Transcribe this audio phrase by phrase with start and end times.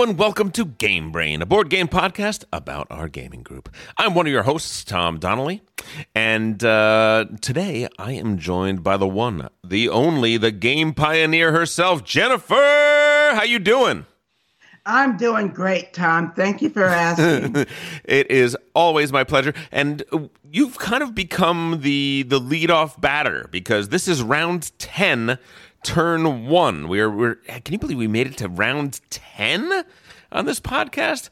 [0.00, 3.68] Hello and welcome to Game Brain, a board game podcast about our gaming group.
[3.98, 5.60] I'm one of your hosts, Tom Donnelly,
[6.14, 12.02] and uh, today I am joined by the one, the only, the game pioneer herself,
[12.02, 12.54] Jennifer.
[12.54, 14.06] How you doing?
[14.86, 16.32] I'm doing great, Tom.
[16.32, 17.66] Thank you for asking.
[18.04, 20.02] it is always my pleasure, and
[20.50, 25.38] you've kind of become the the leadoff batter because this is round ten
[25.82, 26.88] turn one.
[26.88, 29.84] We're we're can you believe we made it to round ten
[30.32, 31.30] on this podcast?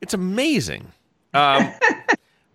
[0.00, 0.92] It's amazing.
[1.34, 1.72] Um,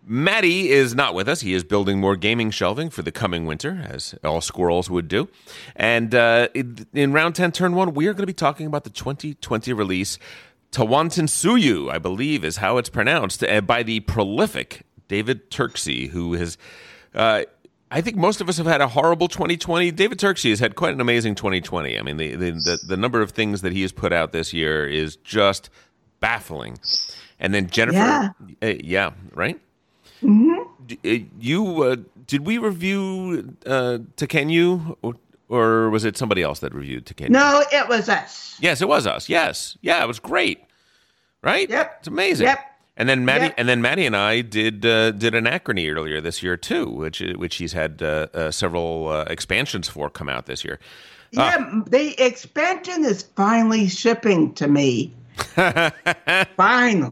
[0.06, 1.42] Maddie is not with us.
[1.42, 5.30] He is building more gaming shelving for the coming winter, as all squirrels would do.
[5.75, 8.90] And uh, in, round 10, turn one, we are going to be talking about the
[8.90, 10.20] 2020 release
[10.72, 16.58] Tawantinsuyu, I believe is how it's pronounced, uh, by the prolific David Turczi, who has.
[17.14, 17.44] Uh,
[17.94, 19.91] I think most of us have had a horrible 2020.
[19.91, 22.00] David Turczi has had quite an amazing 2020.
[22.00, 24.52] I mean, the, the, the, the number of things that he has put out this
[24.52, 25.69] year is just
[26.19, 26.80] baffling.
[27.39, 28.30] And then Jennifer, Yeah.
[28.63, 29.59] uh, yeah right?
[30.23, 30.85] Mm-hmm.
[30.88, 34.00] D- uh, you uh, did we review uh,
[35.03, 35.13] or,
[35.50, 37.30] or was it somebody else that reviewed Tekhenu?
[37.30, 38.57] no, it was us.
[38.59, 39.30] Yes, it was us.
[39.30, 40.63] Yes, yeah, it was great.
[41.44, 41.69] Right?
[41.69, 41.95] Yep.
[42.00, 42.47] it's amazing.
[42.47, 42.59] Yep.
[42.95, 46.55] And then Maddie, and then Maddie and I did uh, did Anachrony earlier this year
[46.55, 50.80] too, which which he's had uh, uh, several uh, expansions for come out this year.
[51.31, 55.11] Yeah, the expansion is finally shipping to me.
[56.55, 57.11] Finally.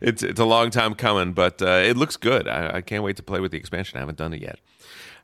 [0.00, 2.48] It's it's a long time coming, but uh, it looks good.
[2.48, 3.96] I, I can't wait to play with the expansion.
[3.96, 4.58] I haven't done it yet.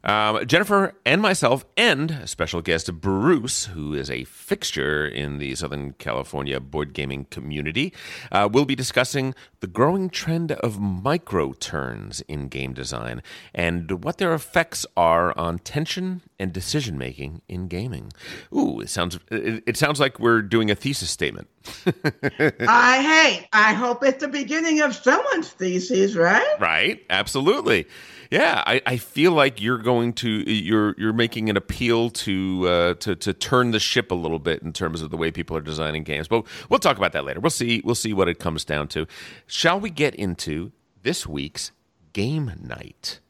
[0.04, 5.92] Um, Jennifer and myself, and special guest Bruce, who is a fixture in the Southern
[5.94, 7.92] California board gaming community,
[8.30, 13.22] uh, will be discussing the growing trend of micro turns in game design
[13.54, 18.12] and what their effects are on tension and decision making in gaming.
[18.54, 21.48] Ooh, it sounds it, it sounds like we're doing a thesis statement.
[21.86, 26.60] I hey, I hope it's the beginning of someone's thesis, right?
[26.60, 27.04] Right.
[27.10, 27.86] Absolutely.
[28.30, 32.94] Yeah, I, I feel like you're going to you're you're making an appeal to uh,
[32.94, 35.60] to to turn the ship a little bit in terms of the way people are
[35.60, 36.28] designing games.
[36.28, 37.40] But we'll talk about that later.
[37.40, 39.06] We'll see we'll see what it comes down to.
[39.46, 40.72] Shall we get into
[41.02, 41.72] this week's
[42.12, 43.20] game night?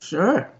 [0.00, 0.50] Sure.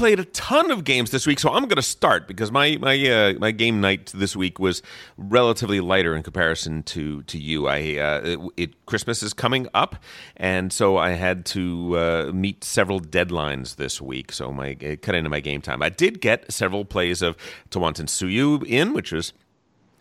[0.00, 2.96] Played a ton of games this week, so I'm going to start because my my
[3.06, 4.80] uh, my game night this week was
[5.18, 7.68] relatively lighter in comparison to to you.
[7.68, 9.96] I uh, it, it Christmas is coming up,
[10.38, 14.32] and so I had to uh, meet several deadlines this week.
[14.32, 15.82] So my it cut into my game time.
[15.82, 17.36] I did get several plays of
[17.70, 19.34] Tawantinsuyu in, which was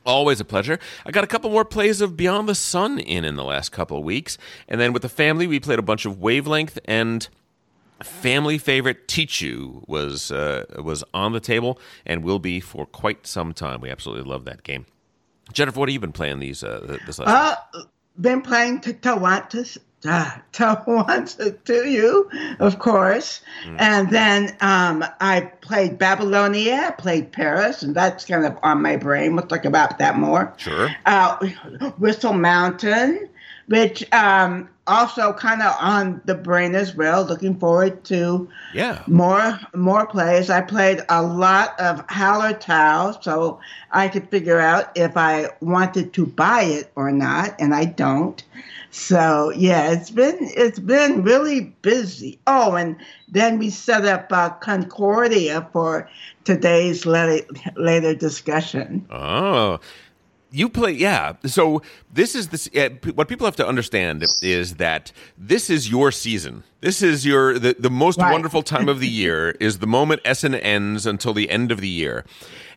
[0.05, 0.79] Always a pleasure.
[1.05, 3.97] I got a couple more plays of Beyond the Sun in in the last couple
[3.97, 4.37] of weeks,
[4.69, 7.27] and then with the family, we played a bunch of Wavelength and
[8.03, 13.53] family favorite Tichu was uh, was on the table and will be for quite some
[13.53, 13.81] time.
[13.81, 14.85] We absolutely love that game.
[15.53, 17.59] Jennifer, what have you been playing these uh, this last?
[17.73, 17.81] Uh,
[18.19, 22.29] been playing to Tawantis, uh, Tawantis to you,
[22.59, 23.41] of course.
[23.77, 28.97] And then um, I played Babylonia, I played Paris, and that's kind of on my
[28.97, 29.35] brain.
[29.35, 30.53] We'll talk about that more.
[30.57, 30.89] Sure.
[31.05, 31.37] Uh,
[31.97, 33.29] Whistle Mountain,
[33.69, 37.23] which um, also kind of on the brain as well.
[37.23, 39.03] Looking forward to Yeah.
[39.07, 40.49] more more plays.
[40.49, 43.59] I played a lot of Hallertau, so
[43.91, 48.43] I could figure out if I wanted to buy it or not, and I don't.
[48.91, 52.39] So yeah, it's been it's been really busy.
[52.47, 52.95] Oh, and
[53.27, 56.09] then we set up uh, Concordia for
[56.43, 57.45] today's later,
[57.75, 59.05] later discussion.
[59.11, 59.79] Oh.
[60.51, 61.33] You play, yeah.
[61.45, 61.81] So
[62.11, 62.67] this is this.
[62.75, 66.63] Uh, p- what people have to understand is that this is your season.
[66.81, 68.31] This is your the, the most Right.
[68.31, 69.51] wonderful time of the year.
[69.59, 72.25] Is the moment Essen ends until the end of the year,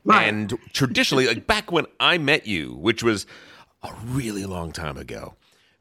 [0.05, 0.29] Right.
[0.29, 3.27] and traditionally, like back when I met you, which was
[3.83, 5.35] a really long time ago.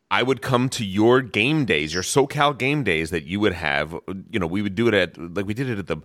[0.09, 3.95] I would come to your game days, your SoCal game days that you would have.
[4.29, 5.97] You know, we would do it at like we did it at the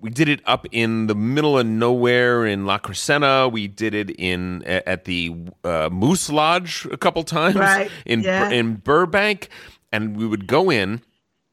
[0.00, 3.50] we did it up in the middle of nowhere in La Crescenta.
[3.50, 5.34] We did it in at the
[5.64, 8.50] uh, Moose Lodge a couple times Right, in yeah.
[8.50, 9.48] in Burbank,
[9.92, 11.02] and we would go in.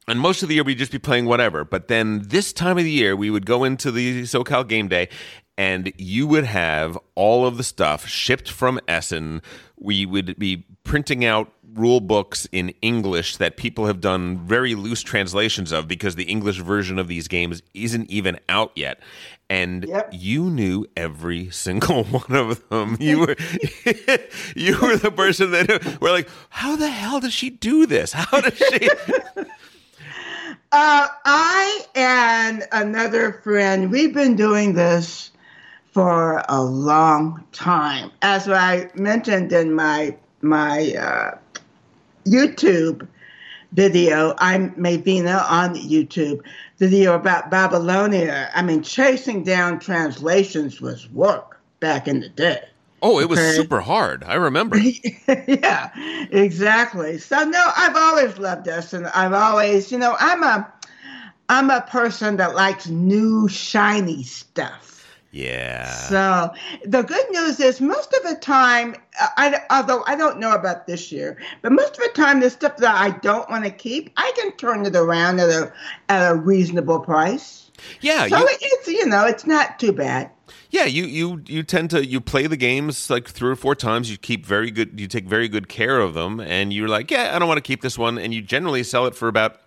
[0.06, 1.64] And most of the year we'd just be playing whatever.
[1.64, 5.08] But then this time of the year we would go into the SoCal game day,
[5.58, 9.42] and you would have all of the stuff shipped from Essen.
[9.80, 15.02] We would be printing out rule books in English that people have done very loose
[15.02, 19.00] translations of because the English version of these games isn't even out yet.
[19.50, 20.10] And Yep.
[20.14, 22.98] you knew every single one of them.
[23.00, 23.36] You were
[24.56, 28.14] you were the person that were like, how the hell does she do this?
[28.14, 28.90] How does she?
[30.76, 35.30] Uh, I and another friend, we've been doing this
[35.94, 38.12] for a long time.
[38.22, 41.38] As I mentioned in my my uh,
[42.26, 43.08] YouTube
[43.74, 46.42] video, I'm Mavina on YouTube
[46.78, 48.50] video about Babylonia.
[48.54, 52.64] I mean, chasing down translations was work back in the day.
[53.02, 53.56] Oh, it was Okay.
[53.56, 54.24] super hard.
[54.24, 54.78] I remember.
[55.48, 55.90] yeah,
[56.32, 57.18] exactly.
[57.20, 60.72] So no, I've always loved this, and I've always, you know, I'm a,
[61.50, 64.93] I'm a person that likes new shiny stuff.
[65.34, 65.92] Yeah.
[65.92, 66.54] So
[66.86, 70.86] the good news is, most of the time, uh, I, although I don't know about
[70.86, 74.12] this year, but most of the time, the stuff that I don't want to keep,
[74.16, 75.74] I can turn it around at a
[76.08, 77.72] at a reasonable price.
[78.00, 80.30] Yeah, So you, it's you know, it's not too bad.
[80.70, 84.12] yeah, you you you tend to you play the games like three or four times.
[84.12, 85.00] You keep very good.
[85.00, 87.62] You take very good care of them, and you're like, yeah, I don't want to
[87.68, 89.60] keep this one, and you generally sell it for about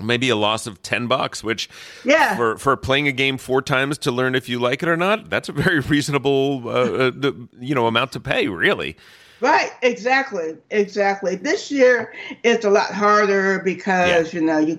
[0.00, 1.68] maybe a loss of 10 bucks which
[2.04, 2.36] Yeah.
[2.36, 5.28] for for playing a game four times to learn if you like it or not
[5.30, 8.96] that's a very reasonable uh, uh, you know amount to pay really
[9.42, 11.34] Right, exactly, exactly.
[11.34, 14.78] This year it's a lot harder because you know you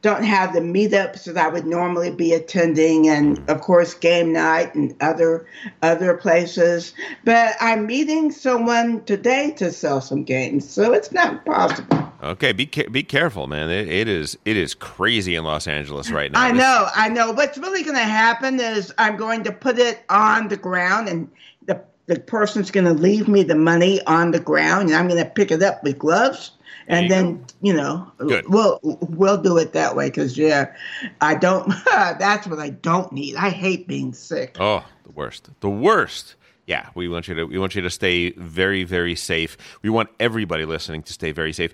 [0.00, 4.74] don't have the meetups that I would normally be attending, and of course game night
[4.74, 5.46] and other
[5.82, 6.94] other places.
[7.26, 11.99] But I'm meeting someone today to sell some games, so it's not possible.
[12.22, 16.32] Okay be be careful man it, it is it is crazy in los angeles right
[16.32, 17.32] now I know, I know.
[17.32, 21.30] What's really going to happen is I'm going to put it on the ground, and
[21.66, 25.22] the the person's going to leave me the money on the ground, and I'm going
[25.22, 26.52] to pick it up with gloves,
[26.88, 28.48] and you then you know Good.
[28.48, 30.74] we'll we'll do it that way because yeah,
[31.20, 31.72] I don't.
[31.86, 33.36] that's what I don't need.
[33.36, 34.56] I hate being sick.
[34.58, 35.50] Oh, the worst.
[35.60, 36.34] The worst.
[36.70, 39.56] Yeah, we want you to we want you to stay very very safe.
[39.82, 41.72] We want everybody listening to stay very safe.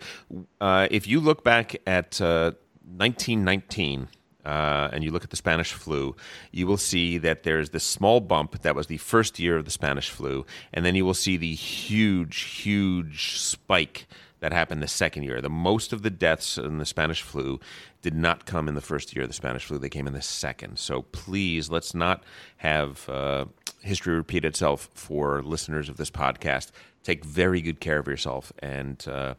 [0.59, 2.53] Uh, if you look back at uh,
[2.97, 4.09] 1919
[4.47, 6.17] uh, and you look at the Spanish flu,
[6.51, 9.71] you will see that there's this small bump that was the first year of the
[9.71, 14.07] Spanish flu, and then you will see the huge huge spike
[14.41, 15.43] that happened the second year.
[15.43, 17.61] The most of the deaths in the Spanish flu
[18.01, 20.23] did not come in the first year of the Spanish flu; they came in the
[20.23, 20.79] second.
[20.79, 22.25] So please, let's not
[22.57, 23.45] have uh,
[23.87, 26.71] history repeat itself for listeners of this podcast.
[27.03, 29.35] Take very good care of yourself, and uh,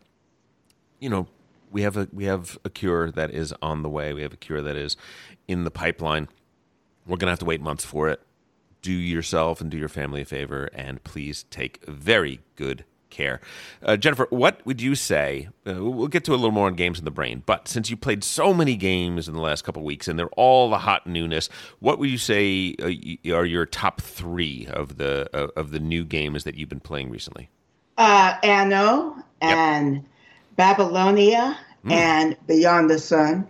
[0.99, 1.27] you know
[1.71, 4.13] we have a we have a cure that is on the way.
[4.13, 4.97] We have a cure that is
[5.47, 6.29] in the pipeline.
[7.05, 8.21] We're gonna have to wait months for it.
[8.81, 13.39] Do yourself and do your family a favor, and please take very good care.
[13.81, 15.49] Uh, Jennifer, what would you say?
[15.67, 17.97] Uh, we'll get to a little more on games in the brain, but since you
[17.97, 21.49] played so many games in the last couple weeks and they're all the hot newness,
[21.79, 26.03] what would you say uh, are your top three of the uh, of the new
[26.05, 27.49] games that you've been playing recently?
[27.97, 30.05] Uh, Anno and
[30.55, 31.91] Babylonia Hmm.
[31.91, 33.47] and Beyond the Sun.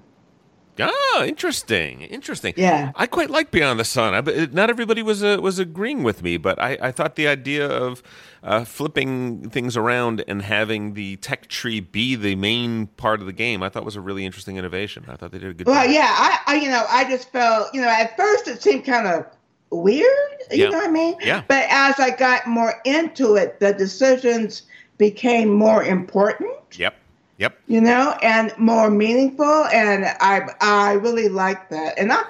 [0.79, 2.53] Oh, interesting, interesting.
[2.57, 2.91] Yeah.
[2.95, 4.13] I quite like Beyond the Sun.
[4.13, 7.27] I, but not everybody was uh, was agreeing with me, but I, I thought the
[7.27, 8.03] idea of
[8.43, 13.33] uh, flipping things around and having the tech tree be the main part of the
[13.33, 15.05] game, I thought was a really interesting innovation.
[15.07, 15.65] I thought they did a good.
[15.67, 15.75] Job.
[15.75, 15.93] Well, job.
[15.93, 19.07] yeah, I, I, you know, I just felt, you know, at first it seemed kind
[19.07, 19.25] of
[19.69, 20.05] weird,
[20.51, 20.69] you Yeah.
[20.69, 21.15] know what I mean?
[21.21, 21.43] Yeah.
[21.47, 24.61] But as I got more into it, the decisions
[24.97, 26.95] became more important, Yep.
[27.37, 27.59] Yep.
[27.67, 32.23] you know, and more meaningful, and I, I really like that, and I,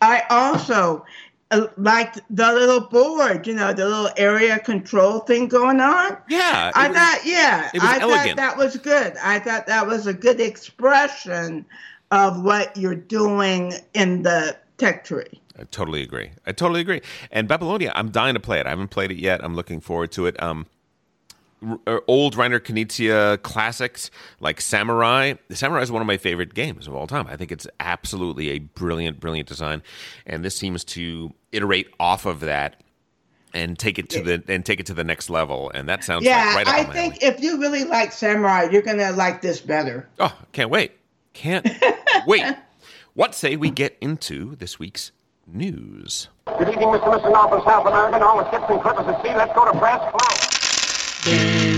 [0.00, 1.04] I also
[1.50, 6.16] uh, liked the little board, you know, the little area control thing going on.
[6.28, 6.70] Yeah.
[6.74, 8.28] I was- thought, yeah, it was I elegant.
[8.28, 9.16] thought that was good.
[9.22, 11.64] I thought that was a good expression
[12.10, 15.40] of what you're doing in the tech tree.
[15.58, 16.30] I totally agree.
[16.46, 17.00] I totally agree.
[17.32, 18.66] And Babylonia, I'm dying to play it.
[18.66, 19.42] I haven't played it yet.
[19.42, 20.40] I'm looking forward to it.
[20.40, 20.66] Um,
[21.66, 24.10] r- uh, old Reiner Knizia classics
[24.40, 25.34] like Samurai.
[25.50, 27.26] Samurai is one of my favorite games of all time.
[27.28, 29.82] I think it's absolutely a brilliant, brilliant design,
[30.26, 32.82] and this seems to iterate off of that
[33.54, 35.70] and take it to the and take it to the next level.
[35.74, 37.34] And that sounds Yeah, like right I my think alley.
[37.34, 40.08] if you really like Samurai, you're gonna like this better.
[40.18, 40.92] Oh, can't wait!
[41.32, 41.66] Can't
[42.26, 42.44] wait.
[43.14, 45.12] What say we get into this week's
[45.46, 46.28] news?
[46.58, 47.12] Good evening, Mr.
[47.12, 47.32] and Mrs.
[47.32, 48.22] North and South American.
[48.22, 49.34] All the ships and clippers at sea.
[49.34, 50.57] Let's go to press.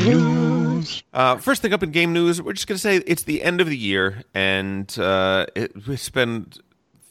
[0.01, 0.83] Flow.
[1.13, 3.61] Uh, first thing up in game news, we're just going to say it's the end
[3.61, 6.47] of the year, and uh, it, it's been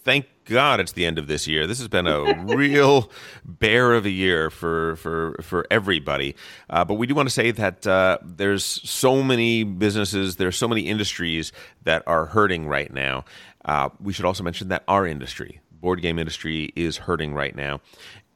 [0.03, 1.67] thank God it's the end of this year.
[1.67, 3.11] This has been a real
[3.45, 6.35] bear of a year for for for everybody.
[6.69, 10.67] Uh, but we do want to say that uh, there's so many businesses, there's so
[10.67, 11.51] many industries
[11.83, 13.25] that are hurting right now.
[13.65, 17.81] Uh, we should also mention that our industry, board game industry, is hurting right now.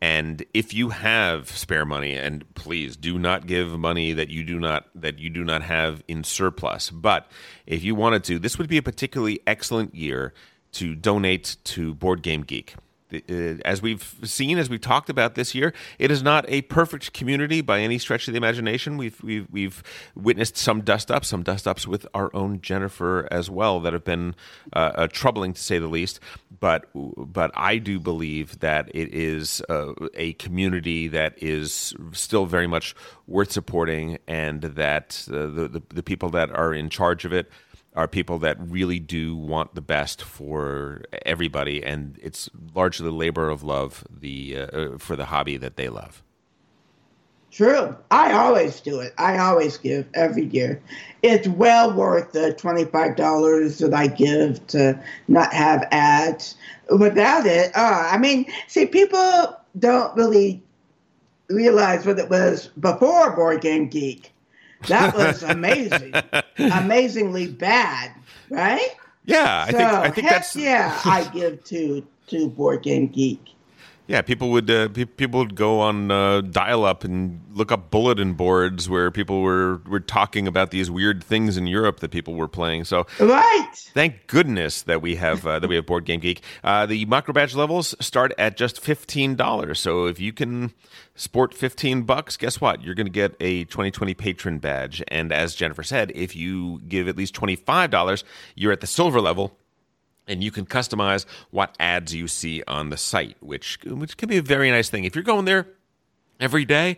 [0.03, 4.59] And if you have spare money, and please do not give money that you do
[4.59, 6.89] not that you do not have in surplus.
[6.89, 7.31] But
[7.65, 10.33] if you wanted to, this would be a particularly excellent year
[10.73, 12.75] to donate to Board Game Geek.
[13.13, 17.13] Uh, as we've seen, as we've talked about this year, it is not a perfect
[17.13, 18.97] community by any stretch of the imagination.
[18.97, 19.83] We've we've, we've
[20.15, 24.03] witnessed some dust ups, some dust ups with our own Jennifer as well that have
[24.03, 24.35] been
[24.73, 26.19] uh, uh, troubling to say the least.
[26.59, 32.67] But but I do believe that it is uh, a community that is still very
[32.67, 32.95] much
[33.27, 37.49] worth supporting, and that uh, the, the the people that are in charge of it
[37.95, 43.63] are people that really do want the best for everybody, and it's largely labor of
[43.63, 46.23] love the uh, for the hobby that they love.
[47.53, 47.95] True.
[48.09, 49.13] I always do it.
[49.19, 50.81] I always give every year.
[51.21, 56.55] It's well worth the $25 that I give to not have ads.
[56.97, 60.63] Without it, uh, I mean, see, people don't really
[61.47, 64.32] realize what it was before Board Game Geek.
[64.87, 66.13] That was amazing,
[66.57, 68.11] amazingly bad,
[68.49, 68.95] right?
[69.25, 70.99] Yeah, I so, think I think heck that's yeah.
[71.05, 73.39] I give to to Board Game Geek.
[74.05, 77.89] Yeah, people would uh, pe- people would go on uh, dial up and look up
[77.89, 82.33] bulletin boards where people were were talking about these weird things in Europe that people
[82.33, 82.83] were playing.
[82.83, 86.41] So right, thank goodness that we have uh, that we have Board Game Geek.
[86.65, 89.79] Uh, the micro badge levels start at just fifteen dollars.
[89.79, 90.73] So if you can
[91.15, 92.83] sport fifteen bucks, guess what?
[92.83, 95.01] You're going to get a 2020 patron badge.
[95.07, 98.87] And as Jennifer said, if you give at least twenty five dollars, you're at the
[98.87, 99.57] silver level
[100.27, 104.37] and you can customize what ads you see on the site, which which can be
[104.37, 105.03] a very nice thing.
[105.03, 105.67] If you're going there
[106.39, 106.97] every day,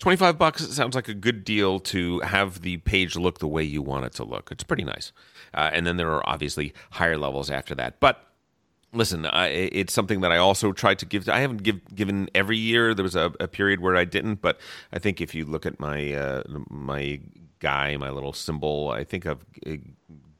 [0.00, 3.82] 25 bucks sounds like a good deal to have the page look the way you
[3.82, 4.50] want it to look.
[4.50, 5.12] It's pretty nice.
[5.52, 8.00] Uh, and then there are obviously higher levels after that.
[8.00, 8.24] But
[8.92, 11.28] listen, I, it's something that I also tried to give.
[11.28, 12.94] I haven't give, given every year.
[12.94, 14.58] There was a, a, period where I didn't, but
[14.92, 17.20] I think if you look at my uh, my
[17.58, 19.44] guy, my little symbol, I think I've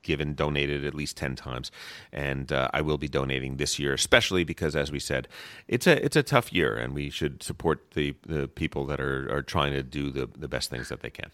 [0.02, 1.70] given donated at least 10 times
[2.12, 5.28] and uh, I will be donating this year especially because as we said
[5.68, 9.32] it's a it's a tough year and we should support the the people that are
[9.32, 11.30] are trying to do the the best things that they can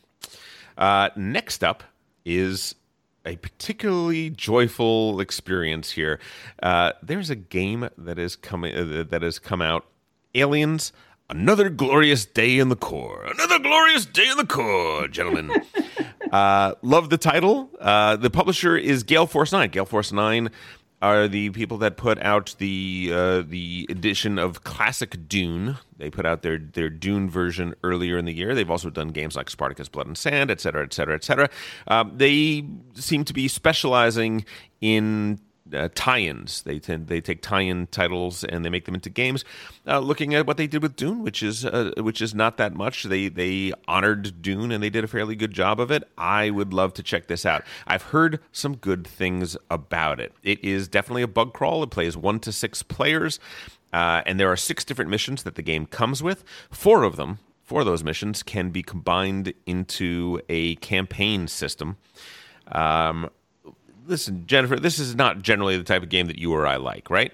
[0.79, 1.85] uh, next up
[2.25, 2.75] is
[3.25, 6.19] a particularly joyful experience here
[6.63, 9.87] uh, there's a game that is coming uh, that has come out
[10.35, 10.93] aliens
[11.29, 13.25] Another glorious day in the Corps.
[13.25, 15.51] Another glorious day in the Corps, gentlemen.
[16.33, 17.71] uh, love the title.
[17.81, 19.71] Uh, the publisher is Gale Force 9.
[19.71, 20.51] Gale Force 9
[21.03, 25.77] are the people that put out the uh, the edition of Classic Dune.
[25.99, 28.55] They put out their their Dune version earlier in the year.
[28.55, 31.51] They've also done games like Spartacus, Blood and Sand, et cetera, et cetera, et cetera.
[31.87, 34.45] Um, they seem to be specializing
[34.81, 35.39] in
[35.73, 36.63] uh, tie-ins.
[36.63, 39.45] They tend they take tie-in titles and they make them into games.
[39.87, 42.75] Uh, looking at what they did with Dune, which is uh, which is not that
[42.75, 43.05] much.
[43.05, 46.09] They they honored Dune and they did a fairly good job of it.
[46.17, 47.65] I would love to check this out.
[47.87, 50.33] I've heard some good things about it.
[50.43, 51.83] It is definitely a bug crawl.
[51.83, 53.39] It plays one to six players,
[53.93, 56.45] uh, and there are six different missions that the game comes with.
[56.71, 61.97] Four of them, four of those missions, can be combined into a campaign system.
[62.73, 63.31] Um,
[64.07, 67.11] listen, Jennifer, this is not generally the type of game that you or I like,
[67.11, 67.33] right?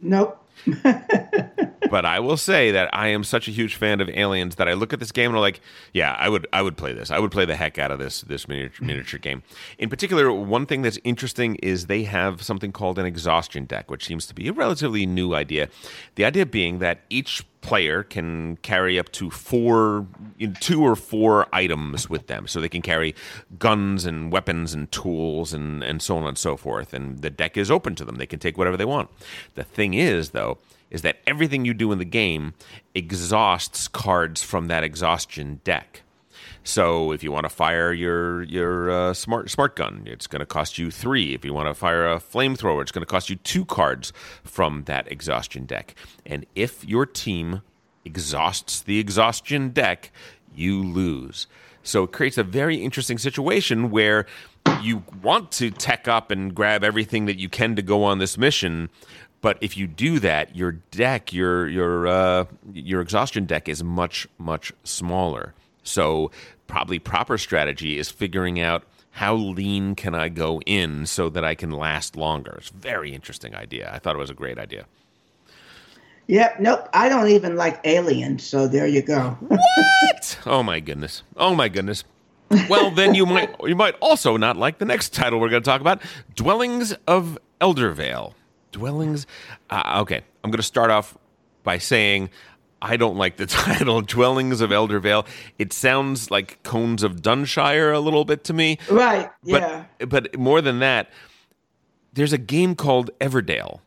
[0.00, 0.40] Nope.
[1.90, 4.74] but I will say that I am such a huge fan of Aliens that I
[4.74, 5.60] look at this game and I'm like,
[5.92, 7.10] yeah, I would I would play this.
[7.10, 8.86] I would play the heck out of this this miniature, mm-hmm.
[8.86, 9.42] miniature game.
[9.78, 14.04] In particular, one thing that's interesting is they have something called an exhaustion deck, which
[14.04, 15.68] seems to be a relatively new idea.
[16.14, 20.06] The idea being that each player can carry up to four,
[20.60, 22.46] two or four items with them.
[22.46, 23.14] So they can carry
[23.58, 26.92] guns and weapons and tools and, and so on and so forth.
[26.92, 28.16] And the deck is open to them.
[28.16, 29.08] They can take whatever they want.
[29.54, 30.58] The thing is, though,
[30.90, 32.54] is that everything you do in the game
[32.94, 36.02] exhausts cards from that exhaustion deck.
[36.62, 40.46] So if you want to fire your your uh, smart smart gun, it's going to
[40.46, 41.34] cost you three.
[41.34, 44.12] If you want to fire a flamethrower, it's going to cost you two cards
[44.42, 45.94] from that exhaustion deck.
[46.24, 47.60] And if your team
[48.04, 50.10] exhausts the exhaustion deck,
[50.54, 51.46] you lose.
[51.82, 54.26] So it creates a very interesting situation where
[54.80, 58.38] you want to tech up and grab everything that you can to go on this
[58.38, 58.88] mission,
[59.44, 64.26] but if you do that, your deck, your your uh, your exhaustion deck is much
[64.38, 65.52] much smaller.
[65.82, 66.30] So
[66.66, 71.54] probably proper strategy is figuring out how lean can I go in so that I
[71.54, 72.54] can last longer?
[72.56, 73.90] It's a very interesting idea.
[73.92, 74.86] I thought it was a great idea.
[76.28, 76.60] Yep.
[76.60, 76.88] Nope.
[76.94, 78.44] I don't even like aliens.
[78.44, 79.36] So there you go.
[79.40, 80.38] What?
[80.46, 81.22] oh my goodness.
[81.36, 82.02] Oh my goodness.
[82.70, 85.68] Well, then you might you might also not like the next title we're going to
[85.68, 86.00] talk about,
[86.34, 88.32] Dwellings of Eldervale.
[88.74, 89.26] Dwellings.
[89.70, 91.16] Uh, okay, I'm going to start off
[91.62, 92.30] by saying
[92.82, 95.26] I don't like the title, Dwellings of Eldervale.
[95.58, 98.78] It sounds like Cones of Dunshire a little bit to me.
[98.90, 99.30] Right.
[99.42, 99.84] But, Yeah.
[100.06, 101.10] But more than that,
[102.12, 103.80] there's a game called Everdale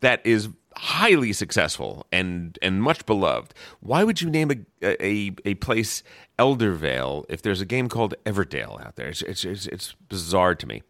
[0.00, 3.54] that is highly successful and and much beloved.
[3.80, 6.02] Why would you name a a, a place
[6.38, 9.08] Eldervale if there's a game called Everdale out there?
[9.08, 10.82] It's it's it's, it's bizarre to me.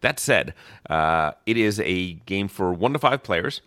[0.00, 0.54] That said,
[0.88, 3.60] uh, it is a game for one to five players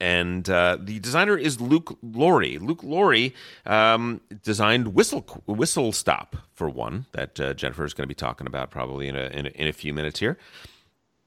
[0.00, 2.58] and uh, the designer is Luke Laurie.
[2.58, 8.08] Luke Laurie um, designed Whistle Whistle Stop for one that uh, Jennifer is going to
[8.08, 10.36] be talking about probably in a, in a in a few minutes here.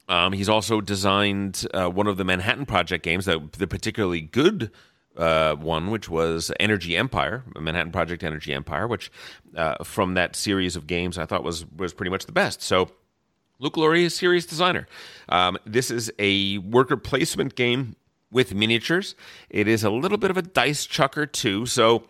[0.08, 4.72] Um, he's also designed uh, one of the Manhattan Project games, that the particularly good
[5.15, 9.12] uh, one, which was Energy Empire, Manhattan Project Energy Empire, which
[9.56, 12.62] uh, from that series of games I thought was was pretty much the best.
[12.62, 12.91] So.
[13.60, 14.88] Luke Laurie is a serious designer.
[15.28, 17.98] Um, this is a worker placement game
[18.32, 19.16] with miniatures.
[19.50, 22.04] It is a little bit of a dice chucker too, so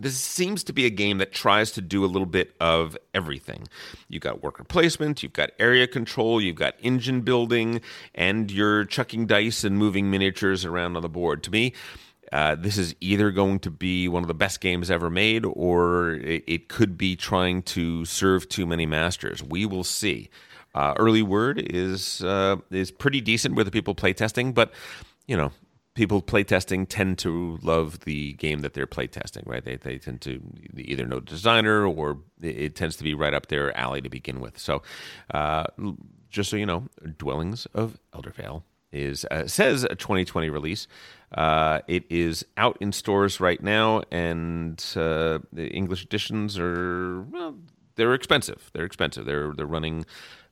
[0.00, 3.68] this seems to be a game that tries to do a little bit of everything.
[4.08, 7.80] You've got worker placement, you've got area control, you've got engine building,
[8.12, 11.44] and you're chucking dice and moving miniatures around on the board.
[11.44, 11.74] To me,
[12.32, 16.14] uh, this is either going to be one of the best games ever made, or
[16.14, 19.44] it, it could be trying to serve too many masters.
[19.44, 20.28] We will see.
[20.74, 24.72] Uh, early word is uh, is pretty decent with the people playtesting, but
[25.26, 25.52] you know,
[25.94, 29.64] people playtesting tend to love the game that they're playtesting, right?
[29.64, 30.40] They they tend to
[30.76, 34.40] either know the designer or it tends to be right up their alley to begin
[34.40, 34.58] with.
[34.58, 34.82] So,
[35.32, 35.64] uh,
[36.30, 40.86] just so you know, Dwellings of Eldervale is uh, says a 2020 release.
[41.32, 47.56] Uh, it is out in stores right now, and uh, the English editions are well,
[47.96, 48.70] they're expensive.
[48.72, 49.24] They're expensive.
[49.24, 50.04] They're they're running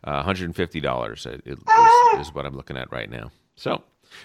[0.05, 3.31] uh, $150 it, it is, is what I'm looking at right now.
[3.57, 3.83] So,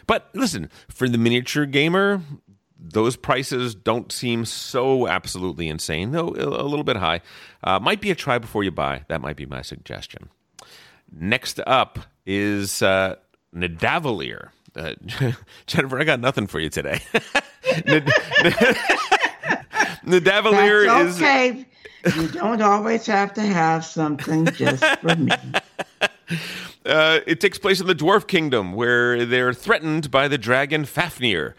[0.07, 2.21] but listen, for the miniature gamer,
[2.79, 7.21] those prices don't seem so absolutely insane, though a little bit high.
[7.63, 9.03] Uh, might be a try before you buy.
[9.07, 10.29] That might be my suggestion.
[11.11, 13.15] Next up is uh,
[13.55, 14.49] Nidavellir.
[14.75, 14.93] Uh,
[15.67, 16.99] Jennifer, I got nothing for you today.
[17.85, 18.05] Nad-
[20.05, 21.65] Nidavellir That's is okay.
[22.15, 25.31] you don't always have to have something just for me.
[26.85, 31.55] Uh, it takes place in the Dwarf Kingdom, where they're threatened by the dragon Fafnir,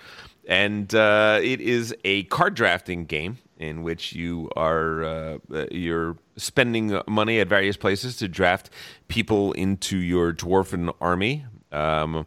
[0.46, 6.16] and uh, it is a card drafting game in which you are uh, uh, you're
[6.36, 8.70] spending money at various places to draft
[9.08, 11.46] people into your dwarfen army.
[11.72, 12.26] Um,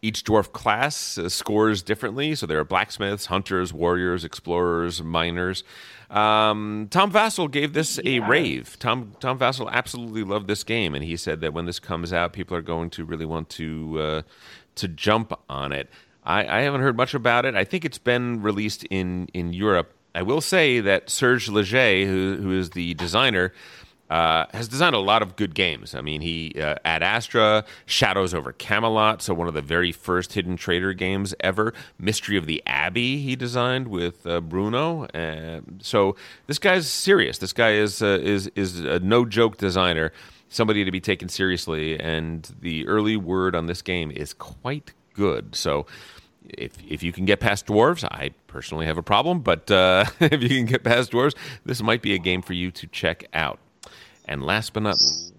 [0.00, 5.62] each dwarf class uh, scores differently, so there are blacksmiths, hunters, warriors, explorers, miners.
[6.12, 8.76] Um, Tom Vasel gave this a rave.
[8.78, 12.34] Tom Tom Vasel absolutely loved this game, and he said that when this comes out,
[12.34, 14.22] people are going to really want to uh,
[14.74, 15.88] to jump on it.
[16.22, 17.54] I, I haven't heard much about it.
[17.54, 19.94] I think it's been released in in Europe.
[20.14, 23.54] I will say that Serge Laget, who who is the designer,
[24.12, 25.94] uh, has designed a lot of good games.
[25.94, 30.58] I mean, he uh, Astra, Shadows over Camelot, so one of the very first Hidden
[30.58, 31.72] Trader games ever.
[31.98, 35.08] Mystery of the Abbey, he designed with uh, Bruno.
[35.80, 36.14] So
[36.46, 37.38] this guy's serious.
[37.38, 40.12] This guy is uh, is is a no joke designer,
[40.50, 41.98] somebody to be taken seriously.
[41.98, 45.56] And the early word on this game is quite good.
[45.56, 45.86] So.
[46.58, 50.42] If, if you can get past dwarves, I personally have a problem, but uh, if
[50.42, 53.60] you can get past dwarves, this might be a game for you to check out.
[54.32, 54.96] And last but not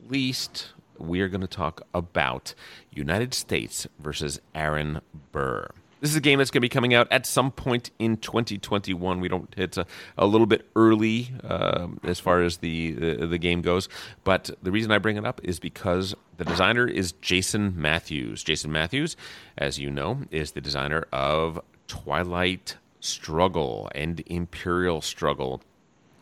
[0.08, 2.54] least, we are going to talk about
[2.92, 5.02] United States versus Aaron
[5.32, 5.68] Burr.
[6.00, 9.20] This is a game that's going to be coming out at some point in 2021.
[9.20, 13.40] We don't hit a, a little bit early um, as far as the, the the
[13.40, 13.90] game goes,
[14.24, 18.44] but the reason I bring it up is because the designer is Jason Matthews.
[18.44, 19.18] Jason Matthews,
[19.58, 25.64] as you know, is the designer of Twilight Struggle and Imperial Struggle,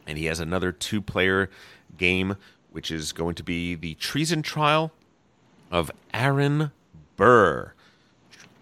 [0.08, 1.50] and he has another two-player
[1.98, 2.36] game,
[2.72, 4.92] which is going to be the treason trial
[5.70, 6.72] of Aaron
[7.16, 7.74] Burr.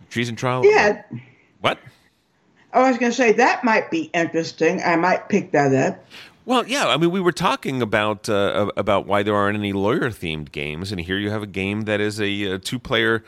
[0.09, 0.65] Treason trial?
[0.65, 1.03] Yeah.
[1.61, 1.79] What?
[2.73, 4.81] Oh, I was going to say that might be interesting.
[4.81, 6.03] I might pick that up.
[6.45, 6.87] Well, yeah.
[6.87, 10.91] I mean, we were talking about uh, about why there aren't any lawyer themed games,
[10.91, 13.23] and here you have a game that is a, a two player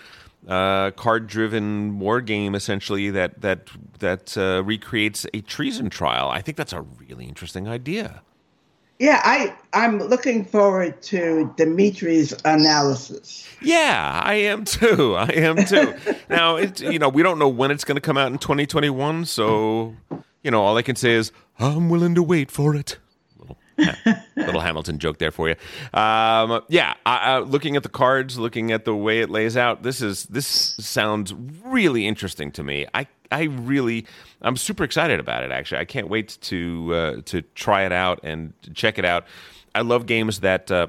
[0.48, 3.68] uh, card driven war game, essentially that that
[4.00, 6.30] that uh, recreates a treason trial.
[6.30, 8.24] I think that's a really interesting idea.
[9.02, 13.50] Yeah, I I'm looking forward to Dimitri's analysis.
[13.60, 15.16] Yeah, I am too.
[15.16, 15.96] I am too.
[16.30, 19.26] now, it, you know, we don't know when it's going to come out in 2021,
[19.26, 19.96] so
[20.44, 23.00] you know, all I can say is I'm willing to wait for it.
[23.82, 25.56] Little, little Hamilton joke there for you.
[25.94, 26.94] Um, yeah,
[27.46, 31.34] looking at the cards, looking at the way it lays out, this is this sounds
[31.64, 32.86] really interesting to me.
[32.94, 34.06] I I really
[34.42, 35.52] I'm super excited about it.
[35.52, 39.26] Actually, I can't wait to uh, to try it out and check it out.
[39.74, 40.72] I love games that.
[40.72, 40.88] Uh,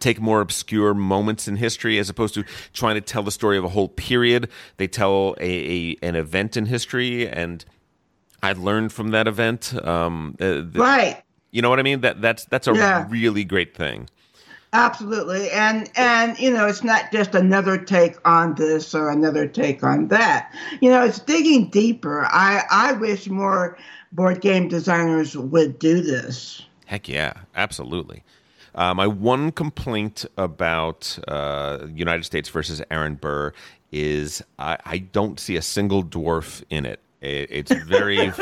[0.00, 3.64] take more obscure moments in history as opposed to trying to tell the story of
[3.64, 4.50] a whole period.
[4.76, 5.44] They tell a,
[5.92, 7.64] a an event in history, and
[8.42, 9.74] I learned from that event.
[9.82, 11.22] Um, uh, the, Right.
[11.56, 12.02] You know what I mean?
[12.02, 13.06] That that's that's a Yeah.
[13.08, 14.10] really great thing.
[14.74, 15.50] Absolutely.
[15.52, 20.08] And and you know, it's not just another take on this or another take on
[20.08, 20.52] that.
[20.82, 22.26] You know, it's digging deeper.
[22.26, 23.78] I I wish more
[24.12, 26.60] board game designers would do this.
[26.84, 28.22] Heck yeah, absolutely.
[28.74, 33.54] Uh, my one complaint about uh, United States versus Aaron Burr
[33.92, 37.00] is I, I don't see a single dwarf in it.
[37.22, 38.30] it it's very.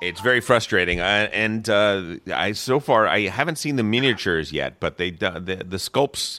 [0.00, 4.78] It's very frustrating, uh, and uh, I so far I haven't seen the miniatures yet,
[4.78, 6.38] but they the the sculpts,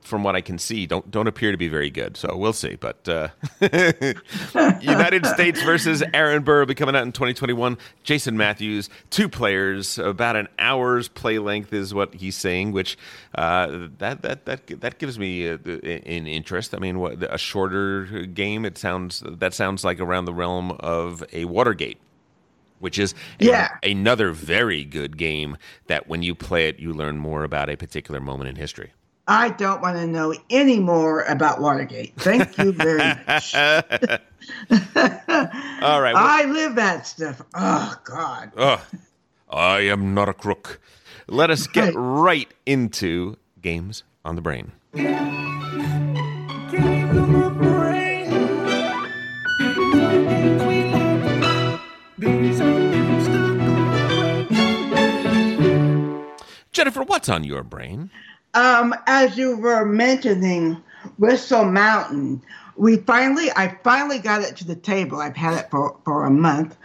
[0.00, 2.16] from what I can see, don't don't appear to be very good.
[2.16, 2.76] So we'll see.
[2.76, 3.28] But uh,
[4.80, 7.78] United States versus Aaron Burr will be coming out in 2021.
[8.02, 12.98] Jason Matthews, two players, about an hour's play length is what he's saying, which
[13.36, 16.74] uh, that that that that gives me uh, an interest.
[16.74, 18.64] I mean, what, a shorter game.
[18.64, 21.98] It sounds that sounds like around the realm of a Watergate
[22.78, 23.68] which is a- Yeah.
[23.82, 28.20] another very good game that when you play it, you learn more about a particular
[28.20, 28.92] moment in history.
[29.28, 32.14] I don't want to know any more about Watergate.
[32.16, 33.54] Thank you very much.
[33.56, 33.82] All
[36.00, 36.14] right.
[36.14, 37.42] well- I live that stuff.
[37.54, 38.52] Oh God.
[38.56, 38.80] Ugh,
[39.50, 40.80] I am not a crook.
[41.28, 44.70] Let us get right into games on the brain.
[56.76, 58.10] Jennifer, what's on your brain?
[58.52, 60.76] Um, as you were mentioning,
[61.16, 62.42] Whistle Mountain,
[62.76, 65.18] we finally, I finally got it to the table.
[65.18, 66.76] I've had it for, for a month,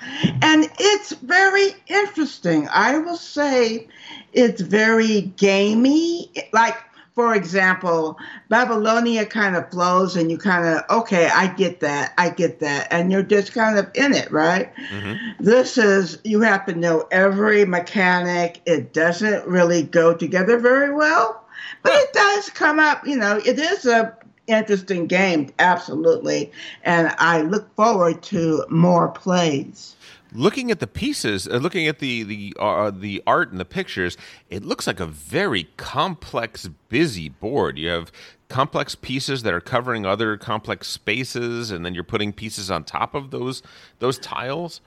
[0.41, 2.69] and it's very interesting.
[2.71, 3.89] I will say
[4.31, 6.31] it's very gamey.
[6.53, 6.77] Like,
[7.13, 8.17] for example,
[8.49, 12.87] Babylonia kind of flows, and you kind of, okay, I get that, I get that,
[12.91, 14.73] and you're just kind of in it, right?
[14.75, 15.43] Mm-hmm.
[15.43, 18.61] This is, you have to know every mechanic.
[18.65, 21.43] It doesn't really go together very well,
[21.83, 26.51] but it does come up, you know, it is a interesting game, absolutely.
[26.83, 29.95] And I look forward to more plays.
[30.33, 34.17] Looking at the pieces, uh, looking at the the uh, the art and the pictures,
[34.49, 37.77] it looks like a very complex, busy board.
[37.77, 38.11] You have
[38.47, 43.13] complex pieces that are covering other complex spaces, and then you're putting pieces on top
[43.13, 43.61] of those
[43.99, 44.79] those tiles.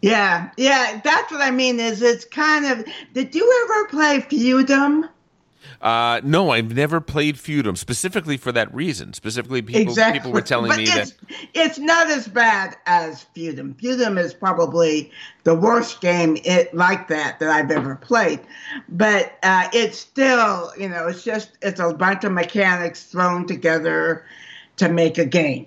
[0.00, 1.78] Yeah, yeah, that's what I mean.
[1.78, 2.84] Is it's kind of.
[3.14, 5.08] Did you ever play Feudum?
[5.80, 9.12] Uh, no, I've never played Feudum specifically for that reason.
[9.12, 10.20] Specifically, people exactly.
[10.20, 13.74] people were telling but me it's, that it's not as bad as Feudum.
[13.74, 15.10] Feudum is probably
[15.44, 18.40] the worst game it like that that I've ever played.
[18.88, 24.24] But uh, it's still, you know, it's just it's a bunch of mechanics thrown together
[24.76, 25.66] to make a game,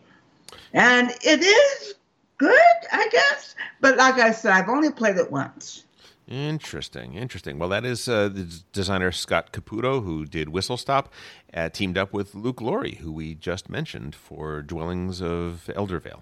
[0.73, 1.95] and it is
[2.37, 2.51] good,
[2.91, 3.55] I guess.
[3.81, 5.84] But like I said, I've only played it once.
[6.27, 7.59] Interesting, interesting.
[7.59, 11.13] Well, that is uh, the designer Scott Caputo, who did Whistle Stop,
[11.53, 16.21] uh, teamed up with Luke Laurie, who we just mentioned for Dwellings of Eldervale.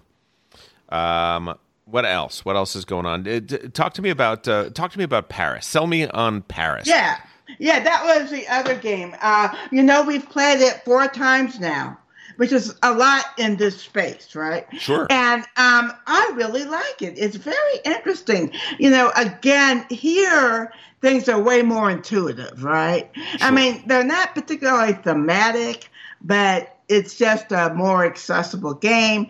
[0.90, 2.44] Um, what else?
[2.44, 3.26] What else is going on?
[3.26, 5.66] Uh, d- talk to me about uh, talk to me about Paris.
[5.66, 6.86] Sell me on Paris.
[6.86, 7.18] Yeah,
[7.58, 9.14] yeah, that was the other game.
[9.22, 11.98] Uh, you know, we've played it four times now,
[12.36, 14.66] which is a lot in this space, right?
[14.78, 15.06] Sure.
[15.10, 17.14] And um, I really like it.
[17.16, 18.52] It's very interesting.
[18.78, 23.10] You know, again, here things are way more intuitive, right?
[23.14, 23.38] Sure.
[23.40, 25.90] I mean, they're not particularly thematic,
[26.22, 29.28] but it's just a more accessible game.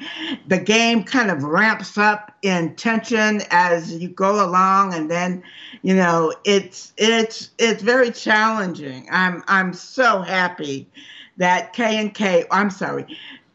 [0.48, 5.42] The game kind of ramps up in tension as you go along, and then,
[5.82, 9.06] you know, it's it's it's very challenging.
[9.10, 10.88] I'm I'm so happy
[11.36, 12.44] that K and K.
[12.50, 13.06] I'm sorry.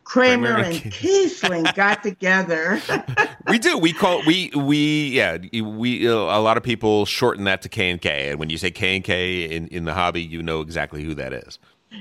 [0.10, 2.82] Kramer, Kramer and Kiesling got together.
[3.48, 3.78] we do.
[3.78, 7.92] We call we we yeah we uh, a lot of people shorten that to K
[7.92, 10.62] and K, and when you say K and K in in the hobby, you know
[10.62, 11.60] exactly who that is.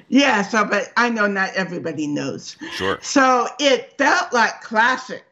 [0.09, 2.57] yeah, so but I know not everybody knows.
[2.73, 2.99] Sure.
[3.03, 5.25] So it felt like classic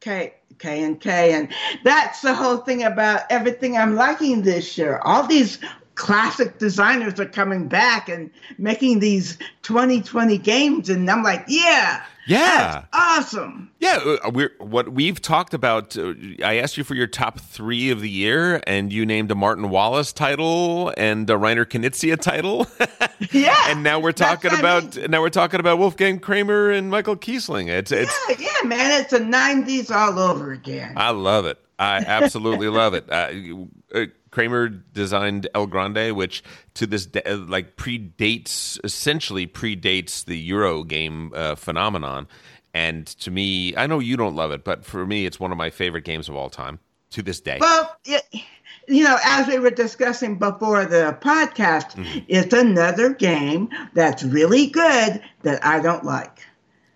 [0.00, 1.48] K K and K, and
[1.84, 4.98] that's the whole thing about everything I'm liking this year.
[5.04, 5.58] All these
[5.94, 12.56] classic designers are coming back and making these 2020 games, and I'm like, yeah, Yeah.
[12.72, 13.70] that's awesome.
[13.80, 15.96] Yeah, uh, we're what we've talked about.
[15.96, 19.34] Uh, I asked you for your top three of the year, and you named a
[19.34, 22.66] Martin Wallace title and a Reiner Knizia title.
[23.30, 26.90] Yeah, and now we're talking what I about now we're talking about Wolfgang Kramer and
[26.90, 27.68] Michael Kiesling.
[27.68, 30.92] It's it's Yeah, yeah, man, it's the 90s all over again.
[30.96, 31.58] I love it.
[31.78, 33.04] I absolutely love it.
[33.10, 36.42] Uh, uh, Kramer designed El Grande, which
[36.74, 42.26] to this day, uh, like predates, essentially predates the Euro game uh, phenomenon.
[42.74, 45.56] And to me, I know you don't love it, but for me, it's one of
[45.56, 47.58] my favorite games of all time to this day.
[47.60, 48.24] Well, it,
[48.88, 52.18] you know, as we were discussing before the podcast, Mm-hmm.
[52.26, 56.44] it's another game that's really good that I don't like.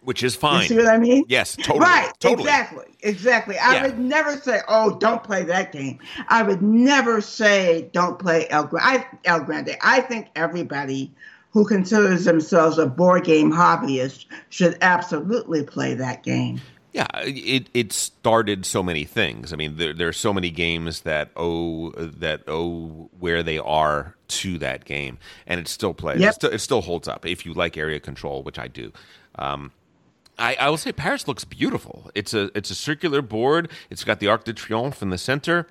[0.09, 0.63] Which is fine.
[0.63, 1.27] You see what I mean?
[1.29, 1.81] Yes, totally.
[1.81, 2.45] Right, totally.
[2.49, 3.59] exactly, exactly.
[3.59, 3.83] I Yeah.
[3.83, 8.65] would never say, "Oh, don't play that game." I would never say, "Don't play El
[8.65, 9.77] Grande." I, El Grande.
[9.83, 11.13] I think everybody
[11.51, 16.59] who considers themselves a board game hobbyist should absolutely play that game.
[16.95, 19.53] Yeah, it it started so many things.
[19.53, 24.17] I mean, there there are so many games that owe that owe where they are
[24.29, 26.19] to that game, and it still plays.
[26.21, 26.31] Yep.
[26.31, 28.91] It, still, it still holds up if you like area control, which I do.
[29.35, 29.71] Um,
[30.39, 32.11] I, I will say Paris looks beautiful.
[32.15, 33.71] It's a it's a circular board.
[33.91, 35.67] It's got the Arc de Triomphe in the center.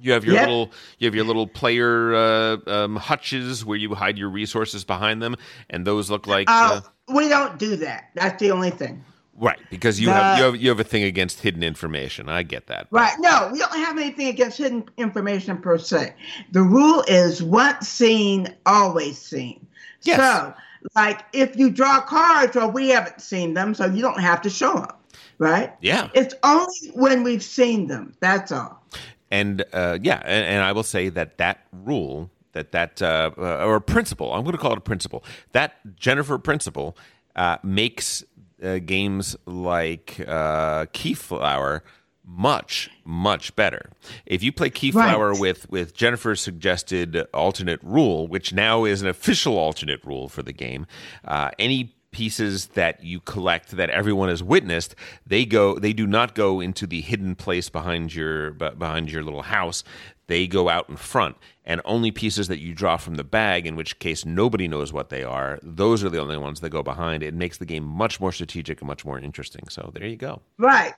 [0.00, 0.42] You have your Yep.
[0.46, 5.20] little you have your little player uh, um, hutches where you hide your resources behind
[5.22, 5.34] them,
[5.70, 8.10] and those look like uh, Uh, we don't do that.
[8.14, 9.04] That's the only thing.
[9.40, 12.28] right because you The- have you have you have a thing against hidden information.
[12.28, 12.86] I get that.
[12.92, 13.14] Right.
[13.18, 16.14] No, we don't have anything against hidden information per se.
[16.52, 19.66] The rule is once seen, always seen.
[20.02, 20.18] Yes.
[20.20, 20.54] So,
[20.94, 24.50] like if you draw cards, well, we haven't seen them, so you don't have to
[24.50, 24.92] show them.
[25.38, 25.72] Right?
[25.80, 26.08] Yeah.
[26.14, 28.14] It's only when we've seen them.
[28.20, 28.82] That's all.
[29.30, 33.64] and uh, yeah, and, and I will say that that rule, that that uh, uh,
[33.64, 35.24] or principle, I'm going to call it a principle.
[35.52, 36.96] That Jennifer principle
[37.36, 38.24] uh, makes
[38.62, 41.82] uh, games like uh, Keyflower
[42.30, 43.90] much much better.
[44.26, 45.40] If you play Keyflower Right.
[45.40, 50.52] with with Jennifer's suggested alternate rule, which now is an official alternate rule for the
[50.52, 50.86] game,
[51.24, 54.94] uh, any pieces that you collect that everyone has witnessed
[55.26, 59.42] they go they do not go into the hidden place behind your behind your little
[59.42, 59.84] house
[60.26, 61.36] they go out in front
[61.66, 65.10] and only pieces that you draw from the bag in which case nobody knows what
[65.10, 68.18] they are those are the only ones that go behind it makes the game much
[68.18, 70.94] more strategic and much more interesting so there you go Right.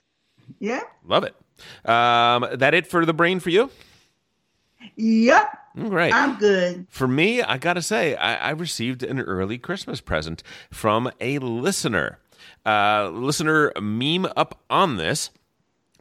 [0.59, 0.81] Yeah.
[1.05, 1.35] love it
[1.85, 3.69] um, that it for the brain for you
[4.95, 5.57] Yep.
[5.75, 6.13] Great.
[6.13, 6.87] I'm good.
[6.89, 11.39] For me, I got to say, I, I received an early Christmas present from a
[11.39, 12.19] listener.
[12.65, 15.29] Uh, listener, meme up on this.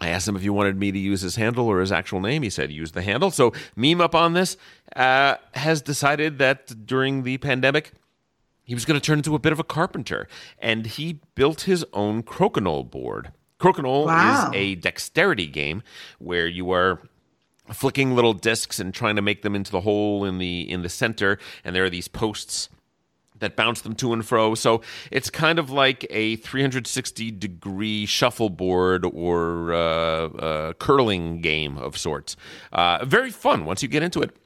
[0.01, 2.43] I asked him if he wanted me to use his handle or his actual name.
[2.43, 3.31] He said use the handle.
[3.31, 4.57] So, meme up on this
[4.97, 7.93] uh, has decided that during the pandemic,
[8.65, 10.27] he was going to turn into a bit of a carpenter,
[10.59, 13.33] and he built his own crokinole board.
[13.61, 14.49] Crokinole Wow.
[14.51, 15.83] is a dexterity game
[16.19, 17.01] where you are
[17.73, 20.89] flicking little discs and trying to make them into the hole in the in the
[20.89, 22.69] center, and there are these posts
[23.39, 24.55] that bounce them to and fro.
[24.55, 31.97] So it's kind of like a 360 degree shuffleboard or uh, uh, curling game of
[31.97, 32.37] sorts.
[32.73, 34.37] Uh, very fun once you get into it.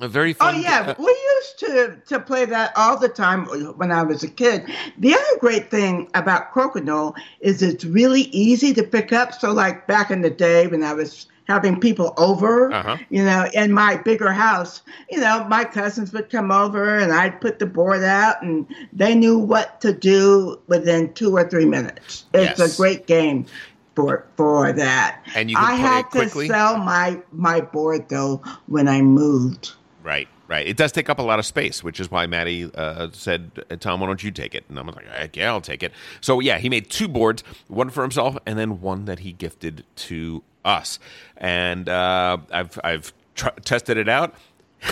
[0.00, 0.60] A very Oh fun.
[0.60, 1.02] yeah, uh,
[1.36, 3.46] used to to play that all the time
[3.76, 4.64] when I was a kid.
[4.98, 9.32] The other great thing about Crokinole is it's really easy to pick up.
[9.34, 12.96] So like back in the day when I was having people over, Uh-huh.
[13.08, 17.40] you know, in my bigger house, you know, my cousins would come over and I'd
[17.40, 22.24] put the board out and they knew what to do within two or three minutes.
[22.34, 22.74] It's Yes.
[22.74, 23.46] a great game
[23.94, 25.22] for for that.
[25.36, 29.72] And you I had to sell my my board though when I moved.
[30.02, 30.66] Right, right.
[30.66, 34.00] It does take up a lot of space, which is why Maddie uh, said, "Tom,
[34.00, 36.58] why don't you take it?" And I'm like, Heck "Yeah, I'll take it." So yeah,
[36.58, 40.98] he made two boards, one for himself, and then one that he gifted to us.
[41.36, 44.34] And uh, I've I've tr- tested it out.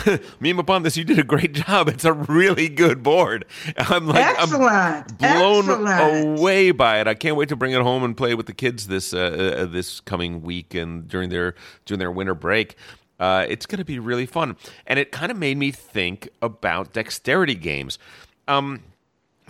[0.40, 1.88] Meme upon this, you did a great job.
[1.88, 3.44] It's a really good board.
[3.76, 4.64] I'm like, Excellent.
[4.72, 6.38] I'm blown Excellent.
[6.40, 7.06] away by it.
[7.06, 9.18] I can't wait to bring it home and play with the kids this uh,
[9.58, 12.76] uh, this coming week and during their during their winter break.
[13.18, 16.92] Uh, it's going to be really fun, and it kind of made me think about
[16.92, 17.98] dexterity games.
[18.48, 18.80] Um,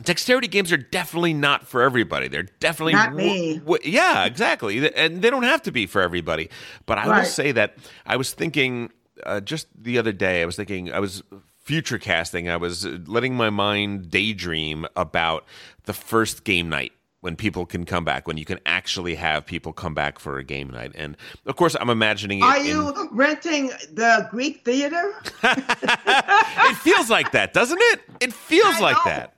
[0.02, 2.28] dexterity games are definitely not for everybody.
[2.28, 3.58] They're definitely Not me.
[3.58, 6.50] w- yeah, exactly, and they don't have to be for everybody.
[6.86, 8.90] But I will say that I was thinking
[9.24, 10.42] uh, just the other day.
[10.42, 11.22] I was thinking I was
[11.62, 12.50] future casting.
[12.50, 15.44] I was letting my mind daydream about
[15.84, 16.92] the first game night
[17.24, 20.44] when people can come back, when you can actually have people come back for a
[20.44, 20.92] game night.
[20.94, 22.44] And of course, I'm imagining it.
[22.44, 25.14] Are in- you renting the Greek theater?
[25.42, 28.02] it feels like that, doesn't it?
[28.20, 29.02] It feels I like know.
[29.06, 29.34] that.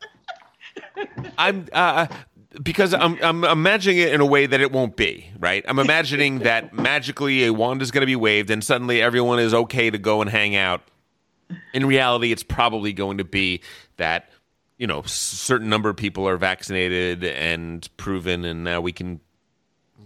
[1.38, 2.08] I'm uh,
[2.60, 5.64] because I'm I'm imagining it in a way that it won't be right.
[5.68, 9.54] I'm imagining that magically a wand is going to be waved and suddenly everyone is
[9.54, 10.82] okay to go and hang out.
[11.72, 13.60] In reality, it's probably going to be
[13.96, 14.28] that
[14.78, 19.20] you know, certain number of people are vaccinated and proven, and now we can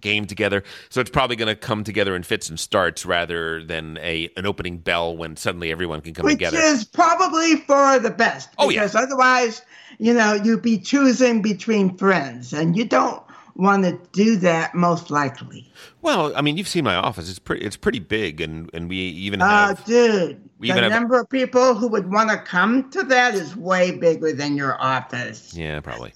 [0.01, 0.63] game together.
[0.89, 4.47] So it's probably going to come together in fits and starts rather than a an
[4.47, 6.57] opening bell when suddenly everyone can come Which together.
[6.57, 8.49] Which is probably for the best.
[8.59, 8.81] Oh, yeah.
[8.81, 9.63] Because otherwise,
[9.99, 13.23] you know, you'd be choosing between friends, and you don't
[13.61, 15.71] want to do that most likely.
[16.03, 17.29] Well, I mean, you've seen my office.
[17.31, 17.65] It's pretty.
[17.65, 19.85] It's pretty big, and and we even Oh, have.
[19.85, 20.41] dude.
[20.59, 23.91] we the have- number of people who would want to come to that is way
[23.93, 25.55] bigger than your office.
[25.55, 26.13] yeah, probably,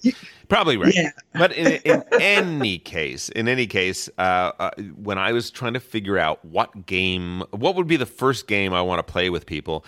[0.49, 0.93] probably right.
[0.95, 1.11] Yeah.
[1.33, 5.79] But in, in any case, in any case, uh, uh, when I was trying to
[5.79, 9.45] figure out what game, what would be the first game I want to play with
[9.45, 9.83] people,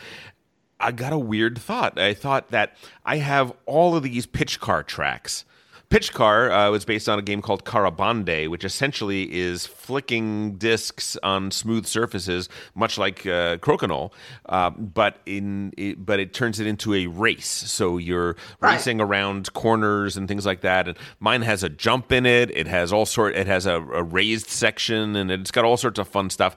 [0.80, 1.98] I got a weird thought.
[2.00, 5.44] I thought that I have all of these PitchCar tracks.
[5.90, 11.50] PitchCar uh, was based on a game called Carabande, which essentially is flicking discs on
[11.50, 14.12] smooth surfaces, much like uh, Crokinole,
[14.48, 17.48] uh, but in it, but it turns it into a race.
[17.48, 18.74] So you're Right.
[18.74, 20.90] racing around corners and things like that.
[20.90, 22.52] And mine has a jump in it.
[22.56, 23.36] It has all sort.
[23.38, 26.56] It has a, a raised section, and it's got all sorts of fun stuff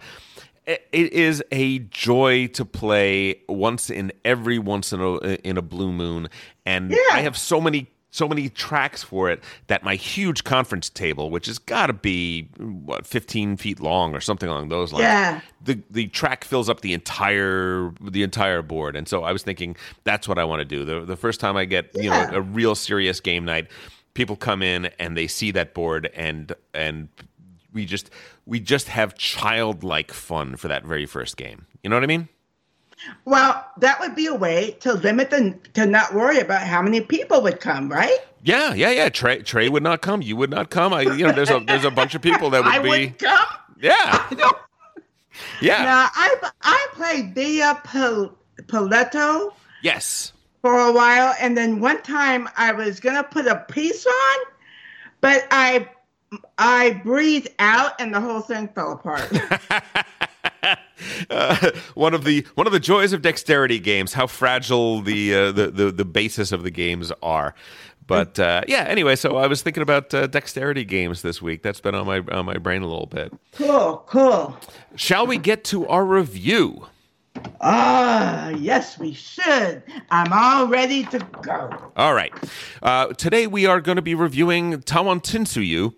[0.66, 5.16] it is a joy to play once in every once in a
[5.49, 6.29] in a blue moon
[6.66, 6.99] and Yeah.
[7.12, 11.46] i have so many so many tracks for it that my huge conference table which
[11.46, 15.40] has got to be what 15 feet long or something along those lines Yeah.
[15.62, 19.77] the the track fills up the entire the entire board and so i was thinking
[20.05, 22.40] that's what i want to do the the first time i get you know a
[22.40, 23.68] real serious game night
[24.14, 27.09] people come in and they see that board and and
[27.73, 28.11] we just
[28.46, 31.66] we just have childlike fun for that very first game.
[31.85, 32.29] You know what I mean?
[33.25, 37.01] Well, that would be a way to limit the to not worry about how many
[37.01, 38.19] people would come, right?
[38.43, 39.09] Yeah, yeah, yeah.
[39.09, 40.23] Trey Trey would not come.
[40.23, 40.93] You would not come.
[40.93, 43.19] I you know there's a there's a bunch of people that would I be would
[43.19, 43.47] come.
[43.81, 44.29] Yeah.
[45.63, 45.83] Yeah.
[45.85, 48.37] Now, I I played Villa Pal-
[48.67, 49.51] Paletti
[49.83, 50.33] Yes.
[50.61, 54.39] for a while, and then one time I was gonna put a piece on,
[55.23, 55.89] but I
[56.59, 59.31] I breathed out, and the whole thing fell apart.
[61.31, 65.53] Uh, one of the one of the joys of dexterity games, how fragile the uh,
[65.53, 67.55] the, the the basis of the games are.
[68.07, 71.62] But uh, yeah, anyway, so I was thinking about uh, dexterity games this week.
[71.62, 73.33] That's been on my on my brain a little bit.
[73.53, 74.57] cool, cool.
[74.96, 76.87] Shall we get to our review?
[77.61, 79.83] Ah, yes, we should.
[80.11, 81.92] I'm all ready to go.
[81.96, 82.33] All right.
[82.83, 85.94] Uh, today we are going to be reviewing Tawantinsuyu,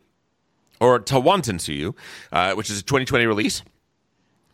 [0.80, 1.94] or Tawantinsuyu,
[2.30, 3.62] uh, which is a 2020 release.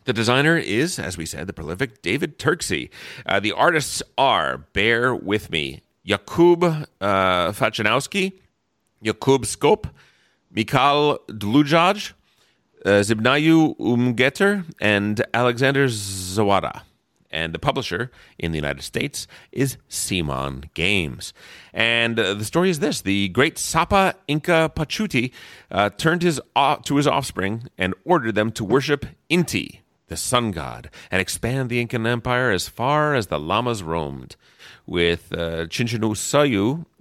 [0.05, 2.89] The designer is, as we said, the prolific David Turczi.
[3.25, 6.63] Uh, the artists are, bear with me, Jakub
[6.99, 8.33] uh, Facinowski,
[9.03, 9.89] Jakub Skop,
[10.51, 12.13] Mikhail Dlujaj,
[12.85, 16.81] uh, Zibnayu Umgeter, and Alexander Zawada.
[17.31, 18.09] And the publisher
[18.39, 21.31] in the United States is Simon Games.
[21.73, 25.31] And uh, the story is this the great Sapa Inca Pachuti
[25.69, 30.89] uh, turned his to his offspring and ordered them to worship Inti, the sun god,
[31.09, 34.35] and expand the Incan Empire as far as the Llamas roamed.
[34.85, 36.15] With uh, Chinchinu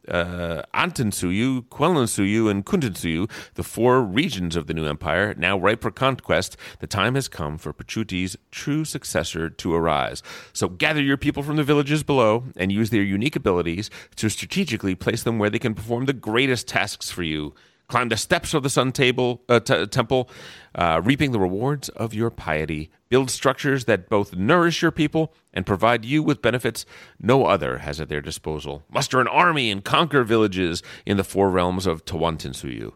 [0.09, 5.91] uh, Antansuyu, Quelansuyu, and Kuntansuyu, the four regions of the new empire, now ripe for
[5.91, 10.23] conquest, the time has come for Pachuti's true successor to arise.
[10.53, 14.95] So gather your people from the villages below and use their unique abilities to strategically
[14.95, 17.55] place them where they can perform the greatest tasks for you.
[17.89, 20.29] Climb the steps of the Sun table, uh, t- Temple,
[20.75, 22.91] uh, reaping the rewards of your piety.
[23.09, 26.85] Build structures that both nourish your people and provide you with benefits
[27.19, 28.83] no other has at their disposal.
[28.93, 32.93] Muster an army and conquer villages in the four realms of Tawantinsuyu.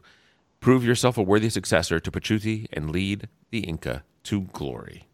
[0.60, 5.04] Prove yourself a worthy successor to Pachuti and lead the Inca to glory.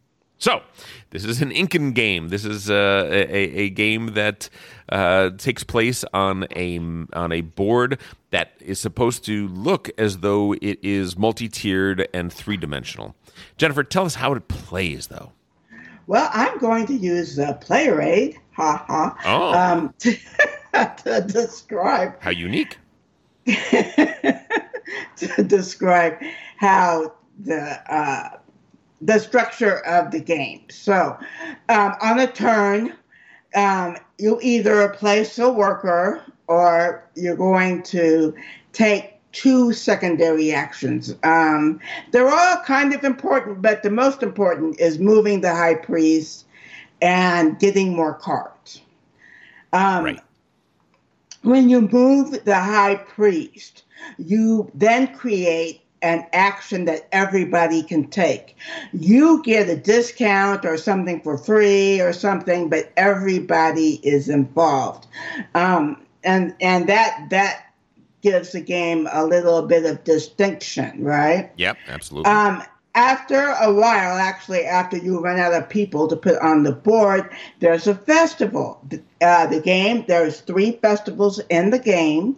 [0.40, 0.62] So,
[1.10, 2.28] this is an Incan game.
[2.28, 4.48] This is uh, a, a game that
[4.88, 6.78] uh, takes place on a
[7.12, 7.98] on a board
[8.30, 13.14] that is supposed to look as though it is multi-tiered and three-dimensional.
[13.56, 15.32] Jennifer, tell us how it plays, though.
[16.06, 19.52] Well, I'm going to use the player aid, ha ha, Oh.
[19.54, 20.16] um, to,
[21.04, 22.78] to describe How unique!
[23.46, 26.18] to describe
[26.56, 28.30] how the uh,
[29.00, 30.62] the structure of the game.
[30.70, 31.16] So,
[31.68, 32.94] um, on a turn,
[33.54, 38.34] um, you either place a worker or you're going to
[38.72, 41.14] take two secondary actions.
[41.22, 41.80] Um,
[42.10, 46.46] they're all kind of important, but the most important is moving the high priest
[47.00, 48.80] and getting more cards.
[49.72, 50.20] Um, Right.
[51.42, 53.84] When you move the high priest,
[54.18, 58.56] you then create an action that everybody can take.
[58.92, 65.06] You get a discount or something for free or something, but everybody is involved,
[65.54, 67.72] um, and and that that
[68.20, 71.50] gives the game a little bit of distinction, right?
[71.56, 72.30] Yep, absolutely.
[72.30, 72.62] Um,
[72.94, 77.32] after a while, actually, after you run out of people to put on the board,
[77.60, 78.80] there's a festival.
[79.22, 82.36] Uh, the game, there's three festivals in the game,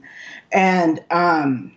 [0.53, 1.72] and um,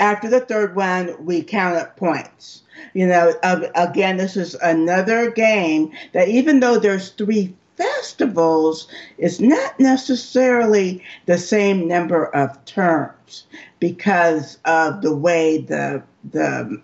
[0.00, 2.62] after the third one, we count up points.
[2.94, 9.40] You know, uh, again, this is another game that even though there's three festivals, is
[9.40, 13.44] not necessarily the same number of terms
[13.80, 16.80] because of the way the the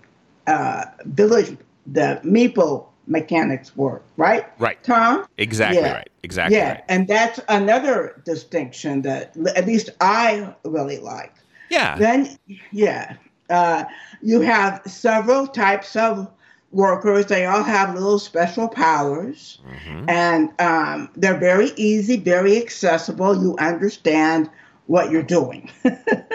[0.46, 4.46] uh, village, the meeple mechanics work, right?
[4.58, 4.82] Right.
[4.82, 5.26] Tom?
[5.38, 5.94] exactly yeah.
[5.94, 6.10] right.
[6.22, 6.84] Exactly yeah, right.
[6.88, 11.34] and that's another distinction that at least I really like.
[11.70, 11.96] Yeah.
[11.96, 12.36] Then,
[12.72, 13.14] yeah,
[13.48, 13.84] uh,
[14.20, 16.30] you have several types of
[16.72, 17.26] workers.
[17.26, 20.08] They all have little special powers, Mm-hmm.
[20.10, 23.40] and um, they're very easy, very accessible.
[23.42, 24.50] You understand
[24.86, 25.70] what you're doing.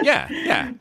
[0.02, 0.72] yeah, yeah.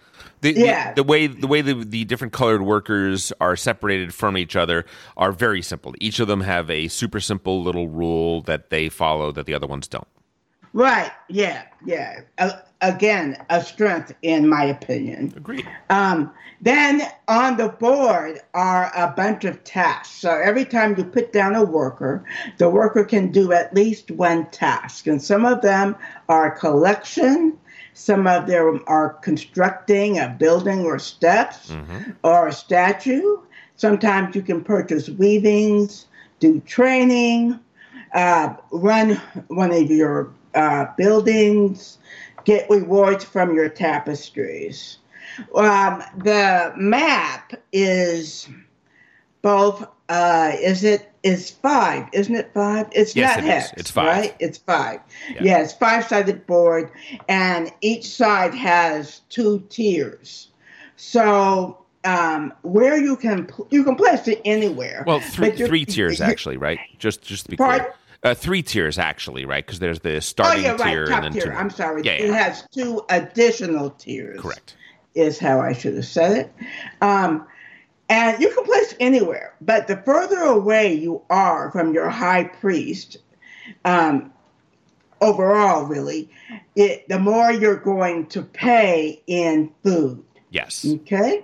[0.42, 0.90] The, Yeah.
[0.94, 4.86] the, the way the way the, the different colored workers are separated from each other
[5.18, 5.94] are very simple.
[6.00, 9.68] Each of them have a super simple little rule that they follow that the other
[9.68, 10.08] ones don't.
[10.76, 11.12] Right?
[11.30, 12.22] Yeah, yeah.
[12.38, 12.52] Uh,
[12.82, 15.34] again, a strength in my opinion.
[15.36, 15.68] Agreed.
[15.90, 20.14] Um, then on the board are a bunch of tasks.
[20.14, 22.26] So every time you put down a worker,
[22.58, 25.08] the worker can do at least one task.
[25.08, 25.96] And some of them
[26.28, 27.58] are collection,
[27.94, 31.72] some of them are constructing a building or steps
[32.24, 33.38] or a statue.
[33.78, 36.08] Sometimes you can purchase weavings,
[36.40, 37.60] do training,
[38.14, 41.98] uh, run one of your uh, buildings,
[42.46, 44.98] get rewards from your tapestries.
[45.54, 48.48] Um, the map is
[49.42, 49.88] both.
[50.08, 52.08] Uh, is it is five?
[52.14, 52.88] Isn't it five?
[52.92, 53.64] It's Yes, not it is.
[53.64, 53.74] hex.
[53.78, 54.06] It's five.
[54.08, 54.36] Right?
[54.40, 55.00] It's five.
[55.34, 55.44] Yeah.
[55.44, 56.92] Yeah, five sided board,
[57.28, 60.50] and each side has two tiers.
[60.96, 65.04] So um, where you can pl- you can place it anywhere.
[65.08, 66.80] Well, three, three tiers actually, right?
[67.00, 67.80] Just just to be Pardon?
[67.88, 67.96] clear.
[68.24, 69.66] Uh, three tiers actually, right?
[69.66, 70.84] Because there's the Oh starting yeah, right.
[70.92, 71.52] tier Top and then tier.
[71.52, 71.58] two.
[71.58, 72.02] I'm sorry.
[72.04, 72.44] Yeah, It yeah.
[72.44, 74.40] has two additional tiers.
[74.42, 74.76] Correct.
[75.14, 76.54] is how I should have said it.
[77.02, 77.46] Um,
[78.10, 83.18] and you can place anywhere, but the further away you are from your high priest,
[83.84, 84.32] um,
[85.22, 86.30] overall, really,
[86.76, 90.24] it, the more you're going to pay in food.
[90.52, 90.86] Yes.
[90.88, 91.44] Okay.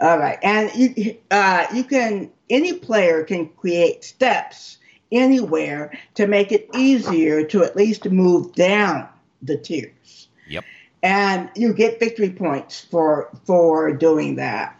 [0.00, 4.78] All right, and you uh, you can any player can create steps
[5.12, 9.08] anywhere to make it easier to at least move down
[9.42, 10.64] the tiers Yep.
[11.02, 14.76] and you get victory points for for doing that.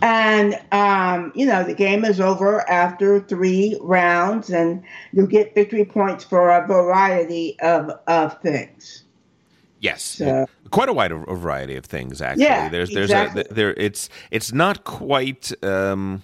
[0.00, 5.84] And um, you know the game is over after three rounds, and you get victory
[5.84, 9.02] points for a variety of of things.
[9.80, 12.20] Yes, So- quite a wide a variety of things.
[12.22, 13.44] Actually, Yeah, there's there's exactly.
[13.50, 13.74] a there.
[13.74, 15.50] It's it's not quite.
[15.64, 16.22] Um,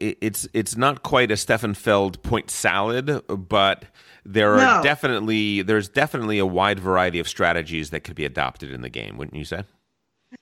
[0.00, 3.84] it's it's not quite a Stefan Feld point salad, but
[4.24, 4.82] there are No.
[4.82, 9.18] definitely there's definitely a wide variety of strategies that could be adopted in the game.
[9.18, 9.64] Wouldn't you say?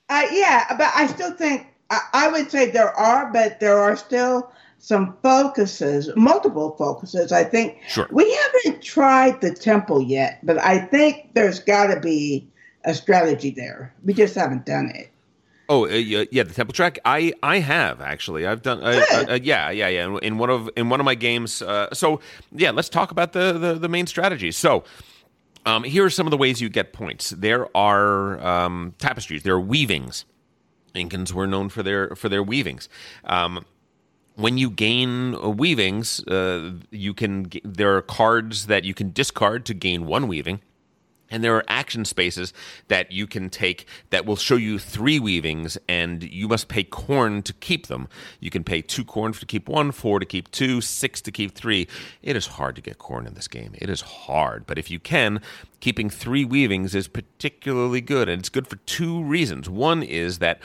[0.09, 3.95] Uh, yeah, but I still think I, I would say there are, but there are
[3.95, 7.31] still some focuses, multiple focuses.
[7.31, 8.07] I think Sure.
[8.11, 8.33] we
[8.63, 12.49] haven't tried the temple yet, but I think there's got to be
[12.85, 13.93] a strategy there.
[14.03, 15.09] We just haven't done it.
[15.69, 16.99] Oh uh, yeah, yeah, the temple track.
[17.05, 18.45] I I have actually.
[18.45, 18.83] I've done.
[18.83, 20.17] Uh, uh, yeah, yeah, yeah.
[20.21, 21.61] In- one of in one of my games.
[21.61, 22.19] Uh, so
[22.51, 24.57] yeah, let's talk about the the, the main strategies.
[24.57, 24.83] So.
[25.65, 27.29] Um, here are some of the ways you get points.
[27.29, 29.43] There are um, tapestries.
[29.43, 30.25] There are weavings.
[30.93, 32.89] Incans were known for their for their weavings.
[33.23, 33.63] Um,
[34.35, 39.13] when you gain uh, weavings, uh, you can g- there are cards that you can
[39.13, 40.59] discard to gain one weaving.
[41.33, 42.53] And there are action spaces
[42.89, 47.41] that you can take that will show you three weavings, and you must pay corn
[47.41, 48.07] to keep them.
[48.39, 51.55] You can pay two corn to keep one, four to keep two, six to keep
[51.55, 51.87] three.
[52.21, 53.73] It is hard to get corn in this game.
[53.79, 55.41] It is hard, but if you can,
[55.83, 59.69] keeping three weavings is particularly good, and it's good for two reasons.
[59.69, 60.61] One is that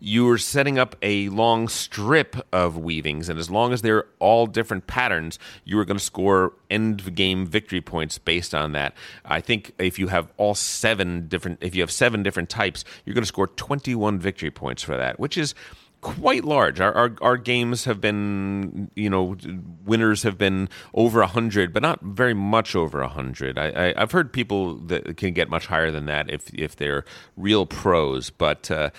[0.00, 4.86] you're setting up a long strip of weavings, and as long as they're all different
[4.86, 8.94] patterns, you are going to score end game victory points based on that.
[9.26, 13.12] I think if you have all seven different, if you have seven different types, you're
[13.12, 15.54] going to score 21 victory points for that, which is
[16.02, 16.80] quite large.
[16.80, 19.36] Our, our, our games have been, you know,
[19.86, 23.56] winners have been over hundred, but not very much over hundred.
[23.56, 27.04] I, I have heard people that can get much higher than that if if they're
[27.36, 28.70] real pros, but.
[28.70, 28.90] Uh,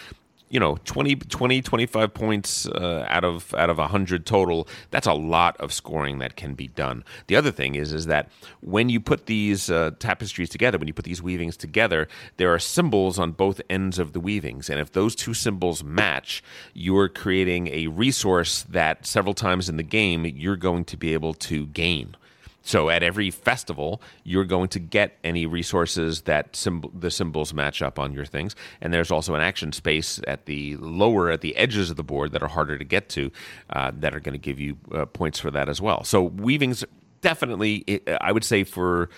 [0.54, 5.14] you know 20, 20 25 points uh, out of out of 100 total that's a
[5.14, 7.04] lot of scoring that can be done.
[7.26, 8.30] The other thing is is that
[8.62, 12.60] when you put these uh, tapestries together when you put these weavings together there are
[12.60, 14.70] symbols on both ends of the weavings.
[14.70, 16.44] And if those two symbols match
[16.76, 21.34] you're creating a resource that several times in the game you're going to be able
[21.34, 22.16] to gain
[22.64, 26.54] so at every festival, you're going to get any resources that
[26.94, 28.56] the symbols match up on your things.
[28.80, 32.32] And there's also an action space at the lower, at the edges of the board
[32.32, 33.32] that are harder to get to,
[33.70, 36.06] uh, that are going to give you uh, points for that as well.
[36.06, 36.86] So weavings
[37.20, 39.10] definitely, I would say for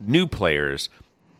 [0.00, 0.88] new players,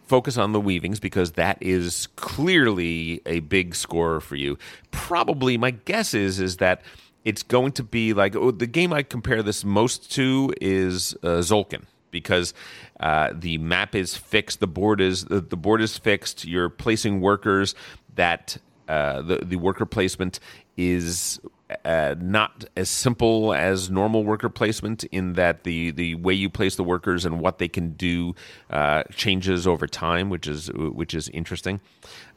[0.06, 4.58] focus on the weavings because that is clearly a big score for you.
[4.90, 6.82] Probably, my guess is is that
[7.26, 11.42] it's going to be like oh, the game I compare this most to is uh,
[11.42, 12.54] Tzolk'in because
[13.00, 16.46] uh, the map is fixed, the board is the, the board is fixed.
[16.46, 17.74] You're placing workers
[18.14, 18.56] that
[18.88, 20.38] uh, the the worker placement
[20.76, 21.40] is
[21.84, 26.76] uh, not as simple as normal worker placement in that the, the way you place
[26.76, 28.34] the workers and what they can do
[28.70, 31.80] uh, changes over time, which is which is interesting.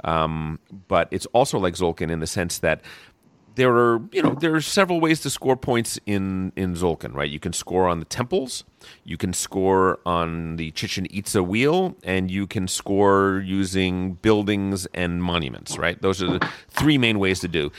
[0.04, 2.82] Um, but it's also like Tzolk'in in the sense that
[3.60, 7.30] there are you know there are several ways to score points in in Tzolk'in, right?
[7.30, 8.64] You can score on the temples,
[9.04, 15.22] you can score on the Chichen Itza wheel, and you can score using buildings and
[15.22, 16.02] monuments, right?
[16.02, 17.72] Those are the three main ways to do.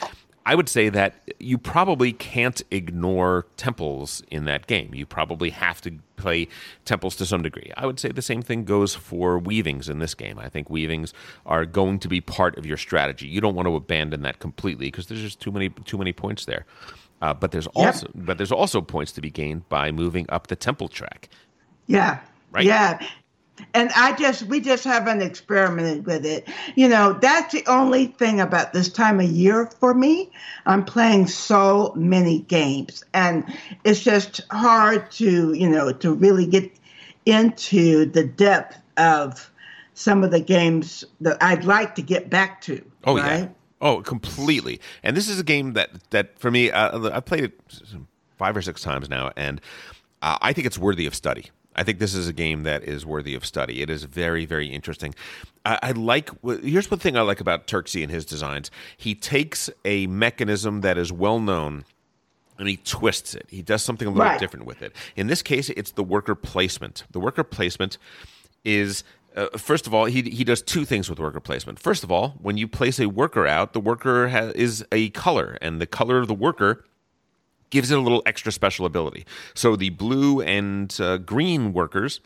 [0.50, 4.92] I would say that you probably can't ignore temples in that game.
[4.92, 6.48] You probably have to play
[6.84, 7.70] temples to some degree.
[7.76, 10.40] I would say the same thing goes for weavings in this game.
[10.40, 11.14] I think weavings
[11.46, 13.28] are going to be part of your strategy.
[13.28, 16.46] You don't want to abandon that completely because there's just too many too many points
[16.46, 16.66] there.
[17.22, 18.26] Uh, but there's also yep.
[18.26, 21.28] but there's also points to be gained by moving up the temple track.
[21.86, 22.18] Yeah.
[22.50, 22.64] Right.
[22.64, 22.98] Yeah
[23.74, 26.48] and I just we just haven't experimented with it.
[26.76, 30.30] You know, that's the only thing about this time of year for me.
[30.66, 33.44] I'm playing so many games and
[33.84, 36.70] it's just hard to, you know, to really get
[37.26, 39.50] into the depth of
[39.94, 42.84] some of the games that I'd like to get back to.
[43.04, 43.40] Oh right?
[43.40, 43.48] yeah.
[43.82, 44.80] Oh, completely.
[45.02, 47.60] And this is a game that that for me uh, I've played it
[48.36, 49.60] 5 or 6 times now and
[50.22, 51.50] uh, I think it's worthy of study.
[51.80, 53.80] I think this is a game that is worthy of study.
[53.80, 55.14] It is very, very interesting.
[55.64, 56.28] I, I like.
[56.62, 58.70] Here's one thing I like about Turczi and his designs.
[58.98, 61.86] He takes a mechanism that is well known
[62.58, 63.46] and he twists it.
[63.48, 64.38] He does something a little right.
[64.38, 64.94] different with it.
[65.16, 67.04] In this case, it's the worker placement.
[67.12, 67.96] The worker placement
[68.62, 69.02] is
[69.34, 71.78] uh, first of all, he he does two things with worker placement.
[71.78, 75.56] First of all, when you place a worker out, the worker has, is a color,
[75.62, 76.84] and the color of the worker
[77.70, 79.24] gives it a little extra special ability.
[79.54, 82.20] So the blue and uh, green workers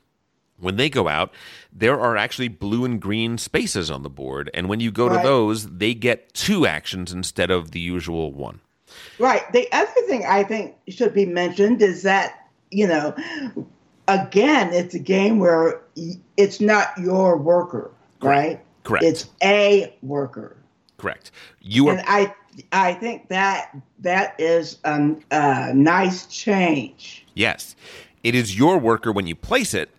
[0.59, 1.33] when they go out,
[1.73, 4.51] there are actually blue and green spaces on the board.
[4.55, 5.17] And when you go right.
[5.17, 8.61] to those, they get two actions instead of the usual one.
[9.19, 9.51] Right.
[9.53, 13.15] The other thing I think should be mentioned is that, you know,
[14.09, 15.81] again, it's a game where
[16.37, 17.91] it's not your worker,
[18.21, 18.49] Correct.
[18.49, 18.61] right?
[18.85, 19.05] Correct.
[19.05, 20.57] It's a worker.
[20.99, 21.31] Correct.
[21.61, 21.97] You are.
[21.97, 22.35] And I
[22.73, 27.27] I think that that is a, a nice change.
[27.35, 27.77] Yes,
[28.23, 29.91] it is your worker when you place it,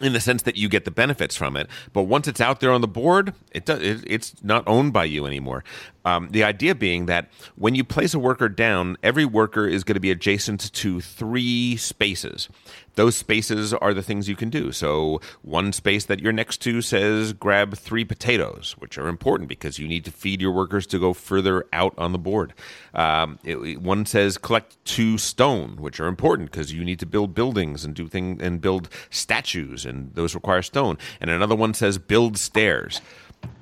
[0.00, 1.68] in the sense that you get the benefits from it.
[1.92, 5.04] But once it's out there on the board, it does, it, it's not owned by
[5.04, 5.64] you anymore.
[6.04, 9.94] Um, the idea being that when you place a worker down, every worker is going
[9.94, 12.48] to be adjacent to three spaces.
[12.96, 14.70] Those spaces are the things you can do.
[14.70, 19.78] So, one space that you're next to says grab three potatoes, which are important because
[19.78, 22.54] you need to feed your workers to go further out on the board.
[22.92, 27.34] Um, it, one says collect two stone, which are important because you need to build
[27.34, 30.98] buildings and do things and build statues, and those require stone.
[31.20, 33.00] And another one says build stairs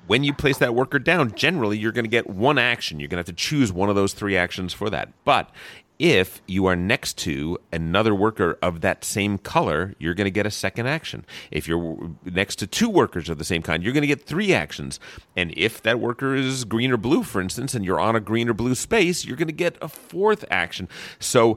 [0.06, 2.98] when you place that worker down, generally you're going to get one action.
[2.98, 5.12] You're going to have to choose one of those three actions for that.
[5.24, 5.50] But
[5.98, 10.46] if you are next to another worker of that same color, you're going to get
[10.46, 11.24] a second action.
[11.52, 14.52] If you're next to two workers of the same kind, you're going to get three
[14.52, 14.98] actions.
[15.36, 18.48] And if that worker is green or blue, for instance, and you're on a green
[18.48, 20.88] or blue space, you're going to get a fourth action.
[21.20, 21.56] So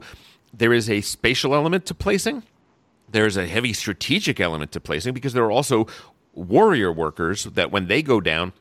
[0.54, 2.44] there is a spatial element to placing.
[3.10, 5.86] There's a heavy strategic element to placing because there are also
[6.36, 8.52] warrior workers that when they go down,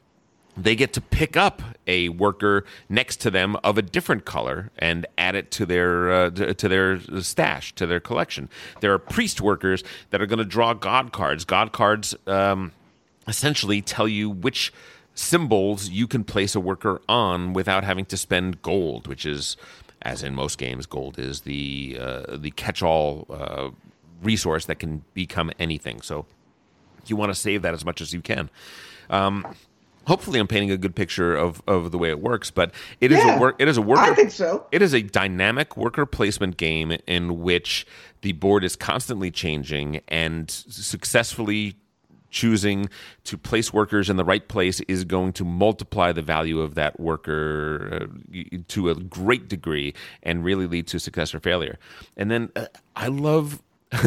[0.58, 5.06] they get to pick up a worker next to them of a different color and
[5.18, 8.50] add it to their uh, to their stash to their collection.
[8.80, 11.44] There are priest workers that are going to draw god cards.
[11.46, 12.72] God cards um,
[13.28, 14.72] essentially tell you which
[15.14, 19.58] symbols you can place a worker on without having to spend gold, which is,
[20.02, 23.70] as in most games, gold is the uh, the catch-all uh,
[24.24, 26.02] resource that can become anything.
[26.02, 26.26] So
[27.10, 28.50] you want to save that as much as you can.
[29.10, 29.46] Um,
[30.08, 33.18] hopefully I'm painting a good picture of, of the way it works, but it is
[33.24, 34.66] Yeah, a work it is a worker I think so.
[34.72, 37.86] it is a dynamic worker placement game in which
[38.22, 41.76] the board is constantly changing and successfully
[42.32, 42.90] choosing
[43.24, 47.00] to place workers in the right place is going to multiply the value of that
[47.00, 51.78] worker uh, to a great degree and really lead to success or failure.
[52.18, 53.62] And then uh, I love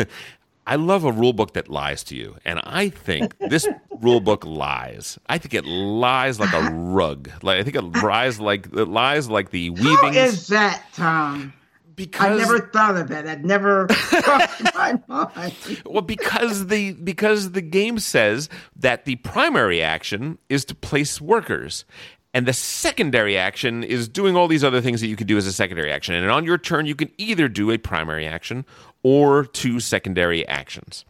[0.69, 2.37] I love a rule book that lies to you.
[2.45, 3.67] And I think this
[4.01, 5.19] rule book lies.
[5.27, 7.31] I think it lies like a rug.
[7.43, 9.97] Like I think it lies like it lies like the weaving.
[10.03, 11.55] weavings is that, Tom?
[11.97, 13.27] Because I never thought of that.
[13.27, 15.55] I'd never crossed my mind.
[15.87, 21.87] well because the because the game says that the primary action is to place workers
[22.35, 25.47] and the secondary action is doing all these other things that you can do as
[25.47, 28.65] a secondary action and on your turn you can either do a primary action
[29.09, 31.05] or two secondary actions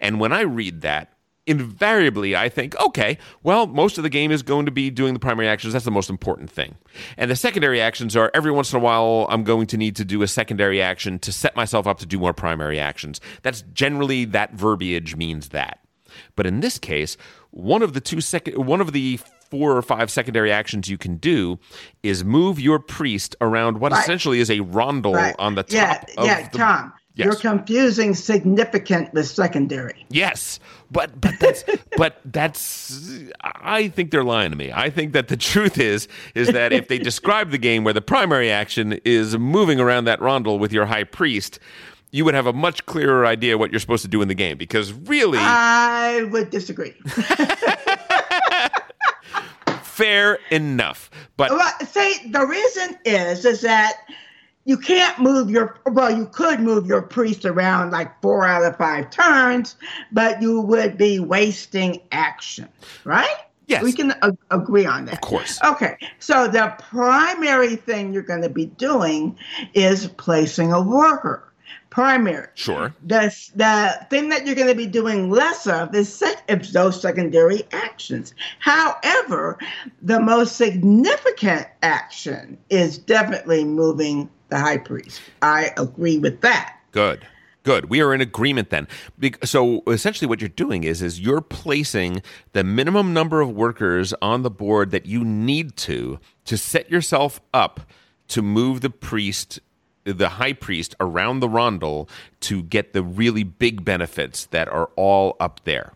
[0.00, 1.08] and when i read that
[1.46, 5.18] invariably I think, okay, well, most of the game is going to be doing the
[5.18, 5.72] primary actions.
[5.72, 6.76] That's the most important thing.
[7.16, 10.04] And the secondary actions are every once in a while, I'm going to need to
[10.04, 13.20] do a secondary action to set myself up to do more primary actions.
[13.42, 15.80] That's generally that verbiage means that.
[16.36, 17.16] But in this case,
[17.50, 19.18] one of the two second, one of the
[19.50, 21.58] four or five secondary actions you can do
[22.04, 24.00] is move your priest around what Right.
[24.00, 25.34] essentially is a rondel Right.
[25.40, 26.92] on the top yeah, of yeah, the Tom.
[27.14, 27.26] Yes.
[27.26, 30.06] You're confusing significant with secondary.
[30.08, 30.58] Yes,
[30.90, 31.62] but but that's
[31.96, 34.72] but that's I think they're lying to me.
[34.72, 38.00] I think that the truth is is that if they describe the game where the
[38.00, 41.58] primary action is moving around that rondel with your high priest,
[42.12, 44.56] you would have a much clearer idea what you're supposed to do in the game
[44.56, 46.94] because really I would disagree.
[49.82, 51.10] fair enough.
[51.36, 53.98] But well, see, the reason is is that
[54.64, 58.76] you can't move your well, you could move your priest around like four out of
[58.76, 59.76] five turns,
[60.12, 62.68] but you would be wasting action,
[63.04, 63.36] right?
[63.66, 63.82] Yes.
[63.82, 65.14] we can a- agree on that.
[65.14, 65.58] Of course.
[65.64, 69.38] Okay, so the primary thing you're going to be doing
[69.72, 71.52] is placing a worker.
[71.88, 72.48] Primary.
[72.54, 72.94] sure.
[73.04, 77.64] The, the thing that you're going to be doing less of is, sec- those secondary
[77.70, 78.34] actions.
[78.60, 79.58] However,
[80.00, 85.20] the most significant action is definitely moving the high priest.
[85.40, 86.78] I agree with that.
[86.92, 87.26] Good.
[87.62, 87.88] Good.
[87.88, 88.86] We are in agreement then.
[89.44, 92.22] So essentially, what you're doing is is you're placing
[92.52, 97.40] the minimum number of workers on the board that you need to to set yourself
[97.54, 97.80] up
[98.28, 99.60] to move the priest,
[100.04, 102.08] the high priest, around the rondel
[102.40, 105.94] to get the really big benefits that are all up there.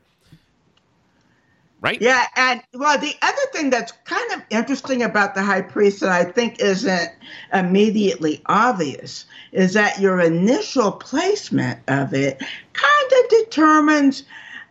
[1.86, 2.02] Right?
[2.02, 6.10] Yeah, and well, the other thing that's kind of interesting about the high priest that
[6.10, 7.12] I think isn't
[7.52, 14.24] immediately obvious is that your initial placement of it kind of determines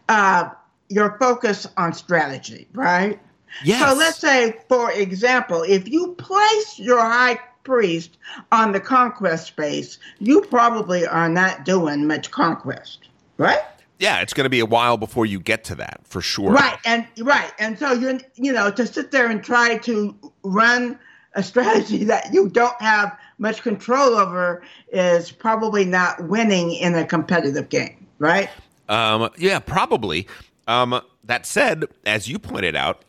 [0.09, 0.49] uh,
[0.89, 3.17] your focus on strategy, right?
[3.63, 3.79] Yes.
[3.79, 8.17] So let's say, for example, if you place your high priest
[8.51, 13.07] on the conquest space, you probably are not doing much conquest,
[13.37, 13.61] right?
[13.99, 16.51] Yeah, it's going to be a while before you get to that for sure.
[16.51, 20.99] Right, and right, and so you're you know to sit there and try to run
[21.33, 27.05] a strategy that you don't have much control over is probably not winning in a
[27.05, 28.49] competitive game, right?
[28.89, 30.27] Um, yeah, probably.
[30.67, 33.03] Um, that said, as you pointed out,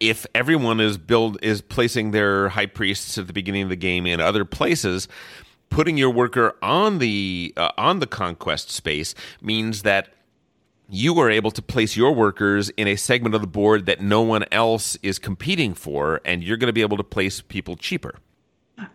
[0.00, 4.06] if everyone is build is placing their high priests at the beginning of the game
[4.06, 5.08] in other places,
[5.70, 10.08] putting your worker on the uh, on the conquest space means that
[10.88, 14.20] you are able to place your workers in a segment of the board that no
[14.20, 18.16] one else is competing for, and you're going to be able to place people cheaper.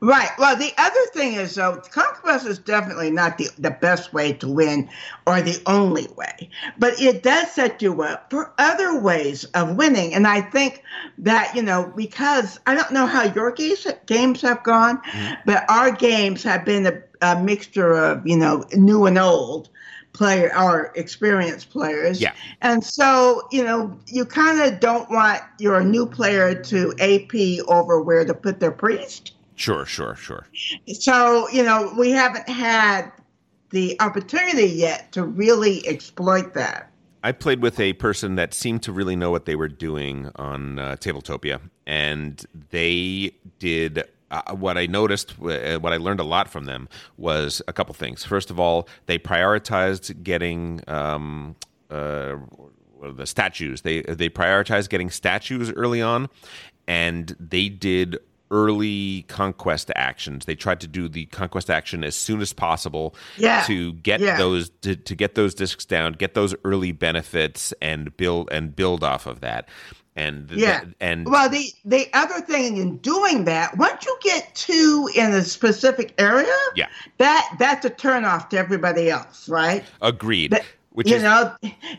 [0.02, 0.30] Right.
[0.38, 4.48] Well, the other thing is, though, conquest is definitely not the, the best way to
[4.48, 4.90] win
[5.26, 10.14] or the only way, but it does set you up for other ways of winning.
[10.14, 10.84] And I think
[11.20, 15.34] that, you know, because I don't know how your games, games have gone, mm-hmm.
[15.46, 19.70] but our games have been a, a mixture of, you know, new and old
[20.12, 22.20] player or experienced players.
[22.20, 22.34] Yeah.
[22.62, 28.02] And so, you know, you kind of don't want your new player to AP over
[28.02, 29.34] where to put their priest.
[29.60, 30.48] Sure, sure, sure.
[30.88, 33.12] So, you know, we haven't had
[33.72, 36.90] the opportunity yet to really exploit that.
[37.26, 40.80] I played with a person that seemed to really know what they were doing on
[40.80, 44.06] uh, Tabletopia, and they did.
[44.32, 46.88] Uh, what I noticed, uh, what I learned a lot from them
[47.18, 48.24] was a couple things.
[48.24, 51.58] First of all, they prioritized getting um,
[51.90, 52.38] uh,
[53.12, 53.82] the statues.
[53.82, 56.30] They they prioritized getting statues early on,
[56.88, 58.20] and they did
[58.52, 60.46] early conquest actions.
[60.46, 63.64] They tried to do the conquest action as soon as possible Yeah.
[63.68, 64.38] to get Yeah.
[64.38, 69.04] those to, to get those discs down, get those early benefits, and build and build
[69.04, 69.68] off of that.
[70.16, 70.82] And th- Yeah.
[71.00, 75.44] and Well, the the other thing in doing that, once you get two in a
[75.44, 76.88] specific area, Yeah.
[77.20, 79.84] that that's a turnoff to everybody else, right?
[80.02, 80.52] agreed.
[80.52, 81.56] That- which you is know,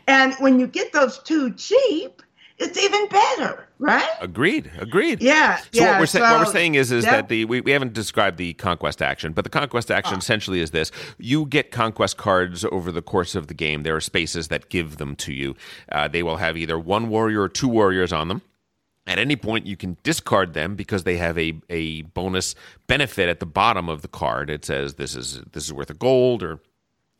[0.08, 2.22] and when you get those two cheap,
[2.60, 4.08] it's even better, right?
[4.20, 4.70] agreed.
[4.78, 5.20] Agreed.
[5.22, 5.90] Yeah, So yeah.
[5.92, 8.36] what we're saying, what we're saying is, is that- that the we, we haven't described
[8.36, 12.92] the conquest action, but the conquest action essentially is this: you get conquest cards over
[12.92, 13.82] the course of the game.
[13.82, 15.56] There are spaces that give them to you.
[15.90, 18.42] Uh, they will have either one warrior or two warriors on them.
[19.06, 22.54] At any point, you can discard them because they have a, a bonus
[22.86, 24.50] benefit at the bottom of the card.
[24.50, 26.60] It says this is this is worth a gold or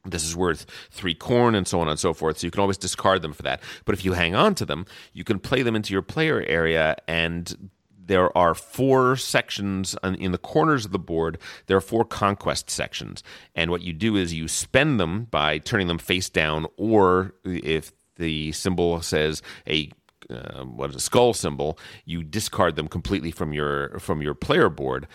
[0.04, 2.38] this is worth three corn and so on and so forth.
[2.38, 3.60] So you can always discard them for that.
[3.84, 6.96] But if you hang on to them, you can play them into your player area
[7.06, 7.70] and
[8.10, 11.38] there are four sections in the corners of the board.
[11.66, 13.22] There are four conquest sections.
[13.54, 17.92] And what you do is you spend them by turning them face down, or if
[18.16, 19.92] the symbol says a
[20.28, 24.68] uh, what is a skull symbol, you discard them completely from your from your player
[24.68, 25.06] board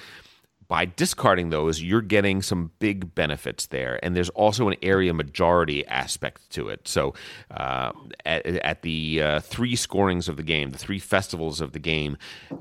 [0.67, 3.99] by discarding those, you're getting some big benefits there.
[4.03, 6.87] And there's also an area majority aspect to it.
[6.87, 7.13] So
[7.51, 7.91] uh,
[8.25, 12.17] at, at the uh, three scorings of the game, the three festivals of the game,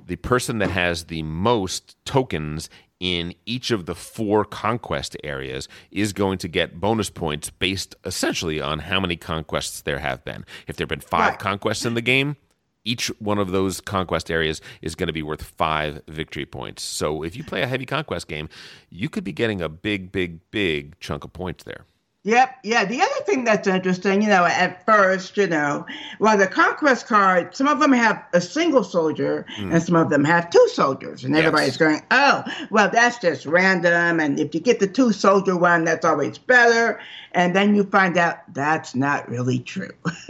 [0.07, 2.68] the person that has the most tokens
[3.00, 8.61] in each of the four conquest areas is going to get bonus points based essentially
[8.61, 10.44] on how many conquests there have been.
[10.66, 11.38] If there have been five Right.
[11.38, 12.36] conquests in the game,
[12.85, 16.82] each one of those conquest areas is going to be worth five victory points.
[16.82, 18.49] So if you play a heavy conquest game,
[18.91, 21.87] you could be getting a big, big, big chunk of points there.
[22.27, 22.87] Yep, yeah.
[22.87, 25.85] The other thing that's interesting, you know, at first, you know,
[26.18, 30.25] well, the conquest card, some of them have a single soldier and some of them
[30.25, 31.22] have two soldiers.
[31.22, 31.45] And Yes.
[31.45, 34.20] everybody's going, oh, well, that's just random.
[34.20, 36.99] And if you get the two soldier one, that's always better.
[37.33, 39.91] And then you find out that's not really true.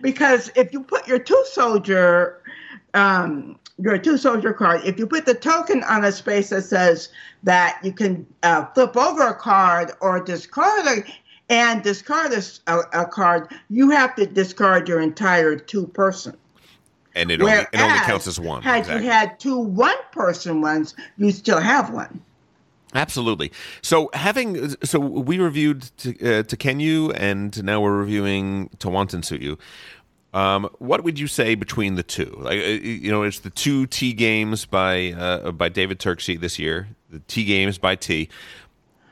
[0.00, 2.40] because if you put your two soldier
[2.94, 7.08] um, your two soldier card, if you put the token on a space that says
[7.42, 11.04] that you can uh, flip over a card or discard a,
[11.48, 12.32] and discard
[12.66, 16.36] a card, you have to discard your entire two person.
[17.14, 18.62] And it only, it only counts as one.
[18.62, 19.04] Had Exactly.
[19.04, 22.22] you had two one person ones, you still have one.
[22.94, 23.52] Absolutely.
[23.82, 29.58] So having so we reviewed to, uh, Kenyu and now we're reviewing Tawantinsuyu.
[30.32, 32.36] Um, what would you say between the two?
[32.38, 36.58] Like uh, you know, it's the two T games by uh, by David Turczi this
[36.58, 36.88] year.
[37.10, 38.28] The T games by T.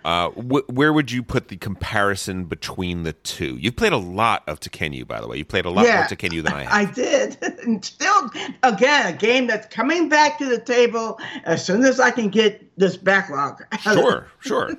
[0.09, 3.59] Uh, wh- where would you put the comparison between the two?
[3.59, 5.37] You've played a lot of Tekhenu, by the way.
[5.37, 5.97] You played a lot Yeah.
[5.97, 6.73] more Tekhenu than I have.
[6.73, 7.37] I did.
[7.65, 8.31] and still,
[8.63, 12.65] again, a game that's coming back to the table as soon as I can get
[12.79, 13.63] this backlog.
[13.81, 14.71] sure, sure.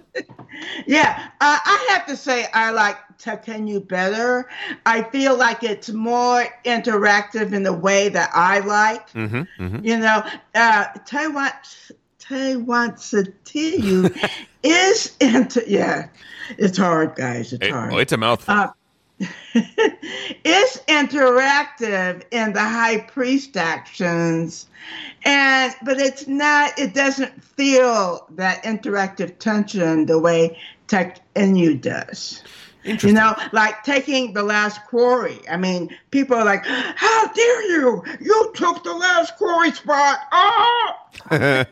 [0.88, 4.49] Yeah, uh, I have to say I like Tekhenu better.
[4.88, 9.09] I feel like it's more interactive in the way that I like.
[9.11, 10.23] hmm hmm You know,
[10.55, 10.86] uh,
[12.30, 14.30] Taiwan Taiwan Satiyu
[14.63, 16.07] is into yeah.
[16.57, 17.53] It's hard, guys.
[17.53, 17.93] It's It- hard.
[17.93, 18.53] oh, it's a mouthful.
[18.53, 18.69] Uh,
[19.53, 24.67] it's interactive in the high priest actions
[25.25, 30.57] and but it's not it doesn't feel that interactive tension the way
[30.88, 32.41] tech inu does
[32.84, 38.03] you know like taking the last quarry i mean people are like how dare you
[38.21, 40.93] you took the last quarry spot oh
[41.32, 41.63] yeah.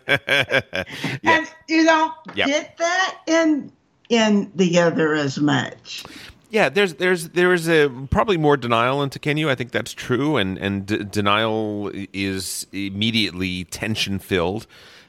[1.23, 2.47] and you don't Yep.
[2.47, 3.71] get that in
[4.09, 6.03] in the other as much
[6.49, 9.49] Yeah, there's there's there is a probably more denial in Tekhenu.
[9.49, 14.65] I think that's true, and and d- denial is immediately tension filled.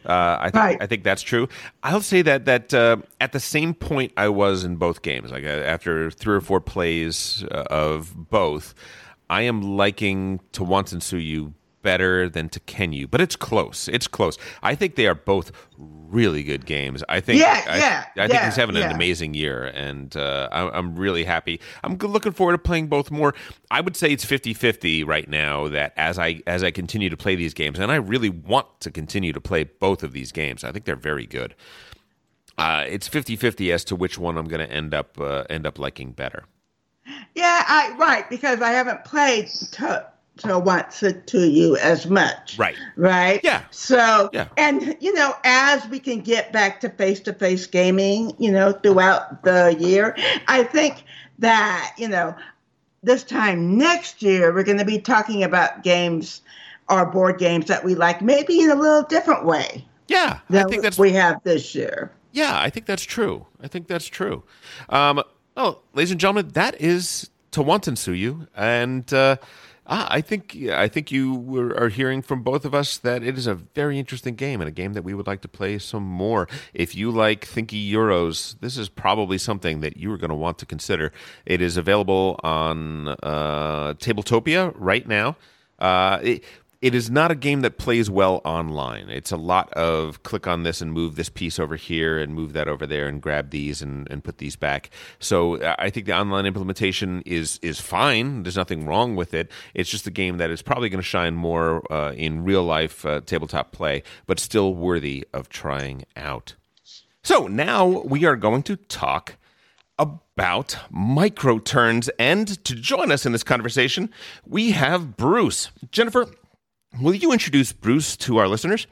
[0.06, 0.78] Uh, I think Right.
[0.80, 1.48] I think that's true.
[1.82, 5.44] I'll say that that uh, at the same point I was in both games, like
[5.44, 8.74] uh, after three or four plays uh, of both,
[9.28, 11.52] I am liking Tawantinsuyu
[11.82, 13.88] better than Tekhenu, but it's close.
[13.88, 14.38] It's close.
[14.62, 17.04] I think they are both really good games.
[17.08, 20.48] I think Yeah, I, yeah, I think yeah, he's having an amazing year, and uh,
[20.50, 21.60] I, I'm really happy.
[21.84, 23.34] I'm looking forward to playing both more.
[23.70, 25.68] I would say it's 50-50 right now.
[25.68, 28.90] That as I as I continue to play these games, and I really want to
[28.90, 30.64] continue to play both of these games.
[30.64, 31.54] I think they're very good.
[32.56, 35.78] Uh, it's 50-50 as to which one I'm going to end up uh, end up
[35.78, 36.44] liking better.
[37.34, 39.48] Yeah, I right because I haven't played
[40.38, 42.58] Tawantinsuyu as much.
[42.58, 42.76] Right.
[42.96, 43.40] Right.
[43.42, 43.62] Yeah.
[43.70, 44.48] So Yeah.
[44.56, 48.72] and you know as we can get back to face to face gaming, you know,
[48.72, 50.16] throughout the year,
[50.46, 51.04] I think
[51.38, 52.34] that you know
[53.02, 56.40] this time next year we're going to be talking about games
[56.88, 60.82] or board games that we like, maybe in a little different way Yeah, I think
[60.82, 62.10] that's we have this year.
[62.32, 63.46] Yeah, I think that's true.
[63.62, 64.42] I think that's true.
[64.88, 65.22] Um,
[65.56, 69.36] oh, ladies and gentlemen, that is Tawantinsuyu, and uh,
[69.88, 73.36] ah, I think I think you were, are hearing from both of us that it
[73.38, 76.02] is a very interesting game and a game that we would like to play some
[76.02, 76.48] more.
[76.74, 80.58] If you like Thinky Euros, this is probably something that you are going to want
[80.58, 81.12] to consider.
[81.46, 85.36] It is available on uh, Tabletopia right now.
[85.78, 86.44] Uh, it,
[86.80, 89.10] it is not a game that plays well online.
[89.10, 92.52] It's a lot of click on this and move this piece over here and move
[92.52, 94.90] that over there and grab these and, and put these back.
[95.18, 98.44] So I think the online implementation is is fine.
[98.44, 99.50] There's nothing wrong with it.
[99.74, 103.04] It's just a game that is probably going to shine more uh, in real life
[103.04, 106.54] uh, tabletop play, but still worthy of trying out.
[107.24, 109.36] So now we are going to talk
[109.98, 112.08] about micro turns.
[112.20, 114.10] And to join us in this conversation,
[114.46, 115.70] we have Bruce.
[115.90, 116.28] Jennifer,
[117.00, 118.86] will you introduce Bruce to our listeners?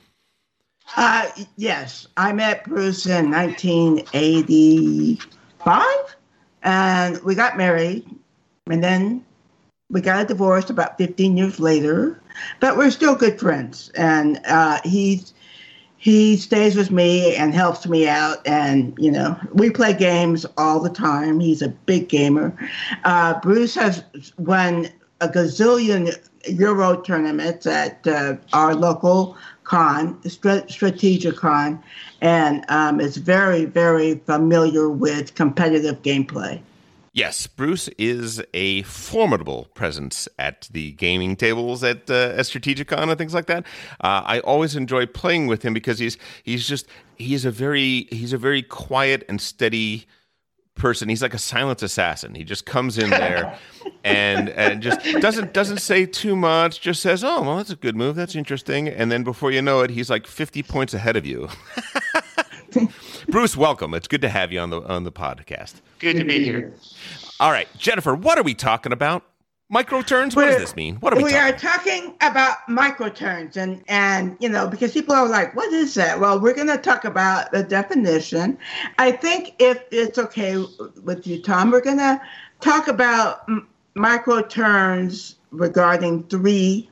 [0.97, 6.17] Uh, yes, I met Bruce in 1985,
[6.63, 8.07] and we got married,
[8.71, 9.25] and then
[9.91, 12.21] we got a divorce about 15 years later,
[12.61, 13.91] but we're still good friends.
[13.97, 15.33] And uh, he's
[15.99, 20.79] he stays with me and helps me out, and you know we play games all
[20.81, 21.41] the time.
[21.41, 22.57] He's a big gamer.
[23.05, 24.05] Uh, Bruce has
[24.39, 24.89] won
[25.21, 26.17] a gazillion
[26.49, 31.83] Euro tournaments at uh, our local con, Strategic Con,
[32.21, 36.61] and um, is very, very familiar with competitive gameplay.
[37.17, 43.17] Yes, Bruce is a formidable presence at the gaming tables at, uh, at Strategicon and
[43.17, 43.65] things like that.
[44.03, 46.87] Uh, I always enjoy playing with him because he's he's just
[47.17, 50.07] he is a very he's a very quiet and steady
[50.77, 51.09] person.
[51.09, 52.35] He's like a silent assassin.
[52.35, 53.59] He just comes in there
[54.05, 56.81] and and just doesn't doesn't say too much.
[56.81, 58.15] Just says, "Oh, well, that's a good move.
[58.15, 61.49] That's interesting." And then before you know it, he's like fifty points ahead of you.
[63.29, 63.95] Bruce, welcome.
[63.95, 65.81] It's good to have you on the on the podcast.
[65.99, 66.75] Good to be here.
[67.41, 69.25] All right, Jennifer, what are we talking about?
[69.69, 70.37] Micro turns?
[70.37, 70.97] What does this mean?
[70.97, 74.93] What are we, we talking are talking about micro turns, and and you know because
[74.93, 78.57] people are like what is that well we're going to talk about the definition
[78.99, 80.65] i think if it's okay
[81.03, 82.21] with you tom we're going to
[82.61, 86.89] talk about m- microturns regarding three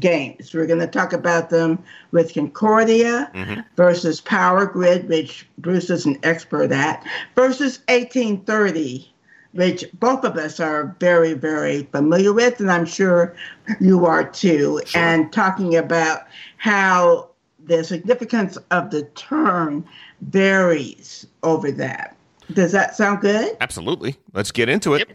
[0.00, 1.78] games we're going to talk about them
[2.10, 3.64] with concordia Mhm.
[3.76, 9.11] versus power grid which bruce is an expert at versus 1830
[9.52, 13.34] which both of us are very, very familiar with, and I'm sure
[13.80, 15.00] you are too, Sure.
[15.00, 16.22] and talking about
[16.56, 17.28] how
[17.64, 19.84] the significance of the term
[20.22, 22.16] varies over that.
[22.52, 23.56] Does that sound good?
[23.60, 24.16] Absolutely.
[24.32, 25.08] Let's get into it.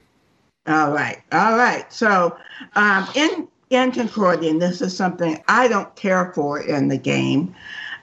[0.68, 1.92] All right, all right.
[1.92, 2.38] So,
[2.76, 7.54] um, in in Concordian, this is something I don't care for in the game.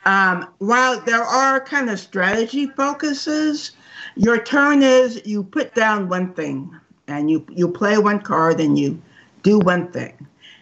[0.05, 3.73] Um, while there are kind of strategy focuses,
[4.17, 6.71] your turn is you put down one thing,
[7.09, 9.01] and you you play one card, and you
[9.43, 10.15] do one thing,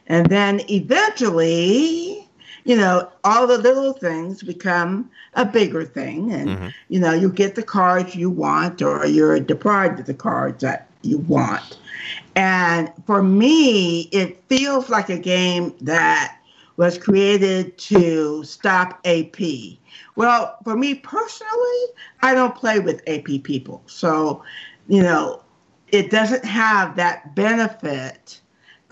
[0.07, 2.28] and then eventually,
[2.64, 6.72] you know, all the little things become a bigger thing, and Mhm.
[6.88, 10.88] you know, you get the cards you want, or you're deprived of the cards that
[11.03, 11.78] you want.
[12.34, 16.36] And for me, it feels like a game that
[16.76, 19.40] was created to stop AP.
[20.16, 21.84] Well, for me personally,
[22.22, 23.82] I don't play with AP people.
[23.86, 24.42] So,
[24.88, 25.42] you know,
[25.88, 28.40] it doesn't have that benefit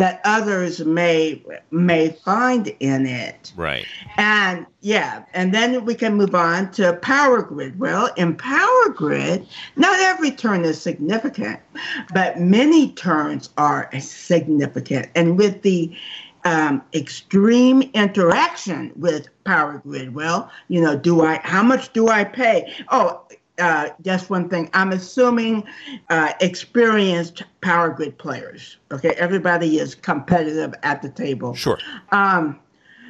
[0.00, 3.52] that others may may find in it.
[3.54, 3.84] Right.
[4.16, 7.78] And yeah, and then we can move on to Power Grid.
[7.78, 11.60] Well, in Power Grid, not every turn is significant,
[12.14, 15.10] but many turns are significant.
[15.14, 15.94] And with the
[16.44, 21.40] um, extreme interaction with Power Grid, well, you know, do I?
[21.42, 22.72] How much do I pay?
[22.90, 23.22] Oh.
[23.58, 24.70] Uh, just one thing.
[24.72, 25.64] I'm assuming
[26.08, 28.78] uh, experienced Power Grid players.
[28.90, 31.78] Okay, everybody is competitive at the table Sure.
[32.10, 32.58] um,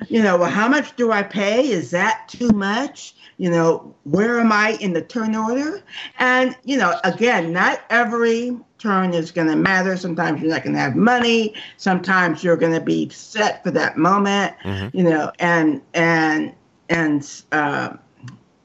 [0.09, 1.68] you know, well, how much do I pay?
[1.68, 3.14] Is that too much?
[3.38, 5.82] You know, where am I in the turn order?
[6.18, 9.96] And, you know, again, not every turn is going to matter.
[9.96, 11.55] Sometimes you're not going to have money.
[11.76, 14.90] Sometimes you're going to be set for that moment, Mhm.
[14.94, 16.53] you know, and, and,
[16.88, 17.96] and, uh,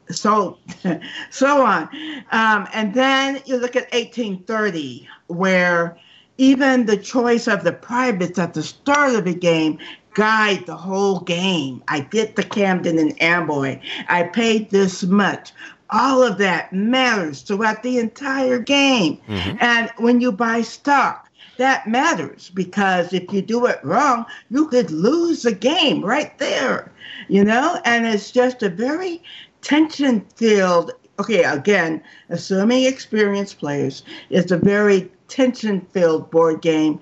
[0.09, 0.57] so
[1.31, 1.89] so on
[2.31, 5.97] um, and then you look at 1830 where
[6.37, 9.79] even the choice of the privates at the start of the game
[10.15, 11.83] guide the whole game.
[11.87, 13.79] I get the Camden and Amboy.
[14.09, 15.51] I paid this much.
[15.91, 19.19] All of that matters throughout the entire game.
[19.27, 19.57] Mm-hmm.
[19.59, 24.89] And when you buy stock, that matters because if you do it wrong, you could
[24.89, 26.91] lose the game right there,
[27.27, 27.79] you know?
[27.85, 29.21] And it's just a very
[29.61, 36.99] tension filled, okay, again, assuming experienced players, it's a very tension filled board game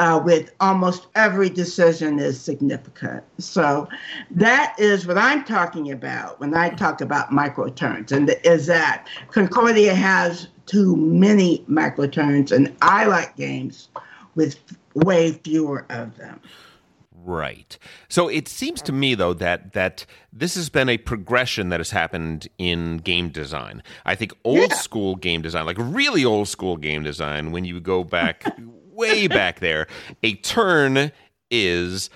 [0.00, 3.22] uh, with almost every decision is significant.
[3.36, 3.86] So
[4.30, 9.06] that is what I'm talking about when I talk about micro turns, and is that
[9.30, 13.88] Concordia has too many micro turns, and I like games
[14.36, 14.56] with
[14.94, 16.40] way fewer of them.
[17.22, 17.76] Right.
[18.08, 21.90] So it seems to me though that that this has been a progression that has
[21.90, 23.82] happened in game design.
[24.06, 24.76] I think old yeah.
[24.76, 28.44] school game design, like really old school game design, when you go back
[29.00, 29.86] way back there,
[30.22, 31.10] a turn
[31.50, 32.10] is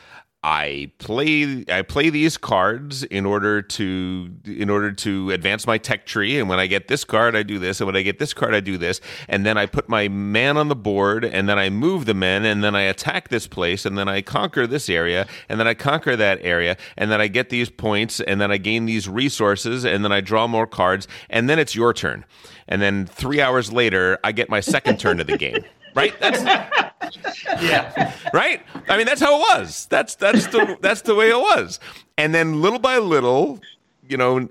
[0.45, 6.05] I play I play these cards in order to in order to advance my tech
[6.05, 8.35] tree and when I get this card I do this and when I get this
[8.35, 11.59] card I do this and then I put my man on the board and then
[11.59, 14.91] I move the men and then I attack this place and then I conquer this
[14.91, 18.53] area and then I conquer that area and then I get these points and then
[18.53, 22.27] I gain these resources and then I draw more cards and then it's your turn
[22.69, 25.65] and then 3 hours later I get my second turn of the game
[25.95, 26.15] right?
[26.21, 26.43] That's
[27.63, 28.13] yeah.
[28.33, 28.63] Right?
[28.89, 29.87] I mean, that's how it was.
[29.87, 31.81] That's that's the that's the way it was.
[32.17, 33.61] And then little by little,
[34.09, 34.49] you know,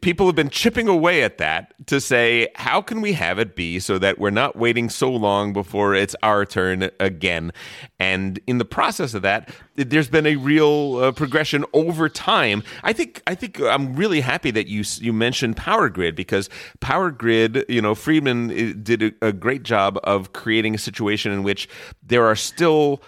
[0.00, 3.78] people have been chipping away at that to say, how can we have it be
[3.78, 7.52] so that we're not waiting so long before it's our turn again?
[7.98, 12.62] And in the process of that, there's been a real uh, progression over time.
[12.82, 16.48] I think I think I'm really happy that you you mentioned Power Grid because
[16.80, 21.32] Power Grid, you know, Friedemann uh, did a, a great job of creating a situation
[21.32, 21.68] in which
[22.02, 23.02] there are still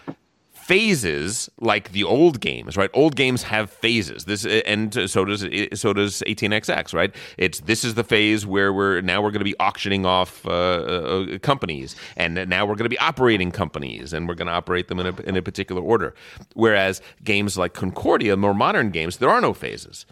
[0.67, 2.91] phases like the old games, right?
[2.93, 4.25] Old games have phases.
[4.25, 5.43] This and so does
[5.75, 7.15] so does 18xx, right?
[7.39, 10.51] It's this is the phase where we're now we're going to be auctioning off uh,
[10.51, 14.89] uh, companies, and now we're going to be operating companies, and we're going to operate
[14.89, 16.15] them in a, in a particular order.
[16.55, 20.05] Whereas games like Concordia, more modern games, there are no phases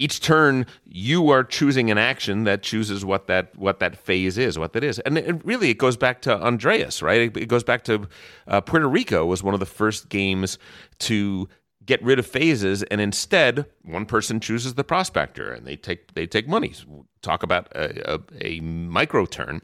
[0.00, 4.58] each turn you are choosing an action that chooses what that what that phase is,
[4.58, 7.20] what that is, and it, really it goes back to Andreas, right?
[7.20, 8.08] It, it goes back to
[8.48, 10.58] uh, Puerto Rico was one of the first games
[11.00, 11.48] to
[11.84, 16.26] get rid of phases, and instead one person chooses the prospector, and they take they
[16.26, 16.74] take money.
[17.20, 19.60] Talk about a, a, a micro turn.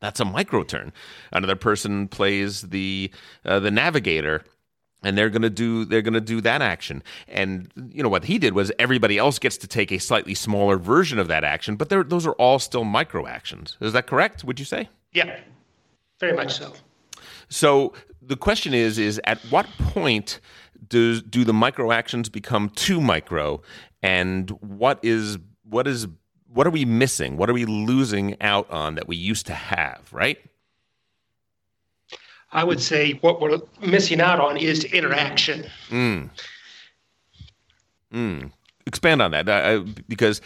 [0.00, 0.92] That's a micro turn.
[1.32, 3.10] Another person plays the
[3.44, 4.44] uh, the navigator
[5.04, 7.02] and they're going to do they're going to do that action.
[7.28, 10.76] And you know what he did was everybody else gets to take a slightly smaller
[10.78, 13.76] version of that action but those are all still micro actions.
[13.80, 14.88] Is that correct would you say?
[15.12, 15.38] Yeah.
[16.18, 16.72] Very much so.
[17.48, 17.92] So
[18.22, 20.40] the question is is at what point
[20.88, 23.62] does do the micro actions become too micro?
[24.02, 26.06] And what is what is
[26.48, 27.36] what are we missing?
[27.36, 30.38] What are we losing out on that we used to have right
[32.54, 35.66] I would say what we're missing out on is interaction.
[35.90, 36.30] Mm.
[38.12, 38.52] Mm.
[38.86, 40.40] Expand on that uh, because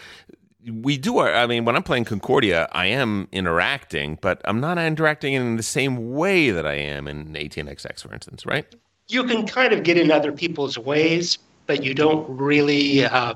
[0.69, 4.79] we do our, I mean, when I'm playing Concordia, I am interacting, but I'm not
[4.79, 8.65] interacting in the same way that I am in 18xx, for instance, right?
[9.07, 11.37] You can kind of get in other people's ways,
[11.67, 13.35] but you don't really uh,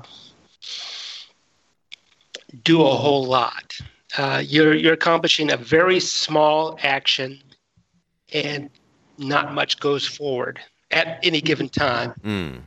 [2.64, 3.76] do a whole lot.
[4.16, 7.42] Uh, you're you're accomplishing a very small action
[8.34, 8.68] and
[9.16, 10.60] not much goes forward
[10.90, 12.12] at any given time.
[12.22, 12.62] Mm.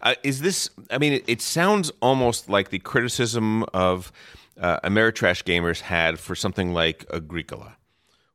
[0.00, 0.70] Uh, is this?
[0.90, 4.10] I mean, it, it, sounds almost like the criticism of
[4.58, 7.76] uh, Ameritrash gamers had for something like Agricola,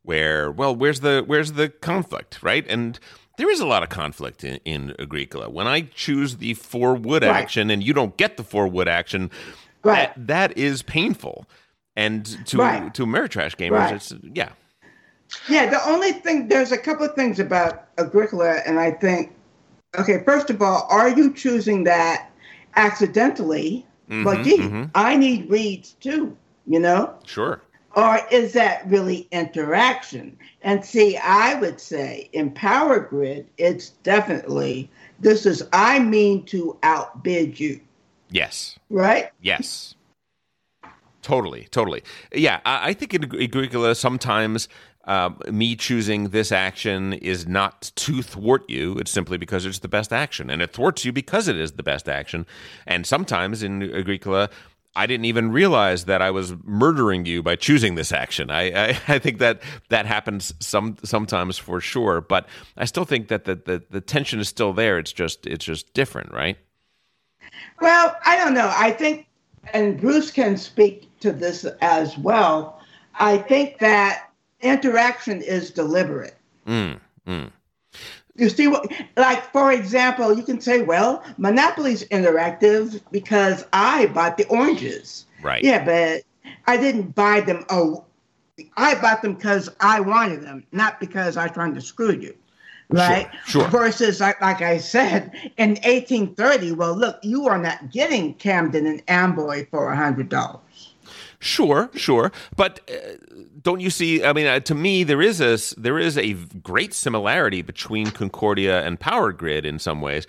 [0.04, 2.66] where well, where's the where's the conflict, right?
[2.68, 3.00] And
[3.38, 5.50] there is a lot of conflict in, in Agricola.
[5.50, 7.32] When I choose the four wood right.
[7.32, 9.32] action and you don't get the four wood action,
[9.84, 10.14] right.
[10.16, 11.48] that, that is painful.
[11.96, 12.94] And to right.
[12.94, 14.50] to Ameritrash gamers, it's yeah.
[15.50, 19.34] Yeah, the only thing there's a couple of things about Agricola, and I think,
[19.98, 22.32] okay, first of all, are you choosing that
[22.76, 23.86] accidentally?
[24.10, 24.84] Mm-hmm, like, gee, mm-hmm.
[24.96, 26.36] I need reads too,
[26.68, 27.14] you know?
[27.26, 27.62] Sure.
[27.96, 30.36] Or is that really interaction?
[30.64, 36.78] And see, I would say in Power Grid, it's definitely this is I mean to
[36.84, 37.80] outbid you.
[38.32, 38.80] Yes.
[38.90, 39.30] Right?
[39.42, 39.96] Yes.
[41.22, 42.04] Totally, totally.
[42.34, 44.68] Yeah, I, I think in Agricola sometimes
[45.06, 48.98] uh, me choosing this action is not to thwart you.
[48.98, 51.84] It's simply because it's the best action, and it thwarts you because it is the
[51.84, 52.46] best action.
[52.88, 54.50] And sometimes in Agricola,
[54.96, 58.52] I didn't even realize that I was murdering you by choosing this action.
[58.52, 62.48] I, I, I, think that that happens some sometimes for sure, but
[62.78, 65.00] I still think that the, the, the tension is still there.
[65.00, 66.58] It's just it's just different, right?
[67.82, 68.72] Well, I don't know.
[68.76, 69.28] I think,
[69.74, 72.80] and Bruce can speak to this as well.
[73.16, 74.30] I think that
[74.64, 76.36] interaction is deliberate.
[76.68, 77.52] Mm, mm.
[78.36, 84.38] You see what, like, for example, you can say, well, Monopoly's interactive because I bought
[84.38, 85.26] the oranges.
[85.44, 85.64] Right.
[85.64, 86.24] Yeah, but
[86.66, 87.66] I didn't buy them.
[87.70, 88.06] Oh,
[88.76, 92.36] I bought them because I wanted them, not because I was trying to screw you.
[92.90, 93.30] Right.
[93.46, 93.62] Sure.
[93.62, 93.70] sure.
[93.70, 99.02] Versus, like, like I said, in 1830, well, look, you are not getting Camden and
[99.08, 100.60] Amboy for a $100.
[101.44, 103.18] Sure, sure, but uh,
[103.62, 104.24] don't you see?
[104.24, 108.82] I mean, uh, to me, there is a there is a great similarity between Concordia
[108.86, 110.26] and Power Grid in some ways.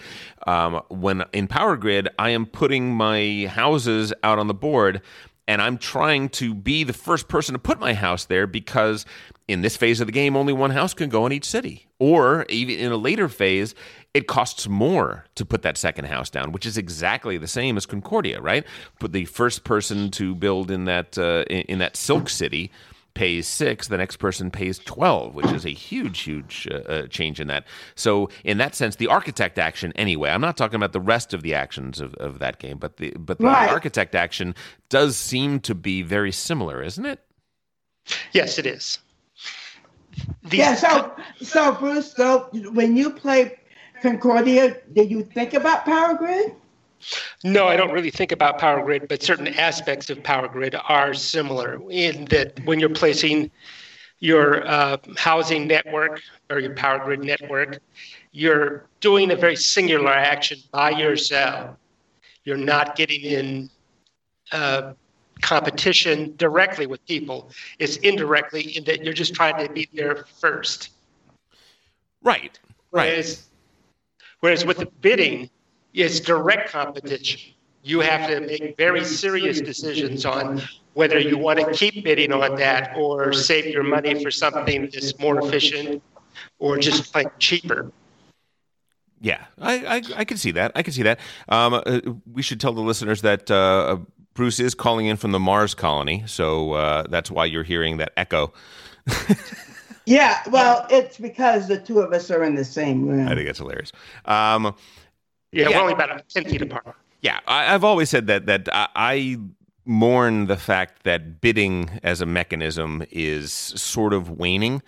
[0.48, 5.02] Um, when in Power Grid, I am putting my houses out on the board,
[5.46, 9.06] and I'm trying to be the first person to put my house there because
[9.46, 11.86] in this phase of the game, only one house can go in each city.
[11.98, 13.74] Or even in a later phase,
[14.14, 17.84] it costs more to put that second house down, which is exactly the same as
[17.84, 18.64] Concordia, right?
[19.00, 22.70] But the first person to build in that uh, in, in, that Silk City
[23.12, 27.38] pays six, the next person pays twelve, which is a huge, huge uh, uh, change
[27.38, 27.66] in that.
[27.96, 31.42] So, in that sense, the architect action, anyway, I'm not talking about the rest of
[31.42, 33.70] the actions of, of that game, but the but the right.
[33.70, 34.54] architect action
[34.88, 37.20] does seem to be very similar, isn't it?
[38.32, 38.98] Yes, it is.
[40.44, 40.74] These yeah.
[40.74, 43.58] So, so Bruce, so when you play
[44.02, 46.54] Concordia, did you think about Power Grid?
[47.42, 51.14] No, I don't really think about Power Grid, but certain aspects of Power Grid are
[51.14, 53.50] similar in that when you're placing
[54.20, 57.78] your uh, housing network or your Power Grid network,
[58.32, 61.76] you're doing a very singular action by yourself.
[62.44, 63.70] You're not getting in
[64.52, 64.92] uh,
[65.42, 67.50] competition directly with people.
[67.78, 70.90] It's indirectly in that you're just trying to be there first.
[72.22, 72.58] Right.
[72.90, 73.10] Right.
[73.10, 73.48] Whereas,
[74.40, 75.50] whereas with the bidding,
[75.92, 77.52] it's direct competition.
[77.82, 80.62] You have to make very serious decisions on
[80.94, 85.18] whether you want to keep bidding on that or save your money for something that's
[85.18, 86.02] more efficient
[86.58, 87.92] or just like cheaper.
[89.20, 90.72] Yeah, I, I, I can see that.
[90.74, 91.18] I can see that.
[91.48, 93.98] Um, uh, we should tell the listeners that uh,
[94.34, 98.12] Bruce is calling in from the Mars colony, so uh, that's why you're hearing that
[98.16, 98.52] echo.
[100.06, 103.28] yeah, well, it's because the two of us are in the same room.
[103.28, 103.92] I think that's hilarious.
[104.24, 104.74] Um,
[105.52, 106.96] yeah, yeah, we're only about ten feet apart.
[107.20, 109.38] Yeah, I, have always said that that I, I
[109.86, 114.82] mourn the fact that bidding as a mechanism is sort of waning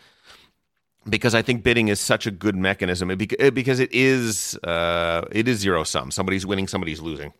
[1.09, 5.61] because I think bidding is such a good mechanism because it is uh, it is
[5.61, 6.11] zero sum.
[6.11, 7.33] Somebody's winning, somebody's losing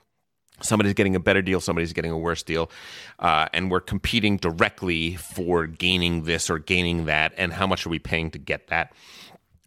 [0.63, 2.71] somebody's getting a better deal, somebody's getting a worse deal,
[3.19, 7.91] uh, and we're competing directly for gaining this or gaining that, and how much are
[7.91, 8.93] we paying to get that?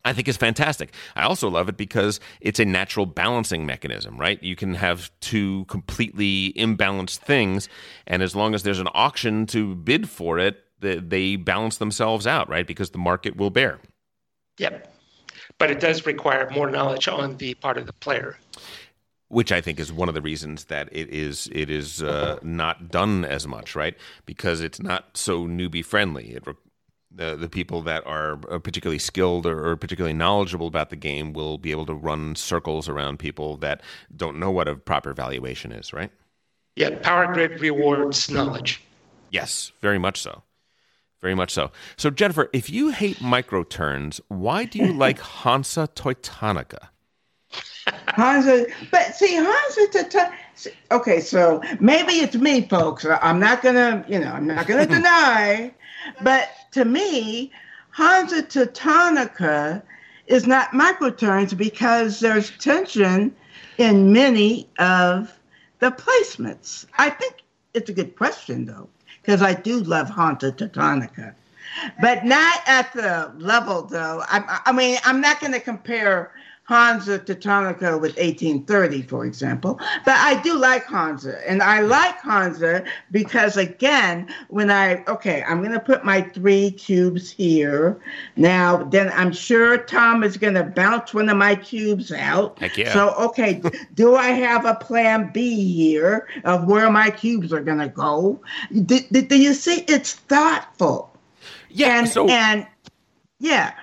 [0.06, 0.94] I think is fantastic.
[1.16, 4.42] I also love it because it's a natural balancing mechanism, right?
[4.42, 7.68] You can have two completely imbalanced things,
[8.08, 12.50] and as long as there's an auction to bid for it, they balance themselves out,
[12.50, 12.66] right?
[12.66, 13.80] Because the market will bear.
[14.58, 14.94] Yep.
[15.58, 18.38] But it does require more knowledge on the part of the player
[19.30, 22.90] which I think is one of the reasons that it is it is uh, not
[22.92, 23.96] done as much, right?
[24.26, 26.32] Because it's not so newbie friendly.
[26.32, 26.44] It,
[27.12, 31.34] the the people that are uh, particularly skilled or, or, particularly knowledgeable about the game
[31.34, 33.82] will be able to run circles around people that
[34.16, 36.12] don't know what a proper valuation is, right?
[36.76, 38.82] Yeah, Power Grid rewards knowledge.
[39.32, 40.44] Yes, very much so.
[41.22, 41.72] Very much so.
[41.98, 46.90] So Jennifer, if you hate micro turns, why do you like Hansa Teutonica?
[48.10, 50.32] Hansa, but see, Hansa
[50.92, 53.06] Okay, so maybe it's me, folks.
[53.06, 55.72] I'm not gonna, you know, I'm not gonna deny,
[56.22, 57.52] but to me,
[57.92, 59.82] Hansa Teutonica
[60.28, 63.36] is not microturns because there's tension
[63.78, 65.34] in many of
[65.80, 66.86] the placements.
[66.98, 67.36] I think
[67.74, 68.90] it's a good question though,
[69.22, 71.34] because I do love Hansa Teutonica,
[72.02, 74.24] but not at the level though.
[74.28, 76.32] I, I mean, I'm not going to compare
[76.70, 79.80] Hansa Teutonica with 1830, for example.
[80.06, 81.42] But I do like Hansa.
[81.50, 86.70] And I like Hansa because, again, when I, okay, I'm going to put my three
[86.70, 88.00] cubes here.
[88.36, 92.60] Now, then I'm sure Tom is going to bounce one of my cubes out.
[92.60, 92.94] Heck yeah.
[92.94, 93.64] So, okay,
[93.96, 98.40] do I have a plan B here of where my cubes are going to go?
[98.86, 99.86] Do, do, do you see?
[99.88, 101.18] It's thoughtful.
[101.70, 101.98] Yeah.
[101.98, 102.68] And, so- and
[103.40, 103.74] yeah.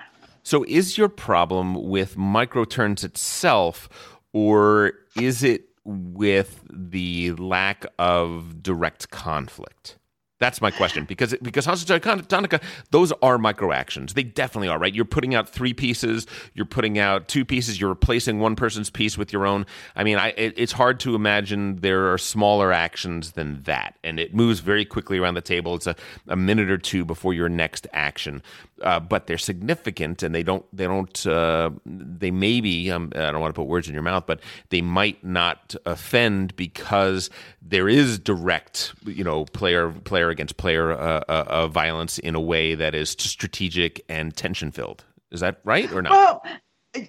[0.47, 3.89] So is your problem with microturns itself,
[4.31, 9.97] or is it with the lack of direct conflict?
[10.39, 12.61] That's my question because because Hansa Teutonica,
[12.91, 14.13] those are micro actions.
[14.13, 14.93] They definitely are, right?
[14.93, 19.17] You're putting out three pieces, you're putting out two pieces, you're replacing one person's piece
[19.17, 19.65] with your own.
[19.95, 24.19] I mean, I, it, it's hard to imagine there are smaller actions than that, and
[24.19, 25.73] it moves very quickly around the table.
[25.73, 25.95] It's a,
[26.27, 28.43] a minute or two before your next action,
[28.83, 33.41] uh, but they're significant, and they don't they don't uh, they maybe um, I don't
[33.41, 37.29] want to put words in your mouth, but they might not offend because
[37.61, 42.41] there is direct, you know, player player against player uh, uh, uh, violence in a
[42.41, 45.03] way that is strategic and tension filled.
[45.31, 46.11] Is that right or not?
[46.11, 46.43] Well,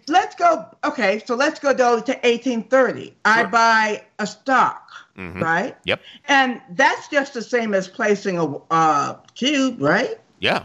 [0.09, 0.67] let's go.
[0.85, 3.05] Okay, so let's go though to 1830.
[3.05, 3.15] Sure.
[3.25, 5.43] I buy a stock, mm-hmm.
[5.43, 5.77] right?
[5.85, 6.01] Yep.
[6.27, 10.19] And that's just the same as placing a uh, cube, right?
[10.41, 10.65] Yeah,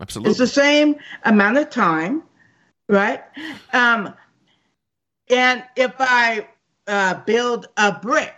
[0.00, 0.30] absolutely.
[0.30, 2.22] It's the same amount of time,
[2.88, 3.22] right?
[3.72, 4.14] Um,
[5.28, 6.46] and if I
[6.86, 8.34] uh, build a brick,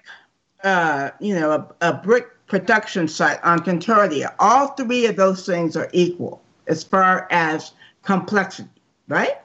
[0.65, 4.35] uh, you know, a, a, brick production site on Concordia.
[4.39, 7.73] All three of those things are equal as far as
[8.03, 8.69] complexity,
[9.07, 9.37] right?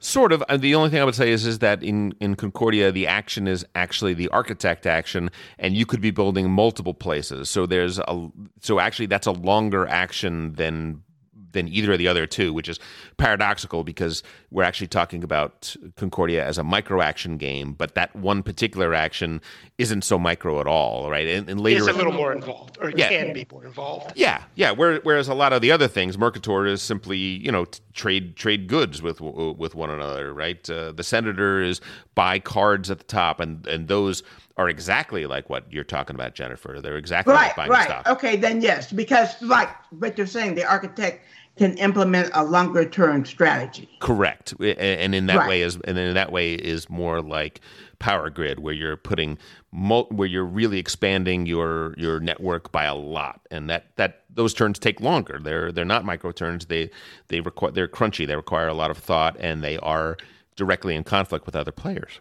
[0.00, 0.44] Sort of.
[0.58, 3.64] The only thing I would say is is that in, in Concordia, the action is
[3.74, 7.50] actually the architect action, and you could be building multiple places.
[7.50, 8.30] So there's a
[8.60, 11.02] so actually that's a longer action than
[11.58, 12.78] than either of the other two, which is
[13.16, 18.42] paradoxical because we're actually talking about Concordia as a micro action game, but that one
[18.42, 19.40] particular action
[19.76, 21.26] isn't so micro at all, right?
[21.26, 23.08] And, and later, it's a little more involved, or yeah.
[23.08, 24.12] can be more involved.
[24.14, 24.70] Yeah, yeah.
[24.70, 29.02] Whereas a lot of the other things, Mercator is simply you know trade trade goods
[29.02, 30.68] with with one another, right?
[30.70, 31.80] Uh, the Senator is
[32.14, 34.22] buy cards at the top, and and those
[34.56, 36.80] are exactly like what you're talking about, Jennifer.
[36.80, 37.84] They're exactly right, like buying right.
[37.84, 38.08] stock.
[38.08, 41.24] Okay, then yes, because like what you're saying, the architect
[41.58, 43.88] can implement a longer term strategy.
[44.00, 45.48] Correct, and in that right.
[45.48, 47.60] way is and in that way is more like
[47.98, 49.38] power grid, where you're putting
[49.70, 54.78] where you're really expanding your your network by a lot, and that that those turns
[54.78, 55.40] take longer.
[55.42, 56.66] They're they're not micro turns.
[56.66, 56.90] They
[57.28, 58.26] they require they're crunchy.
[58.26, 60.16] They require a lot of thought, and they are
[60.56, 62.20] directly in conflict with other players.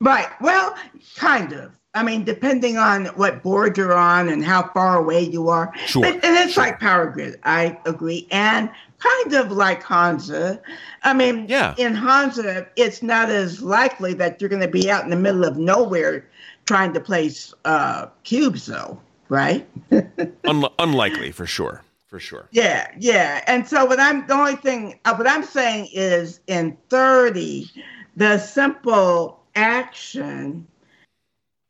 [0.00, 0.28] Right.
[0.40, 0.74] Well,
[1.16, 1.78] kind of.
[1.94, 5.72] I mean, depending on what board you're on and how far away you are.
[5.86, 6.02] Sure.
[6.02, 6.64] But, and it's sure.
[6.64, 7.38] like Power Grid.
[7.44, 8.26] I agree.
[8.32, 8.68] And
[8.98, 10.60] kind of like Hansa.
[11.04, 11.74] I mean, yeah.
[11.78, 15.44] in Hansa, it's not as likely that you're going to be out in the middle
[15.44, 16.28] of nowhere
[16.66, 19.66] trying to place uh, cubes, though, right?
[20.44, 21.82] Un- unlikely, for sure.
[22.06, 22.48] For sure.
[22.52, 23.42] Yeah, yeah.
[23.48, 27.68] And so what I'm the only thing uh, what I'm saying is in 30,
[28.14, 30.64] the simple action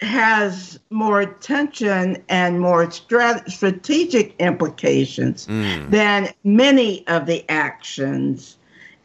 [0.00, 5.90] has more tension and more strat- strategic implications mm.
[5.90, 8.56] than many of the actions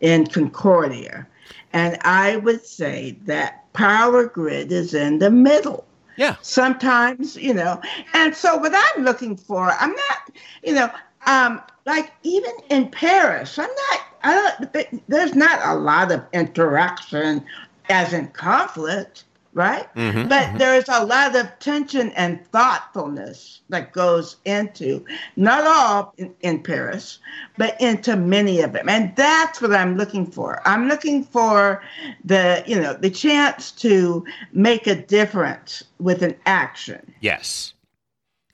[0.01, 1.27] in Concordia.
[1.73, 5.85] And I would say that Power Grid is in the middle.
[6.17, 6.35] Yeah.
[6.41, 7.79] Sometimes, you know,
[8.13, 10.31] and so what I'm looking for, I'm not,
[10.63, 10.91] you know,
[11.25, 17.45] um, like even in Paris, I'm not, I don't, there's not a lot of interaction
[17.89, 19.93] as in conflict right?
[19.95, 20.57] Mm-hmm, but mm-hmm.
[20.57, 25.03] there's a lot of tension and thoughtfulness that goes into
[25.35, 27.19] not all in, in, Paris,
[27.57, 30.61] but into many of them, and that's what I'm looking for.
[30.65, 31.81] I'm looking for
[32.23, 37.13] the you know the chance to make a difference with an action.
[37.21, 37.73] Yes.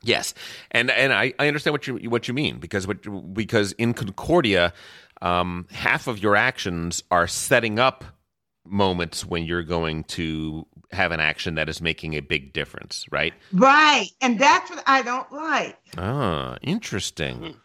[0.01, 0.35] Yes,
[0.69, 4.71] and and I, I understand what you what you mean because what because in Concordia,
[5.23, 8.03] um, half of your actions are setting up
[8.65, 13.33] moments when you're going to have an action that is making a big difference, right?
[13.53, 14.09] Right.
[14.21, 15.77] And that's what I don't like.
[15.97, 17.55] Ah, interesting.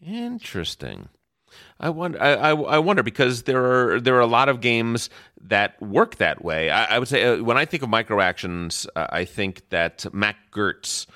[0.00, 1.08] Interesting.
[1.80, 2.22] I wonder.
[2.22, 5.08] I, I, I, wonder because there are there are a lot of games
[5.42, 6.70] that work that way.
[6.70, 10.12] I, I would say uh, when I think of micro actions, uh, I think that
[10.12, 11.06] Mac Gerdts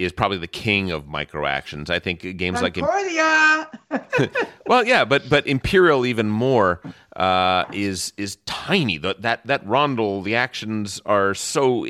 [0.00, 1.90] is probably the king of micro actions.
[1.90, 3.68] I think games Concordia.
[3.90, 6.80] like well, yeah, but but Imperial even more
[7.16, 8.96] uh, is is tiny.
[8.96, 11.86] The, that that rondel, the actions are so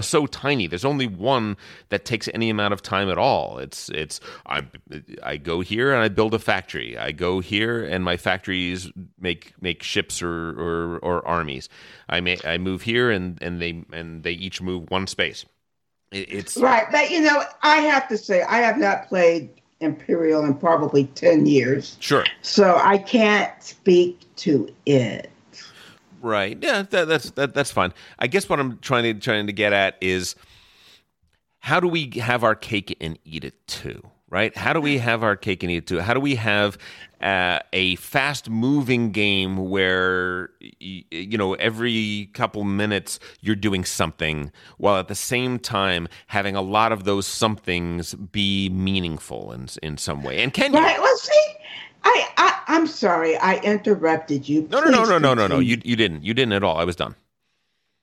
[0.00, 0.66] so tiny.
[0.66, 1.56] There's only one
[1.90, 3.58] that takes any amount of time at all.
[3.58, 4.62] It's it's I
[5.22, 6.98] I go here and I build a factory.
[6.98, 8.90] I go here and my factories
[9.20, 11.68] make make ships or or, or armies.
[12.08, 15.44] I may I move here and and they and they each move one space
[16.14, 19.50] it's right, but you know, I have to say, I have not played
[19.80, 21.96] Imperial in probably ten years.
[22.00, 22.24] Sure.
[22.42, 25.30] So I can't speak to it.
[26.22, 26.56] Right.
[26.60, 27.92] Yeah, that, that's that, that's fine.
[28.18, 30.34] I guess what I'm trying to trying to get at is
[31.58, 34.02] how do we have our cake and eat it too?
[34.34, 34.56] right?
[34.56, 36.00] How do we have our cake and eat it too?
[36.00, 36.76] How do we have
[37.24, 44.98] uh, a fast moving game where you know every couple minutes you're doing something while
[44.98, 50.22] at the same time having a lot of those somethings be meaningful in in some
[50.22, 51.00] way and can you Right.
[51.00, 51.46] Well, see,
[52.04, 54.68] I, I I'm sorry, I interrupted you.
[54.70, 56.76] no no no Please no no no no you you didn't you didn't at all
[56.78, 57.14] i was done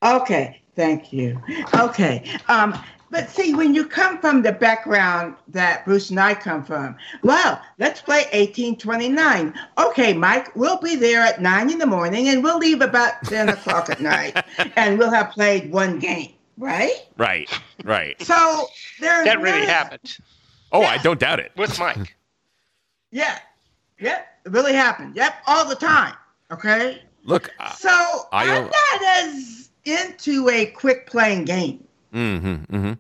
[0.03, 1.39] Okay, thank you.
[1.76, 2.73] Okay, um,
[3.11, 7.61] but see, when you come from the background that Bruce and I come from, well,
[7.77, 9.53] let's play 1829.
[9.77, 13.49] Okay, Mike, we'll be there at nine in the morning, and we'll leave about 10
[13.49, 14.43] o'clock at night,
[14.77, 17.05] and we'll have played one game, right?
[17.17, 17.49] right
[17.83, 18.67] right So
[18.99, 20.17] there's That really none happened
[20.71, 22.15] oh i don't doubt it with Mike.
[23.11, 23.39] Yeah,
[23.99, 25.17] yeah, it really happened.
[25.17, 26.13] Yep, all the time.
[26.49, 27.01] Okay.
[27.25, 27.89] look uh, So
[28.31, 31.83] I- I'm not as into a quick playing game.
[32.13, 32.93] Mm-hmm mm-hmm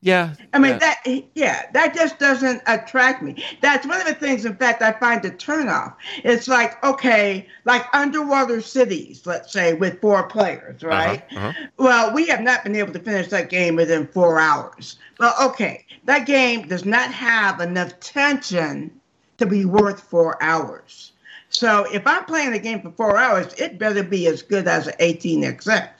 [0.00, 0.78] yeah I mean yeah.
[0.78, 1.00] that
[1.34, 3.42] yeah, that just doesn't attract me.
[3.60, 5.94] That's one of the things in fact I find a turnoff.
[6.24, 11.22] It's like, okay, like underwater cities, let's say, with four players, right?
[11.34, 11.52] uh-huh.
[11.78, 14.98] Well, we have not been able to finish that game within four hours.
[15.18, 18.90] Well, okay, that game does not have enough tension
[19.38, 21.12] to be worth four hours.
[21.48, 24.86] So if I'm playing a game for four hours, it better be as good as
[24.86, 25.90] an 18XX.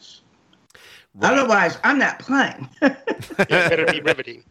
[1.14, 1.32] Right.
[1.32, 2.68] Otherwise, I'm not playing.
[3.38, 4.44] It better be riveting.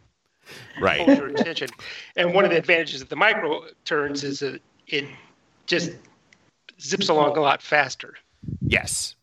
[0.80, 1.68] right hold your attention.
[2.16, 5.06] And one of the advantages of the micro turns is that it
[5.66, 5.92] just
[6.80, 8.14] zips along a lot faster.
[8.60, 9.14] Yes.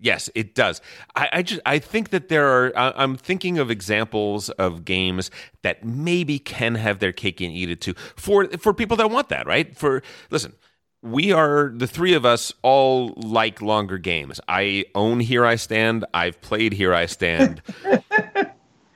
[0.00, 0.80] Yes, it does.
[1.16, 2.72] I, I just I think that there are.
[2.76, 5.28] I, I'm thinking of examples of games
[5.62, 9.28] that maybe can have their cake and eat it too for for people that want
[9.30, 9.44] that.
[9.44, 9.76] Right?
[9.76, 10.54] For listen,
[11.02, 14.40] we are the three of us all like longer games.
[14.48, 16.04] I own Here I Stand.
[16.12, 17.62] I've played Here I Stand.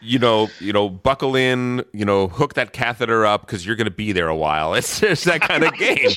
[0.02, 3.86] you know, you know, buckle in, you know, hook that catheter up because you're going
[3.86, 4.74] to be there a while.
[4.82, 6.10] It's just that kind of game.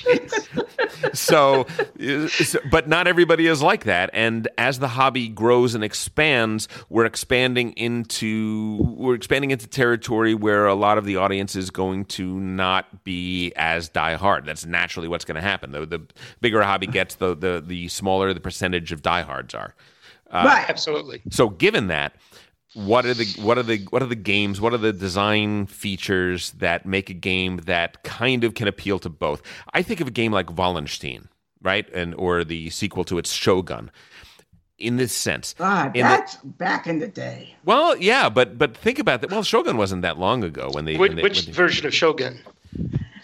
[1.14, 1.68] so,
[2.02, 2.28] uh,
[2.72, 4.10] but not everybody is like that.
[4.14, 10.66] And as the hobby grows and expands, we're expanding into we're expanding into territory where
[10.66, 14.46] a lot of the audience is going to not be as diehard.
[14.46, 15.72] That's naturally what's going to happen.
[15.72, 16.02] The, the
[16.42, 19.76] bigger a hobby gets, the, the the smaller the percentage of diehards are.
[20.34, 20.66] right.
[20.68, 21.22] Absolutely.
[21.30, 22.16] So given that,
[22.76, 24.62] what are the what are the what are the games?
[24.62, 29.10] What are the design features that make a game that kind of can appeal to
[29.10, 29.42] both?
[29.74, 31.30] I think of a game like Wallenstein,
[31.62, 33.90] right, and or the sequel to its Shogun.
[34.78, 37.56] In this sense, God, in the- that's back in the day.
[37.64, 39.32] well, yeah, but but think about that.
[39.32, 40.98] Well, Shogun wasn't that long ago when they.
[40.98, 42.40] Which, when they, which when they- version of Shogun?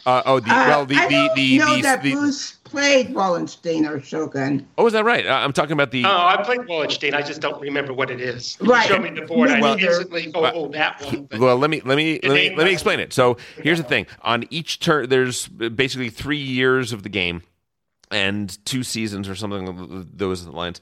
[0.06, 2.52] Uh, oh, the Uh, well, the I the don't the, know the, that the- Bruce
[2.64, 4.66] played Wallenstein or Shogun.
[4.78, 5.26] oh, is that right?
[5.26, 6.06] Uh, I'm talking about the.
[6.06, 7.14] Oh, I played Wallenstein.
[7.14, 8.58] I just don't remember what it is.
[8.62, 8.88] Right.
[8.88, 9.50] Show me the board.
[9.50, 9.88] Me I neither.
[9.88, 11.26] instantly go, oh, that one.
[11.30, 13.12] But Well, let me let me let me let me explain it.
[13.14, 17.44] So here's the thing: on each turn, there's basically three years of the game
[18.10, 20.80] and two seasons or something along those lines.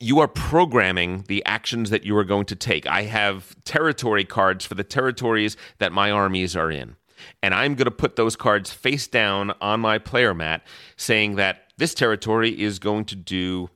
[0.00, 2.86] You are programming the actions that you are going to take.
[2.86, 6.96] I have territory cards for the territories that my armies are in.
[7.42, 11.62] And I'm going to put those cards face down on my player mat, saying that
[11.76, 13.70] this territory is going to do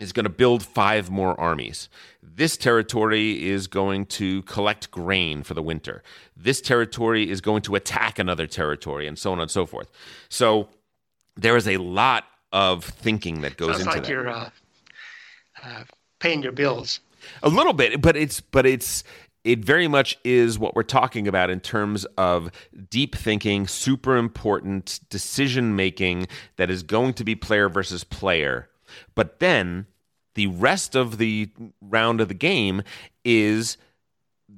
[0.00, 1.88] is going to build five more armies.
[2.20, 6.02] This territory is going to collect grain for the winter.
[6.36, 9.88] This territory is going to attack another territory, and so on and so forth.
[10.28, 10.68] So
[11.36, 14.08] there is a lot of thinking that goes sounds into like that.
[14.08, 14.50] you're uh,
[15.62, 15.84] uh,
[16.18, 17.00] paying your bills.
[17.42, 19.02] A little bit, but it's but it's
[19.44, 22.50] it very much is what we're talking about in terms of
[22.90, 26.26] deep thinking, super important decision making
[26.56, 28.68] that is going to be player versus player.
[29.14, 29.86] But then
[30.34, 31.50] the rest of the
[31.80, 32.82] round of the game
[33.24, 33.76] is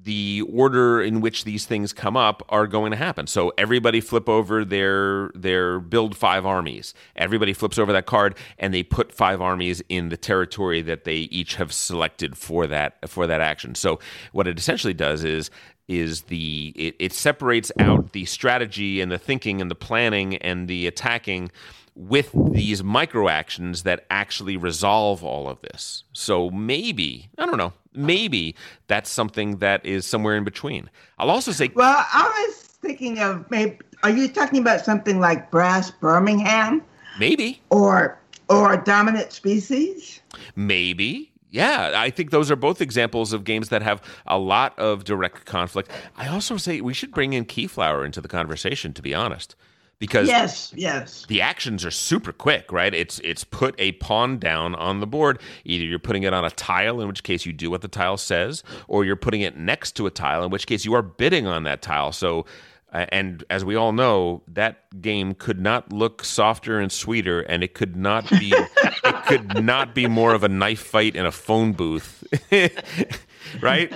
[0.07, 3.27] the order in which these things come up are going to happen.
[3.27, 6.95] So everybody flip over their their build five armies.
[7.16, 11.16] Everybody flips over that card and they put five armies in the territory that they
[11.16, 13.74] each have selected for that for that action.
[13.74, 13.99] So
[14.31, 15.51] what it essentially does is
[15.89, 20.69] is the it, it separates out the strategy and the thinking and the planning and
[20.69, 21.51] the attacking
[21.97, 26.05] with these micro actions that actually resolve all of this.
[26.12, 28.55] So maybe, I don't know, maybe
[28.86, 30.90] that's something that is somewhere in between.
[31.18, 33.78] I'll also say, Well, I was thinking of maybe.
[34.02, 36.82] Are you talking about something like Brass Birmingham
[37.18, 38.20] maybe, or
[38.51, 40.20] or Dominant Species?
[40.55, 41.32] maybe.
[41.51, 45.47] Yeah, I think those are both examples of games that have a lot of direct
[45.47, 45.90] conflict.
[46.16, 49.56] I also say we should bring in Keyflower into the conversation, to be honest,
[49.98, 51.24] because Yes, yes.
[51.28, 52.93] the actions are super quick, right?
[52.94, 55.40] It's it's put a pawn down on the board.
[55.64, 58.16] Either you're putting it on a tile, in which case you do what the tile
[58.16, 61.47] says, or you're putting it next to a tile, in which case you are bidding
[61.47, 62.12] on that tile.
[62.12, 62.44] So
[62.93, 67.62] Uh, and as we all know, that game could not look softer and sweeter, and
[67.64, 68.55] it could not be
[69.05, 72.23] it could not be more of a knife fight in a phone booth,
[73.60, 73.93] right?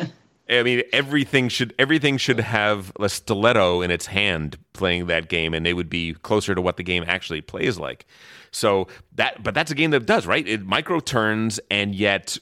[0.50, 5.54] I mean, everything should everything should have a stiletto in its hand playing that game,
[5.54, 8.06] and they would be closer to what the game actually plays like.
[8.50, 10.46] So that, but that's a game that does right.
[10.46, 12.36] It micro turns, and yet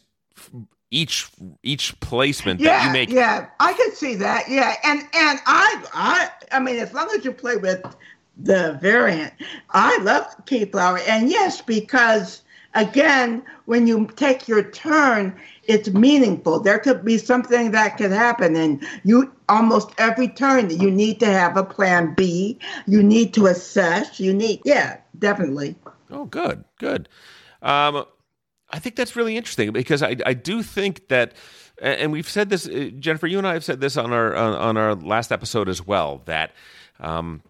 [0.90, 1.30] each
[1.62, 3.10] each placement yeah, that you make.
[3.10, 4.48] Yeah, I can see that.
[4.48, 7.84] Yeah, and and I I I mean, as long as you play with
[8.38, 9.34] the variant,
[9.70, 12.42] I love Keyflower, and yes, because
[12.78, 16.60] again, when you take your turn, it's meaningful.
[16.60, 21.26] There could be something that could happen, and you almost every turn you need to
[21.26, 22.58] have a plan B.
[22.86, 24.20] You need to assess.
[24.20, 25.76] You need, yeah, definitely.
[26.10, 27.08] Oh, good, good.
[27.60, 28.04] Um,
[28.70, 31.34] I think that's really interesting because I, I do think that,
[31.82, 34.76] and we've said this, uh, Jennifer, you and I have said this on our on
[34.76, 36.52] our last episode as well that.
[37.00, 37.42] Um,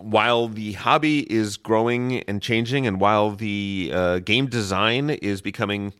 [0.00, 5.92] while the hobby is growing and changing, and while the uh, game design is becoming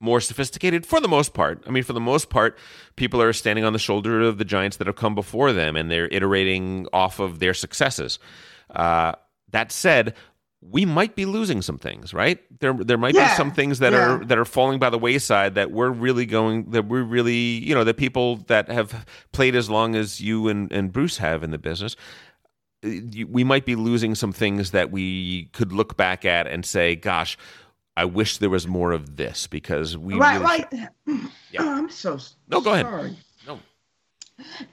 [0.00, 1.62] more sophisticated for the most part.
[1.66, 2.58] I mean, for the most part,
[2.96, 5.90] people are standing on the shoulder of the giants that have come before them, and
[5.90, 8.18] they're iterating off of their successes.
[8.70, 9.12] Uh,
[9.52, 10.14] that said,
[10.60, 12.40] we might be losing some things, right?
[12.60, 14.16] There, there might Yeah, be some things that yeah.
[14.16, 17.74] are that are falling by the wayside that we're really going that we're really you
[17.74, 21.50] know the people that have played as long as you and, and Bruce have in
[21.52, 21.94] the business.
[23.28, 27.36] We might be losing some things that we could look back at and say, "Gosh,
[27.96, 30.90] I wish there was more of this," because we right, really right.
[31.50, 31.60] Yeah.
[31.60, 32.18] Oh, I'm so
[32.48, 32.86] No, go ahead.
[32.86, 33.16] sorry.
[33.46, 33.58] No.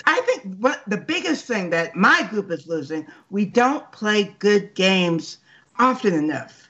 [0.06, 4.74] I think what the biggest thing that my group is losing, we don't play good
[4.76, 5.38] games
[5.80, 6.70] often enough.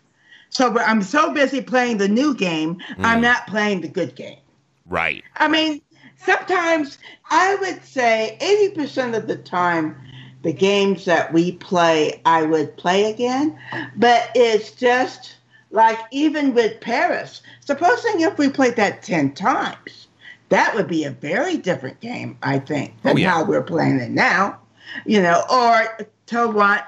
[0.50, 3.06] So I'm so busy playing the new game, Mm.
[3.06, 4.38] I'm not playing the good game.
[4.86, 5.24] right.
[5.38, 5.82] I mean,
[6.18, 7.00] sometimes
[7.32, 9.96] I would say 80% of the time,
[10.44, 13.58] the games that we play, I would play again.
[13.96, 15.38] But it's just
[15.72, 20.08] like even with Paris, supposing if we played that 10 times,
[20.50, 23.30] that would be a very different game, I think, oh, than Oh, yeah.
[23.32, 24.60] how we're playing it now.
[25.06, 26.84] You know, or Torrent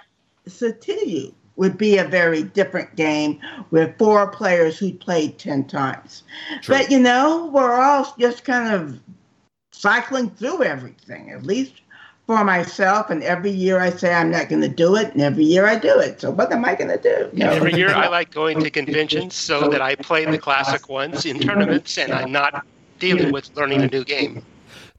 [0.48, 3.40] Satiriu would be a very different game
[3.72, 6.24] with four players who played 10 times.
[6.62, 6.76] True.
[6.78, 9.00] But you know, we're all just kind of
[9.72, 11.82] cycling through everything, at least
[12.28, 13.10] for myself.
[13.10, 15.78] And every year I say I'm not going to do it, and every year I
[15.78, 16.22] do it.
[16.22, 17.30] So what am I going to do?
[17.34, 17.52] You know?
[17.52, 21.40] Every year, I like going to conventions so that I play the classic ones in
[21.40, 22.66] tournaments, and I'm not
[23.00, 24.44] dealing with learning a new game.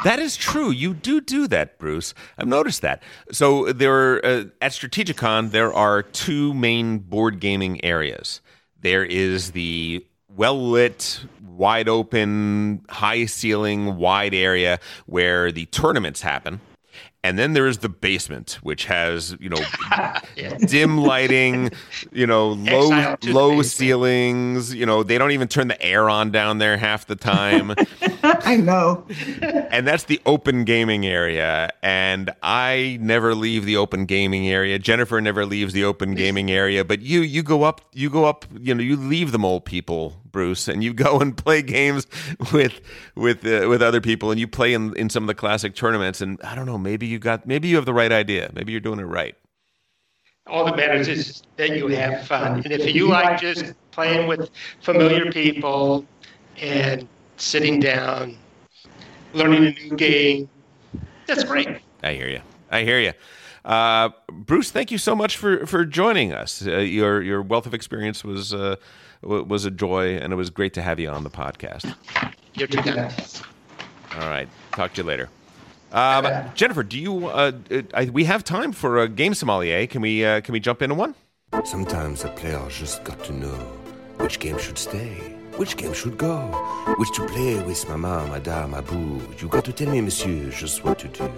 [0.05, 0.71] That is true.
[0.71, 2.13] You do do that, Bruce.
[2.37, 3.03] I've noticed that.
[3.33, 8.43] So there are, uh, at Strategicon, there are two main board gaming areas.
[8.79, 16.61] There is the well lit, wide open, high ceiling, wide area where the tournaments happen.
[17.27, 19.59] And then there is the basement, which has you know
[20.69, 21.73] dim lighting,
[22.13, 24.73] you know low Exile to the low ceilings.
[24.73, 27.75] You know they don't even turn the air on down there half the time.
[28.23, 29.05] I know.
[29.43, 31.71] and that's the open gaming area.
[31.83, 34.79] And i never leave the open gaming area.
[34.79, 36.85] Jennifer never leaves the open gaming area.
[36.85, 40.15] But you you go up you go up you know you leave them old people
[40.37, 42.07] bruce and you go and play games
[42.53, 42.81] with
[43.15, 46.21] with uh, with other people and you play in in some of the classic tournaments
[46.21, 48.81] and i don't know maybe you got maybe you have the right idea maybe you're
[48.89, 49.35] doing it right
[50.47, 52.63] All that matters is that you have fun.
[52.65, 54.51] And if you like just playing with
[54.81, 56.05] familiar people
[56.61, 58.37] and sitting down,
[59.33, 60.49] learning a new game,
[61.27, 61.69] that's great.
[62.03, 62.43] I hear you.
[62.71, 63.13] I hear you.
[63.65, 66.65] Uh, Bruce, thank you so much for, for joining us.
[66.65, 68.77] Uh, your your wealth of experience was uh,
[69.23, 71.95] w- was a joy, and it was great to have you on the podcast.
[72.55, 73.13] You're too kind.
[74.15, 75.29] All right, talk to you later.
[75.93, 77.27] Um, Jennifer, do you?
[77.29, 79.87] Uh, uh, I, we have time for a game sommelier.
[79.87, 80.25] Can we?
[80.25, 81.15] Uh, can we jump into one?
[81.65, 83.57] Sometimes a player just got to know
[84.19, 85.15] which game should stay,
[85.57, 86.39] which game should go,
[86.99, 89.21] which to play with mama, madame, abou.
[89.39, 91.31] You got to tell me, monsieur, just what to do.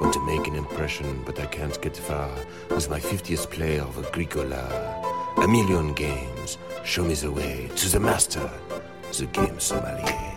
[0.00, 2.30] Want to make an impression, but I can't get far
[2.70, 4.64] with my 50th play of Agricola.
[5.36, 8.50] A million games, show me the way to the master,
[9.16, 10.34] the game sommelier.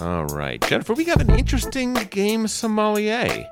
[0.00, 3.46] All right, Jennifer, we have an interesting game sommelier.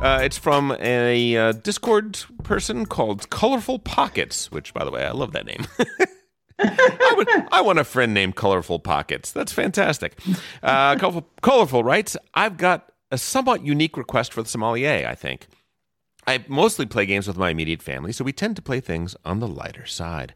[0.00, 5.10] Uh, it's from a uh, Discord person called Colorful Pockets, which, by the way, I
[5.10, 5.66] love that name.
[6.58, 9.32] I, would, I want a friend named Colorful Pockets.
[9.32, 10.18] That's fantastic.
[10.62, 15.48] Uh, Colorful, Colorful writes, I've got a somewhat unique request for the sommelier, I think.
[16.26, 19.40] I mostly play games with my immediate family, so we tend to play things on
[19.40, 20.34] the lighter side.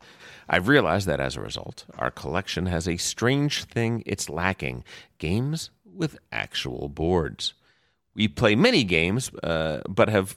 [0.49, 4.85] I've realized that as a result, our collection has a strange thing it's lacking
[5.19, 7.55] games with actual boards.
[8.15, 10.37] We play many games, uh, but have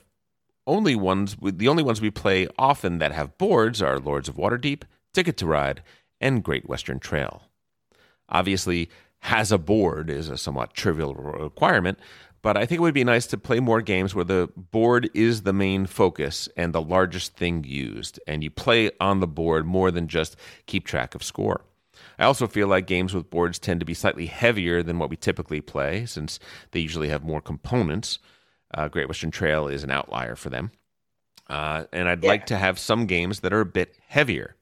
[0.66, 1.36] only ones.
[1.42, 4.82] The only ones we play often that have boards are Lords of Waterdeep,
[5.12, 5.82] Ticket to Ride,
[6.20, 7.42] and Great Western Trail.
[8.28, 8.88] Obviously,
[9.24, 11.98] has a board is a somewhat trivial requirement,
[12.42, 15.42] but I think it would be nice to play more games where the board is
[15.42, 19.90] the main focus and the largest thing used, and you play on the board more
[19.90, 20.36] than just
[20.66, 21.62] keep track of score.
[22.18, 25.16] I also feel like games with boards tend to be slightly heavier than what we
[25.16, 26.38] typically play, since
[26.72, 28.18] they usually have more components.
[28.72, 30.70] Uh, Great Western Trail is an outlier for them.
[31.48, 32.28] Uh, and I'd Yeah.
[32.28, 34.54] like to have some games that are a bit heavier.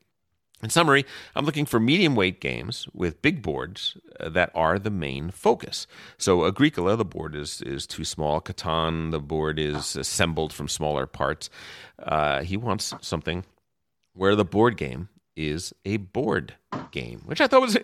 [0.60, 1.06] In summary,
[1.36, 5.86] I'm looking for medium weight games with big boards uh, that are the main focus.
[6.16, 8.40] So Agricola, the board is is too small.
[8.40, 11.48] Catan, the board is assembled from smaller parts.
[12.02, 13.44] Uh, he wants something
[14.14, 16.54] where the board game is a board
[16.90, 17.76] game, which I thought was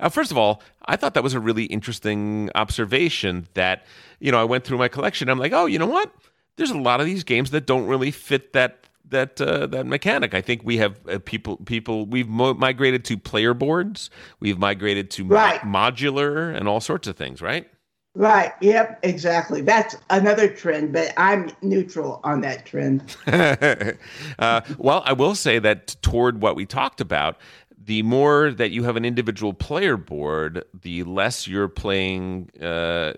[0.00, 3.46] uh, first of all, I thought that was a really interesting observation.
[3.52, 3.84] That
[4.20, 5.28] you know, I went through my collection.
[5.28, 6.10] I'm like, oh, you know what?
[6.56, 10.34] There's a lot of these games that don't really fit that that uh, that mechanic.
[10.34, 14.10] I think we have uh, people people we've mo- migrated to player boards.
[14.40, 17.40] We've migrated to mo- modular and all sorts of things.
[17.40, 17.68] Right?
[18.14, 18.52] Right.
[18.60, 19.00] Yep.
[19.04, 19.62] Exactly.
[19.62, 23.16] That's another trend, but I'm neutral on that trend.
[23.26, 27.38] uh, well, I will say that toward what we talked about,
[27.84, 32.50] the more that you have an individual player board, the less you're playing.
[32.60, 33.12] Uh,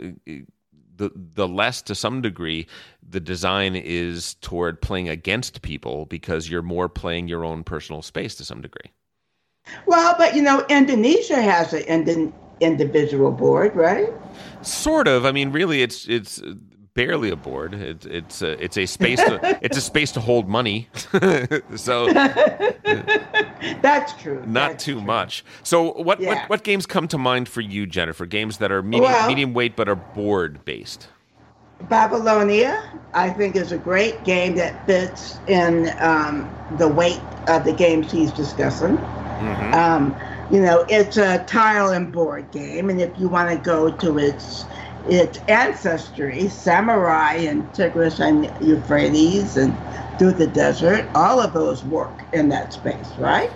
[0.97, 2.67] the the less, to some degree,
[3.09, 8.35] the design is toward playing against people because you're more playing your own personal space
[8.37, 8.91] to some degree.
[9.87, 14.11] Well, but you know, Indonesia has an indi- individual board, right?
[14.63, 15.25] Sort of.
[15.25, 16.41] I mean, really, it's it's
[16.95, 17.75] barely a board.
[17.75, 20.89] It's it's a, it's a space to it's a space to hold money.
[21.77, 22.07] so
[23.83, 24.43] That's true.
[24.47, 25.03] not That's too true.
[25.03, 25.45] much.
[25.63, 26.29] So what, Yeah.
[26.35, 28.27] what what games come to mind for you, Jennifer?
[28.27, 31.09] Games that are medium, Well- medium weight but are board based.
[31.89, 36.49] Babylonia, I think, is a great game that fits in um,
[36.79, 38.97] the weight of the games he's discussing.
[38.97, 39.75] Mm-hmm.
[39.75, 40.17] Um,
[40.51, 44.19] you know, it's a tile and board game, and if you want to go to
[44.19, 44.65] its
[45.09, 49.77] its ancestry, samurai and Tigris and Euphrates and
[50.19, 53.51] through the desert, all of those work in that space, right?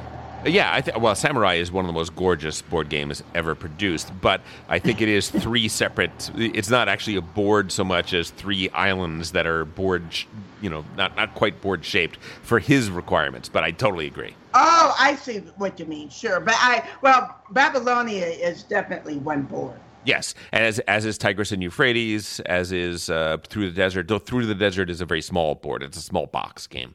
[0.44, 4.12] Yeah, I th- well, Samurai is one of the most gorgeous board games ever produced,
[4.20, 6.30] but I think it is three separate.
[6.36, 10.26] It's not actually a board so much as three islands that are board, sh-
[10.60, 13.48] you know, not not quite board shaped for his requirements.
[13.48, 14.34] But I totally agree.
[14.54, 16.08] Oh, I see what you mean.
[16.08, 19.78] Sure, but I well, Babylonia is definitely one board.
[20.04, 24.08] Yes, and as as is Tigris and Euphrates, as is uh, Through the Desert.
[24.08, 26.94] Though Through the Desert is a very small board; it's a small box game.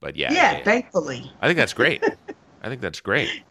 [0.00, 1.32] But yeah, Yeah, thankfully.
[1.40, 2.04] I think that's great.
[2.62, 3.42] I think that's great.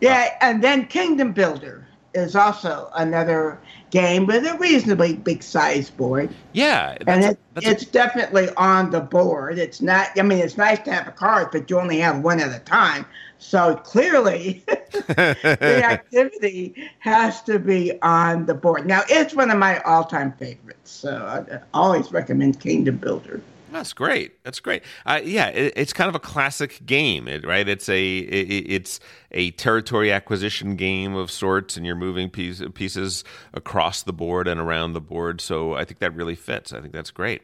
[0.00, 3.58] Yeah, and then Kingdom Builder is also another
[3.90, 6.32] game with a reasonably big size board.
[6.52, 9.58] Yeah, And it, a- it's definitely on the board.
[9.58, 12.40] It's not, I mean, it's nice to have a card, but you only have one
[12.40, 13.04] at a time.
[13.44, 18.86] So clearly, the activity has to be on the board.
[18.86, 20.90] Now, it's one of my all time favorites.
[20.90, 21.14] So
[21.50, 23.42] I always recommend Kingdom Builder.
[23.70, 24.42] That's great.
[24.44, 24.82] That's great.
[25.04, 27.68] Uh, yeah, it, it's kind of a classic game, right?
[27.68, 28.98] It's a it, it's
[29.32, 34.58] a territory acquisition game of sorts, and you're moving piece, pieces across the board and
[34.58, 35.40] around the board.
[35.42, 36.72] So I think that really fits.
[36.72, 37.42] I think that's great.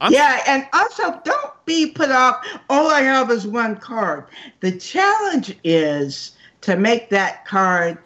[0.00, 2.44] I'm- Yeah, and also don't be put off.
[2.68, 4.24] All I have is one card.
[4.60, 6.32] The challenge is
[6.62, 7.98] to make that card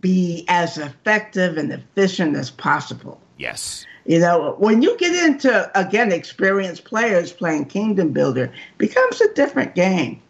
[0.00, 3.20] be as effective and efficient as possible.
[3.38, 3.86] Yes.
[4.06, 9.32] You know, when you get into again experienced players playing Kingdom Builder, it becomes a
[9.32, 10.20] different game.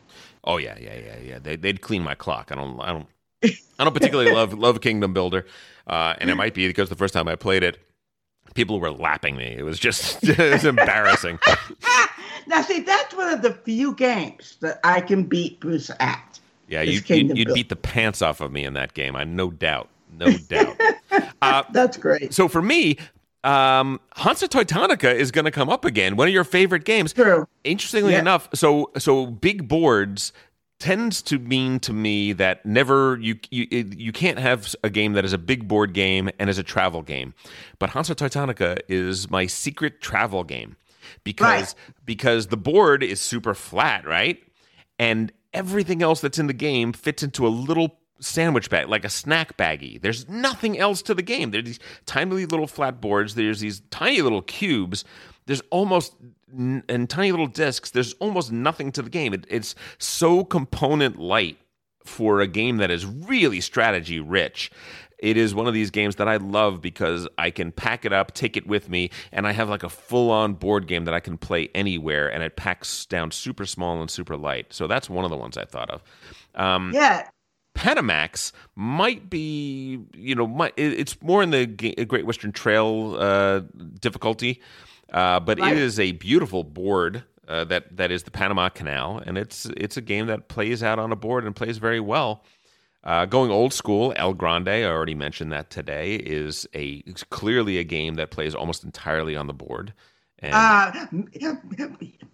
[0.44, 1.38] Oh yeah, yeah, yeah, yeah.
[1.40, 2.52] They, they'd clean my clock.
[2.52, 2.80] I don't.
[2.80, 3.06] I don't.
[3.78, 5.44] I don't particularly love love Kingdom Builder,
[5.86, 7.78] uh, and it might be because the first time I played it,
[8.54, 9.54] people were lapping me.
[9.58, 11.38] It was just it was embarrassing.
[12.46, 16.40] Now, see, that's one of the few games that I can beat Bruce at.
[16.68, 19.16] Yeah, you, you'd, you'd beat the pants off of me in that game.
[19.16, 19.88] I no doubt,
[20.18, 20.80] no doubt.
[21.42, 22.32] uh, That's great.
[22.32, 22.96] so for me,
[23.44, 26.16] um, Hansa Teutonica is going to come up again.
[26.16, 27.12] One of your favorite games.
[27.12, 27.46] True.
[27.64, 28.20] Interestingly Yeah.
[28.20, 30.32] enough, so so big boards
[30.80, 35.24] tends to mean to me that never you you you can't have a game that
[35.24, 37.34] is a big board game and is a travel game.
[37.78, 40.76] But Hansa Teutonica is my secret travel game
[41.24, 41.74] because Right.
[42.04, 44.42] because the board is super flat, right?
[44.98, 49.10] And everything else that's in the game fits into a little sandwich bag, like a
[49.10, 50.00] snack baggie.
[50.00, 51.50] There's nothing else to the game.
[51.50, 53.34] There's these tiny little flat boards.
[53.34, 55.04] There's these tiny little cubes.
[55.46, 56.14] There's almost
[56.56, 57.90] and tiny little discs.
[57.90, 59.34] There's almost nothing to the game.
[59.34, 61.58] It, it's so component light
[62.04, 64.70] for a game that is really strategy rich.
[65.24, 68.32] It is one of these games that I love because I can pack it up,
[68.34, 71.20] take it with me, and I have like a full on board game that I
[71.20, 74.72] can play anywhere, and it packs down super small and super light.
[74.72, 76.02] So that's one of the ones I thought of.
[76.54, 77.26] Um, Yeah.
[77.74, 83.62] Panamax might be, you know, might, it- it's more in the Great Western Trail uh,
[84.00, 84.60] difficulty,
[85.12, 85.72] uh, but Right.
[85.72, 89.96] it is a beautiful board uh, that that is the Panama Canal, and it's it's
[89.98, 92.42] a game that plays out on a board and plays very well.
[93.04, 97.84] Uh, going old school, El Grande, I already mentioned that today, is a clearly a
[97.84, 99.92] game that plays almost entirely on the board.
[100.38, 101.06] And Uh,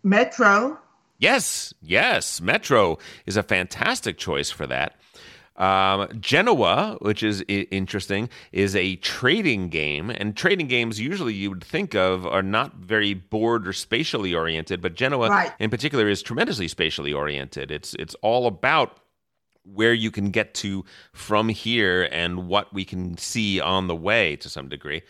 [0.02, 0.78] Metro.
[1.18, 2.40] Yes, yes.
[2.40, 4.94] Metro is a fantastic choice for that.
[5.56, 11.50] Um, Genoa, which is I- interesting, is a trading game, and trading games usually you
[11.50, 15.52] would think of are not very board or spatially oriented, but Genoa Right.
[15.58, 17.70] in particular is tremendously spatially oriented.
[17.70, 18.99] It's it's all about
[19.74, 24.36] where you can get to from here and what we can see on the way
[24.36, 25.02] to some degree.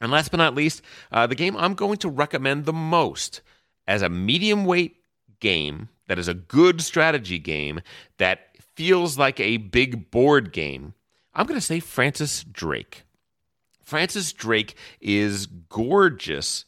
[0.00, 3.40] And last but not least, uh, the game I'm going to recommend the most
[3.86, 4.96] as a medium weight
[5.40, 7.80] game that is a good strategy game
[8.18, 10.94] that feels like a big board game.
[11.34, 13.04] I'm going to say Francis Drake.
[13.82, 16.64] Francis Drake is gorgeous.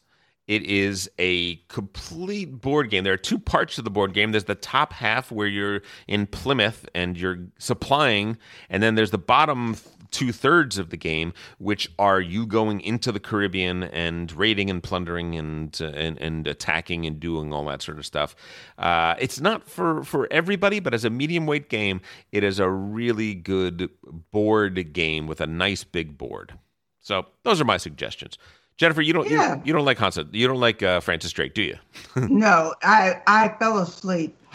[0.51, 3.05] It is a complete board game.
[3.05, 4.33] There are two parts to the board game.
[4.33, 8.37] There's the top half where you're in Plymouth and you're supplying,
[8.69, 9.77] and then there's the bottom
[10.11, 14.83] two thirds of the game, which are you going into the Caribbean and raiding and
[14.83, 18.35] plundering and uh, and, and attacking and doing all that sort of stuff.
[18.77, 22.01] Uh, it's not for for everybody, but as a medium weight game,
[22.33, 23.89] it is a really good
[24.33, 26.55] board game with a nice big board.
[26.99, 28.37] So those are my suggestions.
[28.81, 29.57] Jennifer, you don't Yeah.
[29.57, 31.77] you, you don't like Hansa, you don't like uh, Francis Drake, do you?
[32.17, 34.35] no, I I fell asleep.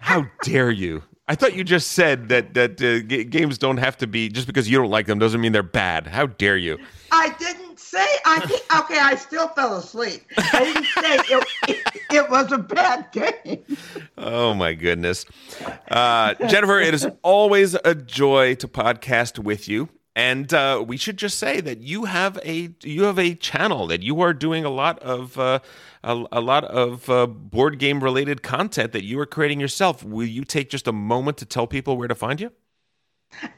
[0.00, 1.04] How dare you?
[1.28, 4.48] I thought you just said that that uh, g- games don't have to be just
[4.48, 6.08] because you don't like them doesn't mean they're bad.
[6.08, 6.78] How dare you?
[7.12, 8.98] I didn't say I did, okay.
[8.98, 10.22] I still fell asleep.
[10.36, 13.62] I didn't say it, it, it was a bad game.
[14.18, 15.26] Oh my goodness,
[15.92, 16.80] uh, Jennifer!
[16.80, 19.88] It is always a joy to podcast with you.
[20.16, 24.02] And uh, we should just say that you have a you have a channel that
[24.02, 25.60] you are doing a lot of uh,
[26.02, 30.02] a, a lot of uh, board game related content that you are creating yourself.
[30.02, 32.50] Will you take just a moment to tell people where to find you?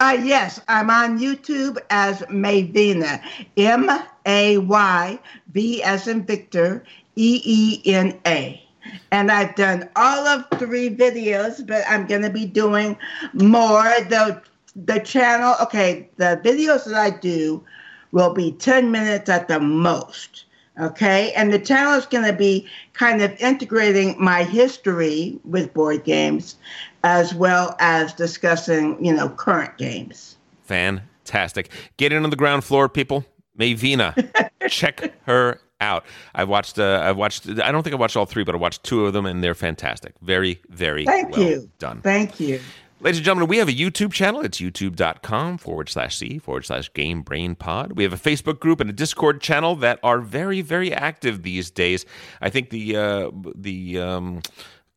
[0.01, 3.23] Uh, yes, I'm on YouTube as Mayveena.
[3.57, 3.89] M
[4.27, 5.19] A Y
[5.53, 6.85] V as in Victor,
[7.17, 8.63] E E N A.
[9.11, 12.99] And I've done all of three videos, but I'm going to be doing
[13.33, 13.85] more.
[14.09, 14.43] The,
[14.77, 17.65] the channel, okay, the videos that I do
[18.13, 20.45] will be 10 minutes at the most.
[20.81, 26.05] Okay, and the channel is going to be kind of integrating my history with board
[26.05, 26.57] games
[27.05, 30.37] as well as discussing, you know, current games.
[30.65, 31.69] Fantastic.
[31.99, 33.27] Get in on the ground floor, people.
[33.59, 36.07] Mayveena, check her out.
[36.35, 36.79] I've watched.
[36.79, 37.47] Uh, I've watched.
[37.47, 39.55] I don't think I watched all three, but I watched two of them, and they're
[39.55, 40.15] fantastic.
[40.23, 41.71] Very, very Thank well you.
[41.79, 42.01] done.
[42.01, 42.61] Thank you.
[43.03, 44.43] Ladies and gentlemen, we have a YouTube channel.
[44.43, 47.97] It's youtube.com forward slash C forward slash Game Brain Pod.
[47.97, 51.69] We have a Facebook group and a Discord channel that are very, very active these
[51.69, 52.07] days.
[52.41, 54.43] I think the uh, the um,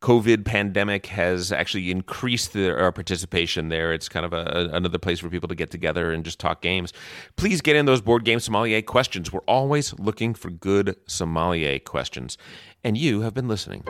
[0.02, 3.92] COVID pandemic has actually increased the, our participation there.
[3.92, 6.92] It's kind of a, another place for people to get together and just talk games.
[7.34, 9.32] Please get in those board game sommelier questions.
[9.32, 12.38] We're always looking for good sommelier questions.
[12.84, 13.82] And you have been listening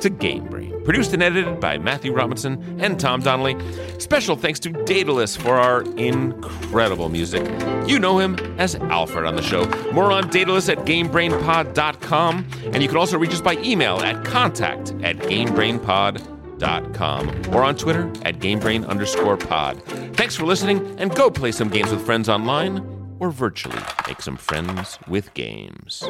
[0.00, 3.56] to Game Brain, produced and edited by Matthew Robinson and Tom Donnelly.
[3.98, 7.42] Special thanks to Daedalus for our incredible music.
[7.88, 9.66] You know him as Alfred on the show.
[9.92, 14.94] More on Daedalus at GameBrainPod.com, and you can also reach us by email at contact
[15.02, 19.82] at GameBrainPod.com or on Twitter at GameBrain underscore pod.
[20.16, 24.36] Thanks for listening, and go play some games with friends online or virtually make some
[24.36, 26.04] friends with games.